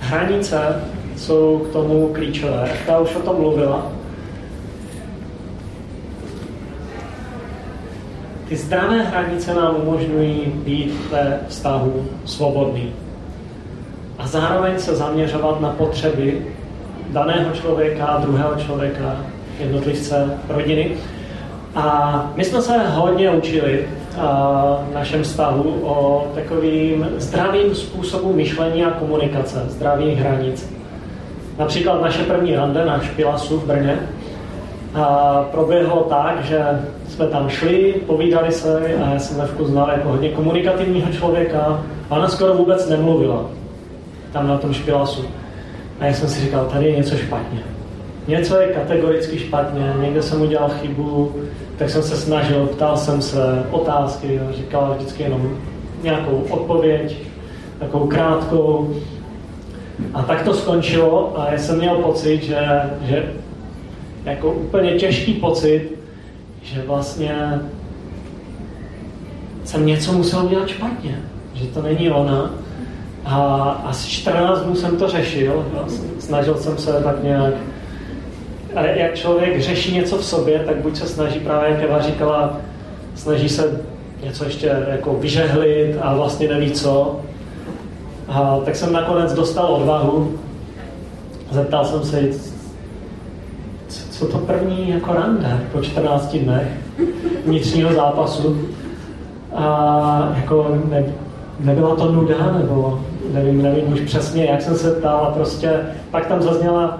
hranice 0.00 0.82
jsou 1.16 1.58
k 1.58 1.72
tomu 1.72 2.08
klíčové. 2.12 2.68
Ta 2.86 2.98
už 2.98 3.16
o 3.16 3.20
tom 3.20 3.36
mluvila. 3.36 3.86
Ty 8.48 8.56
zdravé 8.56 9.02
hranice 9.02 9.54
nám 9.54 9.76
umožňují 9.82 10.40
být 10.54 10.94
ve 11.10 11.40
vztahu 11.48 12.06
svobodný. 12.24 12.92
A 14.18 14.26
zároveň 14.26 14.78
se 14.78 14.96
zaměřovat 14.96 15.60
na 15.60 15.70
potřeby 15.70 16.46
daného 17.08 17.52
člověka, 17.52 18.18
druhého 18.22 18.54
člověka, 18.56 19.16
jednotlivce, 19.58 20.38
rodiny. 20.48 20.90
A 21.74 22.32
my 22.36 22.44
jsme 22.44 22.62
se 22.62 22.78
hodně 22.78 23.30
učili 23.30 23.88
našem 24.94 25.22
vztahu 25.22 25.80
o 25.82 26.26
takovým 26.34 27.08
zdravým 27.16 27.74
způsobu 27.74 28.32
myšlení 28.32 28.84
a 28.84 28.90
komunikace, 28.90 29.64
zdravých 29.68 30.18
hranic. 30.18 30.72
Například 31.58 32.02
naše 32.02 32.22
první 32.22 32.56
rande 32.56 32.84
na 32.84 33.00
Špilasu 33.00 33.58
v 33.58 33.66
Brně 33.66 33.98
a 34.94 35.34
proběhlo 35.50 36.00
tak, 36.00 36.44
že 36.44 36.80
jsme 37.08 37.26
tam 37.26 37.48
šli, 37.48 37.94
povídali 38.06 38.52
se 38.52 38.94
a 39.04 39.12
já 39.12 39.18
jsem 39.18 39.40
Levku 39.40 39.64
znal 39.64 39.90
jako 39.90 40.08
hodně 40.08 40.28
komunikativního 40.28 41.12
člověka 41.12 41.82
a 42.10 42.16
ona 42.16 42.28
skoro 42.28 42.54
vůbec 42.54 42.88
nemluvila 42.88 43.44
tam 44.32 44.48
na 44.48 44.58
tom 44.58 44.72
Špilasu. 44.72 45.24
A 46.00 46.06
já 46.06 46.12
jsem 46.12 46.28
si 46.28 46.40
říkal, 46.40 46.64
tady 46.64 46.86
je 46.86 46.96
něco 46.96 47.16
špatně 47.16 47.60
něco 48.28 48.60
je 48.60 48.68
kategoricky 48.68 49.38
špatně, 49.38 49.94
někde 50.00 50.22
jsem 50.22 50.42
udělal 50.42 50.68
chybu, 50.68 51.32
tak 51.76 51.90
jsem 51.90 52.02
se 52.02 52.16
snažil, 52.16 52.66
ptal 52.66 52.96
jsem 52.96 53.22
se 53.22 53.64
otázky, 53.70 54.40
říkala 54.56 54.94
vždycky 54.94 55.22
jenom 55.22 55.56
nějakou 56.02 56.44
odpověď, 56.50 57.16
takovou 57.78 58.06
krátkou. 58.06 58.94
A 60.14 60.22
tak 60.22 60.42
to 60.42 60.54
skončilo 60.54 61.40
a 61.40 61.52
já 61.52 61.58
jsem 61.58 61.78
měl 61.78 61.94
pocit, 61.94 62.42
že, 62.42 62.68
že 63.02 63.32
jako 64.24 64.52
úplně 64.52 64.92
těžký 64.92 65.32
pocit, 65.34 65.90
že 66.62 66.82
vlastně 66.86 67.60
jsem 69.64 69.86
něco 69.86 70.12
musel 70.12 70.44
udělat 70.44 70.68
špatně, 70.68 71.20
že 71.54 71.66
to 71.66 71.82
není 71.82 72.10
ona. 72.10 72.54
A 73.24 73.36
asi 73.86 74.10
14 74.10 74.60
dnů 74.60 74.74
jsem 74.74 74.96
to 74.96 75.08
řešil, 75.08 75.66
snažil 76.18 76.54
jsem 76.54 76.78
se 76.78 76.92
tak 77.04 77.22
nějak 77.22 77.54
ale 78.76 78.98
jak 78.98 79.14
člověk 79.14 79.60
řeší 79.60 79.94
něco 79.94 80.18
v 80.18 80.24
sobě, 80.24 80.58
tak 80.58 80.76
buď 80.76 80.96
se 80.96 81.06
snaží 81.06 81.40
právě, 81.40 81.70
jak 81.70 81.82
Eva 81.82 82.00
říkala, 82.00 82.56
snaží 83.14 83.48
se 83.48 83.80
něco 84.24 84.44
ještě 84.44 84.76
jako 84.90 85.14
vyžehlit 85.14 85.96
a 86.00 86.14
vlastně 86.14 86.48
neví 86.48 86.70
co. 86.70 87.20
A 88.28 88.58
tak 88.64 88.76
jsem 88.76 88.92
nakonec 88.92 89.32
dostal 89.32 89.74
odvahu. 89.74 90.38
Zeptal 91.50 91.84
jsem 91.84 92.04
se, 92.04 92.22
co 94.10 94.26
to 94.26 94.38
první 94.38 94.90
jako 94.90 95.12
rande 95.12 95.60
po 95.72 95.82
14 95.82 96.36
dnech 96.36 96.68
vnitřního 97.46 97.92
zápasu. 97.92 98.58
A 99.54 100.32
jako 100.36 100.78
ne, 100.90 101.04
nebyla 101.60 101.96
to 101.96 102.12
nuda, 102.12 102.52
nebo 102.58 103.00
nevím, 103.32 103.62
nevím 103.62 103.92
už 103.92 104.00
přesně, 104.00 104.44
jak 104.44 104.62
jsem 104.62 104.74
se 104.74 104.90
ptal 104.90 105.16
a 105.16 105.30
prostě 105.30 105.72
pak 106.10 106.26
tam 106.26 106.42
zazněla 106.42 106.98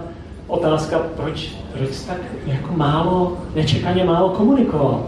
otázka, 0.51 0.99
proč, 1.17 1.49
proč 1.73 1.91
tak 2.07 2.17
jako 2.47 2.73
málo, 2.77 3.37
nečekaně 3.55 4.05
málo 4.05 4.29
komunikoval. 4.29 5.07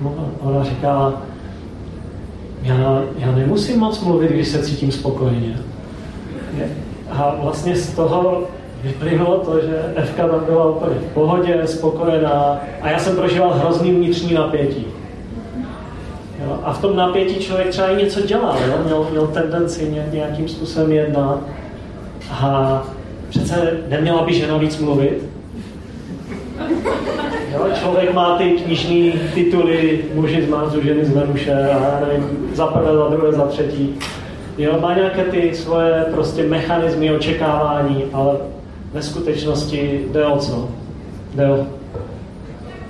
No, 0.00 0.14
ona 0.40 0.64
říká, 0.64 1.12
já, 2.62 3.02
já 3.18 3.32
nemusím 3.32 3.80
moc 3.80 4.00
mluvit, 4.00 4.30
když 4.30 4.48
se 4.48 4.62
cítím 4.62 4.92
spokojeně. 4.92 5.58
A 7.10 7.36
vlastně 7.42 7.76
z 7.76 7.94
toho 7.94 8.42
vyplynulo 8.82 9.38
to, 9.38 9.60
že 9.60 9.92
Evka 9.96 10.28
tam 10.28 10.44
byla 10.44 10.70
úplně 10.70 10.94
v 10.94 11.14
pohodě, 11.14 11.62
spokojená 11.66 12.60
a 12.82 12.90
já 12.90 12.98
jsem 12.98 13.16
prožíval 13.16 13.54
hrozný 13.54 13.92
vnitřní 13.92 14.34
napětí. 14.34 14.86
Jo? 16.44 16.58
A 16.64 16.72
v 16.72 16.80
tom 16.80 16.96
napětí 16.96 17.34
člověk 17.34 17.68
třeba 17.68 17.88
i 17.88 17.96
něco 17.96 18.20
dělal, 18.20 18.56
jo? 18.68 18.74
Měl, 18.84 19.06
měl 19.10 19.26
tendenci 19.26 20.04
nějakým 20.12 20.48
způsobem 20.48 20.92
jednat. 20.92 21.38
A 22.30 22.82
Přece 23.32 23.78
neměla 23.88 24.22
by 24.22 24.34
žena 24.34 24.56
víc 24.56 24.78
mluvit? 24.78 25.24
Jo, 27.52 27.66
člověk 27.80 28.14
má 28.14 28.38
ty 28.38 28.50
knižní 28.50 29.12
tituly 29.34 30.04
muži 30.14 30.42
z 30.42 30.48
Marsu, 30.48 30.82
ženy 30.82 31.04
z 31.04 31.12
Venuše 31.12 31.52
a 31.52 31.58
já 31.58 32.02
nevím, 32.06 32.38
za 32.54 32.66
prvé, 32.66 32.96
za 32.96 33.08
druhé, 33.08 33.32
za 33.32 33.46
třetí. 33.46 33.94
Jo, 34.58 34.78
má 34.80 34.94
nějaké 34.94 35.24
ty 35.24 35.54
svoje 35.54 36.04
prostě 36.10 36.42
mechanismy 36.42 37.12
očekávání, 37.12 38.04
ale 38.12 38.36
ve 38.92 39.02
skutečnosti 39.02 40.04
jde 40.12 40.26
o 40.26 40.38
co? 40.38 40.68
Jde 41.34 41.50
o, 41.50 41.66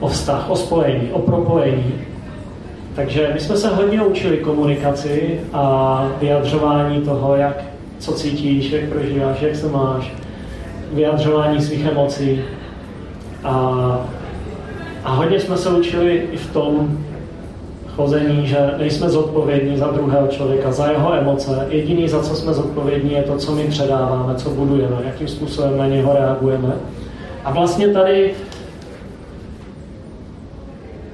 o 0.00 0.08
vztah, 0.08 0.50
o 0.50 0.56
spojení, 0.56 1.08
o 1.12 1.18
propojení. 1.18 1.94
Takže 2.94 3.30
my 3.34 3.40
jsme 3.40 3.56
se 3.56 3.68
hodně 3.68 4.02
učili 4.02 4.36
komunikaci 4.36 5.40
a 5.52 6.06
vyjadřování 6.20 7.00
toho, 7.00 7.36
jak, 7.36 7.64
co 7.98 8.12
cítíš, 8.12 8.70
jak 8.70 8.84
prožíváš, 8.84 9.42
jak 9.42 9.56
se 9.56 9.68
máš 9.68 10.12
vyjadřování 10.92 11.62
svých 11.62 11.86
emocí. 11.86 12.40
A, 13.44 13.54
a 15.04 15.14
hodně 15.14 15.40
jsme 15.40 15.56
se 15.56 15.68
učili 15.68 16.28
i 16.32 16.36
v 16.36 16.52
tom 16.52 16.98
chození, 17.96 18.46
že 18.46 18.70
nejsme 18.78 19.08
zodpovědní 19.08 19.76
za 19.76 19.86
druhého 19.86 20.26
člověka, 20.26 20.72
za 20.72 20.86
jeho 20.86 21.14
emoce. 21.14 21.66
Jediný, 21.68 22.08
za 22.08 22.22
co 22.22 22.34
jsme 22.34 22.54
zodpovědní, 22.54 23.12
je 23.12 23.22
to, 23.22 23.36
co 23.36 23.52
my 23.52 23.64
předáváme, 23.64 24.34
co 24.34 24.50
budujeme, 24.50 24.96
jakým 25.04 25.28
způsobem 25.28 25.78
na 25.78 25.86
něho 25.86 26.14
reagujeme. 26.14 26.72
A 27.44 27.52
vlastně 27.52 27.88
tady 27.88 28.34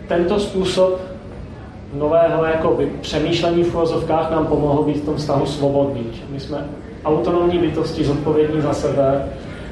tento 0.09 0.41
způsob 0.41 1.01
nového 1.95 2.45
jakoby, 2.45 2.93
přemýšlení 3.01 3.65
v 3.65 3.75
uvozovkách 3.75 4.31
nám 4.31 4.47
pomohl 4.47 4.83
být 4.83 4.97
v 4.97 5.05
tom 5.05 5.17
vztahu 5.17 5.47
svobodný. 5.47 6.03
My 6.31 6.41
jsme 6.41 6.59
autonomní 7.05 7.59
bytosti, 7.59 8.05
zodpovědní 8.05 8.61
za 8.61 8.73
sebe, 8.73 9.29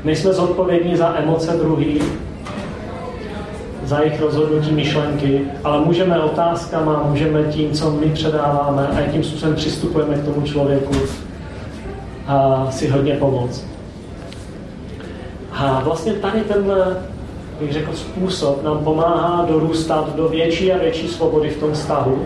Nejsme 0.06 0.32
zodpovědní 0.32 0.96
za 0.96 1.14
emoce 1.18 1.52
druhých, 1.52 2.02
za 3.84 4.00
jejich 4.00 4.20
rozhodnutí 4.20 4.72
myšlenky, 4.72 5.40
ale 5.64 5.80
můžeme 5.80 6.20
otázkama, 6.20 7.02
můžeme 7.06 7.42
tím, 7.42 7.72
co 7.72 7.90
my 7.90 8.06
předáváme 8.06 8.88
a 8.88 9.00
jakým 9.00 9.24
způsobem 9.24 9.54
přistupujeme 9.54 10.14
k 10.14 10.24
tomu 10.24 10.46
člověku 10.46 10.94
a 12.26 12.66
si 12.70 12.88
hodně 12.88 13.14
pomoct. 13.14 13.64
A 15.52 15.80
vlastně 15.84 16.12
tady 16.12 16.40
tenhle, 16.40 16.96
bych 17.60 17.72
řekl, 17.72 17.92
způsob 17.94 18.62
nám 18.62 18.78
pomáhá 18.78 19.46
dorůstat 19.48 20.16
do 20.16 20.28
větší 20.28 20.72
a 20.72 20.78
větší 20.78 21.08
svobody 21.08 21.50
v 21.50 21.60
tom 21.60 21.72
vztahu. 21.72 22.22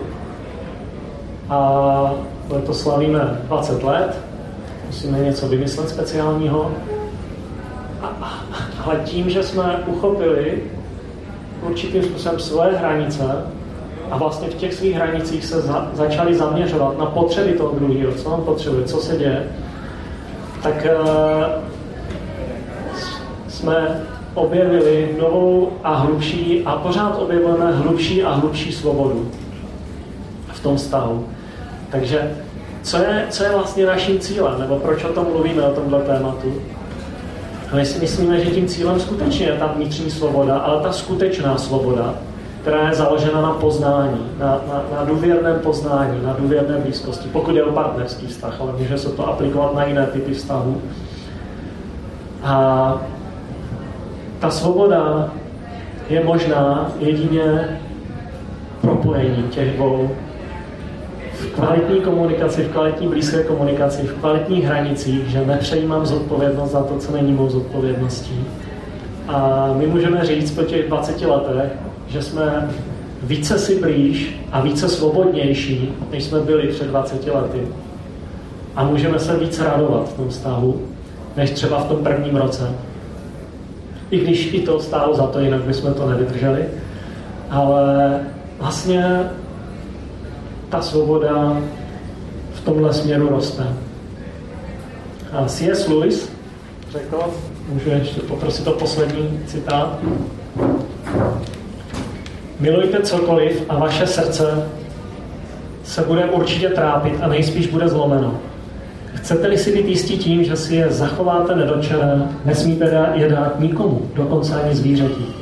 A 1.49 2.13
to 2.65 2.73
slavíme 2.73 3.41
20 3.43 3.83
let, 3.83 4.17
musíme 4.87 5.19
něco 5.19 5.47
vymyslet 5.47 5.89
speciálního 5.89 6.71
ale 8.85 9.01
tím, 9.05 9.29
že 9.29 9.43
jsme 9.43 9.83
uchopili 9.87 10.63
určitým 11.61 12.03
způsobem 12.03 12.39
svoje 12.39 12.71
hranice 12.71 13.23
a 14.11 14.17
vlastně 14.17 14.47
v 14.47 14.53
těch 14.53 14.73
svých 14.73 14.95
hranicích 14.95 15.45
se 15.45 15.61
za, 15.61 15.91
začali 15.93 16.35
zaměřovat 16.35 16.97
na 16.97 17.05
potřeby 17.05 17.53
toho 17.53 17.75
druhého, 17.79 18.13
co 18.13 18.29
on 18.29 18.43
potřebuje, 18.43 18.85
co 18.85 18.97
se 18.97 19.17
děje, 19.17 19.47
tak 20.63 20.85
uh, 20.85 21.61
jsme 23.47 24.01
objevili 24.33 25.15
novou 25.21 25.71
a 25.83 25.95
hlubší 25.95 26.63
a 26.65 26.75
pořád 26.75 27.19
objevujeme 27.19 27.71
hlubší 27.71 28.23
a 28.23 28.33
hlubší 28.33 28.71
svobodu 28.71 29.31
v 30.47 30.63
tom 30.63 30.77
stavu. 30.77 31.25
Takže 31.89 32.31
co 32.83 32.97
je, 32.97 33.25
co 33.29 33.43
je 33.43 33.49
vlastně 33.49 33.85
naším 33.85 34.19
cílem, 34.19 34.59
nebo 34.59 34.75
proč 34.75 35.03
o 35.03 35.13
tom 35.13 35.25
mluvíme, 35.33 35.63
o 35.63 35.73
tomhle 35.73 36.01
tématu? 36.01 36.61
My 37.73 37.85
si 37.85 37.99
myslíme, 37.99 38.39
že 38.39 38.51
tím 38.51 38.67
cílem 38.67 38.99
skutečně 38.99 39.45
je 39.45 39.53
ta 39.53 39.67
vnitřní 39.67 40.11
svoboda, 40.11 40.57
ale 40.57 40.81
ta 40.81 40.91
skutečná 40.91 41.57
svoboda, 41.57 42.15
která 42.61 42.87
je 42.87 42.95
založena 42.95 43.41
na 43.41 43.51
poznání, 43.51 44.27
na, 44.39 44.47
na, 44.47 44.83
na 44.95 45.05
důvěrném 45.05 45.59
poznání, 45.59 46.25
na 46.25 46.33
důvěrné 46.39 46.77
blízkosti, 46.77 47.29
pokud 47.29 47.55
je 47.55 47.63
o 47.63 47.71
partnerský 47.71 48.27
vztah, 48.27 48.61
ale 48.61 48.71
může 48.77 48.97
se 48.97 49.09
to 49.09 49.27
aplikovat 49.27 49.75
na 49.75 49.85
jiné 49.85 50.05
typy 50.05 50.33
vztahů. 50.33 50.81
A 52.43 52.95
ta 54.39 54.49
svoboda 54.49 55.31
je 56.09 56.23
možná 56.23 56.91
jedině 56.99 57.79
propojení 58.81 59.43
těch 59.43 59.75
dvou 59.75 60.09
v 61.41 61.53
kvalitní 61.53 62.01
komunikaci, 62.01 62.63
v 62.63 62.71
kvalitní 62.71 63.07
blízké 63.07 63.43
komunikaci, 63.43 64.01
v 64.01 64.13
kvalitních 64.13 64.65
hranicích, 64.65 65.27
že 65.27 65.45
nepřejímám 65.45 66.05
zodpovědnost 66.05 66.71
za 66.71 66.83
to, 66.83 66.97
co 66.97 67.11
není 67.11 67.31
mou 67.31 67.49
zodpovědností. 67.49 68.45
A 69.27 69.69
my 69.77 69.87
můžeme 69.87 70.25
říct 70.25 70.51
po 70.51 70.63
těch 70.63 70.87
20 70.87 71.21
letech, 71.21 71.71
že 72.07 72.21
jsme 72.21 72.69
více 73.23 73.59
si 73.59 73.81
blíž 73.81 74.39
a 74.51 74.61
více 74.61 74.89
svobodnější, 74.89 75.93
než 76.11 76.23
jsme 76.23 76.39
byli 76.39 76.67
před 76.67 76.87
20 76.87 77.27
lety. 77.27 77.59
A 78.75 78.83
můžeme 78.83 79.19
se 79.19 79.37
víc 79.37 79.59
radovat 79.59 80.09
v 80.09 80.13
tom 80.13 80.29
vztahu, 80.29 80.81
než 81.37 81.51
třeba 81.51 81.79
v 81.79 81.87
tom 81.87 81.97
prvním 82.03 82.35
roce. 82.35 82.69
I 84.11 84.19
když 84.19 84.53
i 84.53 84.61
to 84.61 84.79
stálo 84.79 85.15
za 85.15 85.27
to, 85.27 85.39
jinak 85.39 85.61
bychom 85.61 85.93
to 85.93 86.09
nevydrželi. 86.09 86.65
Ale 87.49 88.19
vlastně 88.59 89.19
ta 90.71 90.81
svoboda 90.81 91.57
v 92.53 92.61
tomhle 92.65 92.93
směru 92.93 93.29
roste. 93.29 93.63
A 95.31 95.45
C.S. 95.45 95.87
Lewis 95.87 96.31
řekl, 96.91 97.17
můžu 97.69 97.89
ještě 97.89 98.21
poprosit 98.21 98.67
o 98.67 98.71
poslední 98.71 99.39
citát. 99.45 99.99
Milujte 102.59 103.01
cokoliv 103.01 103.63
a 103.69 103.79
vaše 103.79 104.07
srdce 104.07 104.69
se 105.83 106.01
bude 106.01 106.25
určitě 106.25 106.69
trápit 106.69 107.13
a 107.21 107.27
nejspíš 107.27 107.67
bude 107.67 107.87
zlomeno. 107.87 108.39
Chcete-li 109.13 109.57
si 109.57 109.73
být 109.73 109.89
jistí 109.89 110.17
tím, 110.17 110.43
že 110.43 110.55
si 110.55 110.75
je 110.75 110.91
zachováte 110.91 111.55
nedočené, 111.55 112.27
nesmíte 112.45 113.11
je 113.13 113.29
dát 113.29 113.59
nikomu, 113.59 114.01
dokonce 114.15 114.61
ani 114.61 114.75
zvířeti. 114.75 115.40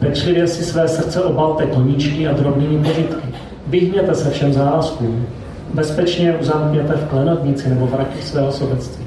Pečlivě 0.00 0.46
si 0.46 0.64
své 0.64 0.88
srdce 0.88 1.22
obalte 1.22 1.66
koníčky 1.66 2.28
a 2.28 2.32
drobnými 2.32 2.84
požitky. 2.84 3.28
Vyhněte 3.66 4.14
se 4.14 4.30
všem 4.30 4.52
závazkům. 4.52 5.26
Bezpečně 5.74 6.36
uzamkněte 6.40 6.92
v 6.92 7.08
klenotnici 7.08 7.68
nebo 7.68 7.86
v 7.86 7.94
rati 7.94 8.22
svého 8.22 8.52
sobectví. 8.52 9.04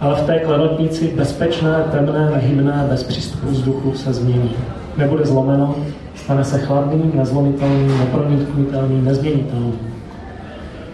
Ale 0.00 0.14
v 0.14 0.26
té 0.26 0.38
klenotnici 0.38 1.12
bezpečné, 1.16 1.84
temné, 1.92 2.30
nehybné, 2.34 2.86
bez 2.90 3.02
přístupu 3.02 3.46
vzduchu 3.46 3.94
se 3.94 4.12
změní. 4.12 4.52
Nebude 4.96 5.26
zlomeno, 5.26 5.74
stane 6.14 6.44
se 6.44 6.58
chladným, 6.58 7.12
nezlomitelným, 7.14 7.98
neproniknutelným, 7.98 9.04
nezměnitelným. 9.04 9.78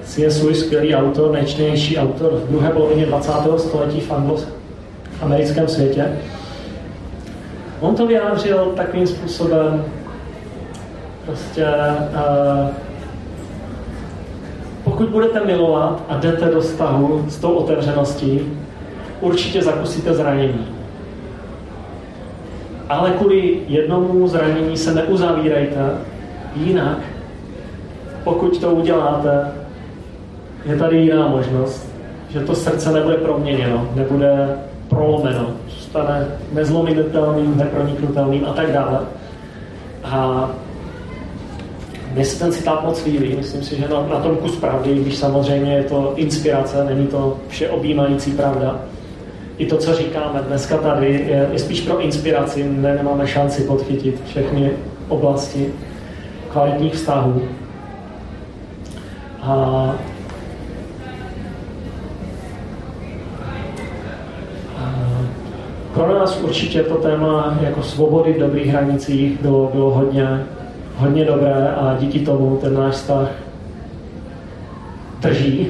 C.S. 0.04 0.42
Lewis, 0.42 0.60
skvělý 0.60 0.94
autor, 0.94 1.32
nejčtenější 1.32 1.98
autor 1.98 2.32
v 2.32 2.50
druhé 2.50 2.70
polovině 2.70 3.06
20. 3.06 3.32
století 3.56 4.00
v, 4.00 4.10
anglo- 4.10 4.44
v 5.18 5.22
americkém 5.22 5.68
světě. 5.68 6.12
On 7.82 7.94
to 7.94 8.06
vyjádřil 8.06 8.72
takovým 8.76 9.06
způsobem, 9.06 9.84
prostě 11.26 11.66
uh, 11.66 12.68
pokud 14.84 15.08
budete 15.08 15.44
milovat 15.44 16.02
a 16.08 16.16
jdete 16.16 16.44
do 16.44 16.60
vztahu 16.60 17.24
s 17.28 17.38
tou 17.38 17.52
otevřeností, 17.52 18.40
určitě 19.20 19.62
zakusíte 19.62 20.14
zranění. 20.14 20.66
Ale 22.88 23.10
kvůli 23.10 23.60
jednomu 23.68 24.28
zranění 24.28 24.76
se 24.76 24.94
neuzavírejte, 24.94 25.90
jinak, 26.56 26.98
pokud 28.24 28.60
to 28.60 28.70
uděláte, 28.70 29.52
je 30.66 30.76
tady 30.76 30.96
jiná 30.96 31.28
možnost, 31.28 31.88
že 32.28 32.40
to 32.40 32.54
srdce 32.54 32.92
nebude 32.92 33.16
proměněno, 33.16 33.88
nebude 33.94 34.56
prolomeno, 34.92 35.50
zůstane 35.68 36.26
nezlomitelným, 36.52 37.56
neproniknutelným 37.56 38.44
a 38.44 38.52
tak 38.52 38.72
dále. 38.72 38.98
A 40.04 40.50
mně 42.14 42.24
se 42.24 42.38
ten 42.38 42.52
citát 42.52 42.84
moc 42.84 43.04
líbí, 43.04 43.36
myslím 43.36 43.62
si, 43.62 43.76
že 43.76 43.88
na, 43.88 44.06
na 44.06 44.20
tom 44.20 44.36
kus 44.36 44.56
pravdy, 44.56 44.94
když 44.94 45.16
samozřejmě 45.16 45.74
je 45.74 45.82
to 45.82 46.12
inspirace, 46.16 46.84
není 46.84 47.06
to 47.06 47.36
vše 47.48 47.68
objímající 47.68 48.30
pravda. 48.30 48.80
I 49.58 49.66
to, 49.66 49.76
co 49.76 49.94
říkáme 49.94 50.40
dneska 50.48 50.76
tady, 50.76 51.12
je, 51.12 51.48
je 51.52 51.58
spíš 51.58 51.80
pro 51.80 52.00
inspiraci, 52.00 52.64
ne, 52.68 52.94
nemáme 52.94 53.26
šanci 53.26 53.62
podchytit 53.62 54.22
všechny 54.26 54.70
oblasti 55.08 55.72
kvalitních 56.48 56.94
vztahů. 56.94 57.42
A 59.42 59.94
pro 66.02 66.18
nás 66.18 66.40
určitě 66.42 66.82
to 66.82 66.94
téma 66.94 67.58
jako 67.60 67.82
svobody 67.82 68.32
v 68.32 68.38
dobrých 68.38 68.66
hranicích 68.66 69.40
bylo, 69.42 69.70
bylo 69.74 69.90
hodně, 69.90 70.42
hodně 70.96 71.24
dobré 71.24 71.74
a 71.76 71.96
díky 72.00 72.18
tomu 72.18 72.56
ten 72.56 72.74
náš 72.74 72.94
vztah 72.94 73.28
drží 75.20 75.68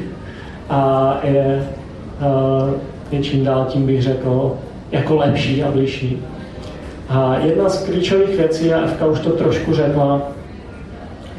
a 0.71 1.15
je, 1.23 1.69
je 3.11 3.23
čím 3.23 3.45
dál 3.45 3.65
tím 3.69 3.87
bych 3.87 4.03
řekl 4.03 4.57
jako 4.93 5.17
lepší 5.17 5.63
a 5.63 5.71
bližší. 5.71 6.23
A 7.09 7.37
jedna 7.45 7.69
z 7.69 7.85
klíčových 7.85 8.37
věcí, 8.37 8.73
a 8.73 8.85
Evka 8.85 9.07
už 9.07 9.21
to 9.21 9.31
trošku 9.31 9.75
řekla, 9.75 10.23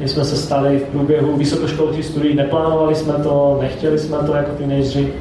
my 0.00 0.08
jsme 0.08 0.24
se 0.24 0.36
stali 0.36 0.78
v 0.78 0.82
průběhu 0.82 1.36
vysokoškolských 1.36 2.04
studií, 2.04 2.34
neplánovali 2.34 2.94
jsme 2.94 3.12
to, 3.12 3.58
nechtěli 3.60 3.98
jsme 3.98 4.18
to 4.18 4.34
jako 4.34 4.50
teenageři 4.58 5.12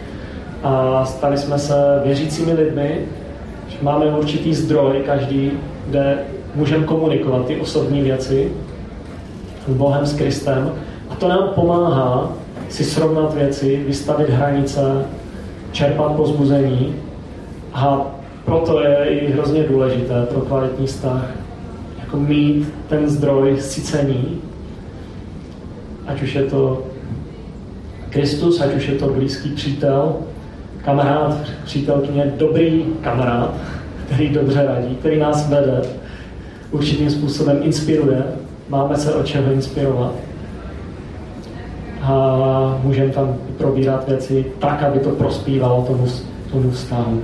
a 0.64 1.06
stali 1.06 1.38
jsme 1.38 1.60
se 1.60 1.76
věřícími 2.04 2.54
lidmi, 2.54 3.00
máme 3.82 4.06
určitý 4.06 4.54
zdroj 4.54 5.02
každý, 5.06 5.52
kde 5.88 6.18
můžeme 6.56 6.86
komunikovat 6.86 7.46
ty 7.46 7.56
osobní 7.56 8.02
věci 8.02 8.52
s 9.68 9.74
Bohem, 9.74 10.06
s 10.06 10.14
Kristem. 10.14 10.72
A 11.10 11.16
to 11.16 11.28
nám 11.28 11.50
pomáhá 11.56 12.34
si 12.70 12.84
srovnat 12.84 13.34
věci, 13.34 13.84
vystavit 13.88 14.30
hranice, 14.30 15.06
čerpat 15.72 16.12
pozbuzení 16.16 16.96
a 17.74 18.02
proto 18.46 18.82
je 18.82 19.06
i 19.06 19.32
hrozně 19.32 19.64
důležité 19.64 20.26
pro 20.30 20.42
kvalitní 20.42 20.88
vztah 20.88 21.30
jako 22.00 22.18
mít 22.18 22.74
ten 22.90 23.10
zdroj 23.10 23.62
sycení, 23.62 24.42
ať 26.08 26.22
už 26.22 26.36
je 26.36 26.44
to 26.44 26.84
Kristus, 28.10 28.62
ať 28.62 28.76
už 28.76 28.88
je 28.88 28.96
to 28.96 29.08
blízký 29.08 29.50
přítel, 29.50 30.16
kamarád, 30.86 31.38
přítelkyně, 31.66 32.34
dobrý 32.38 32.86
kamarád, 33.02 33.54
který 34.06 34.30
dobře 34.30 34.66
radí, 34.66 34.96
který 34.96 35.20
nás 35.20 35.50
vede, 35.50 35.82
určitým 36.72 37.10
způsobem 37.10 37.60
inspiruje, 37.62 38.24
máme 38.70 38.96
se 38.96 39.14
o 39.14 39.24
čeho 39.24 39.52
inspirovat 39.52 40.14
a 42.02 42.80
můžeme 42.84 43.10
tam 43.10 43.36
probírat 43.58 44.08
věci 44.08 44.46
tak, 44.60 44.84
aby 44.84 45.00
to 45.00 45.10
prospívalo 45.10 45.86
tomu, 45.88 46.08
tomu 46.52 46.72
vztahu. 46.72 47.22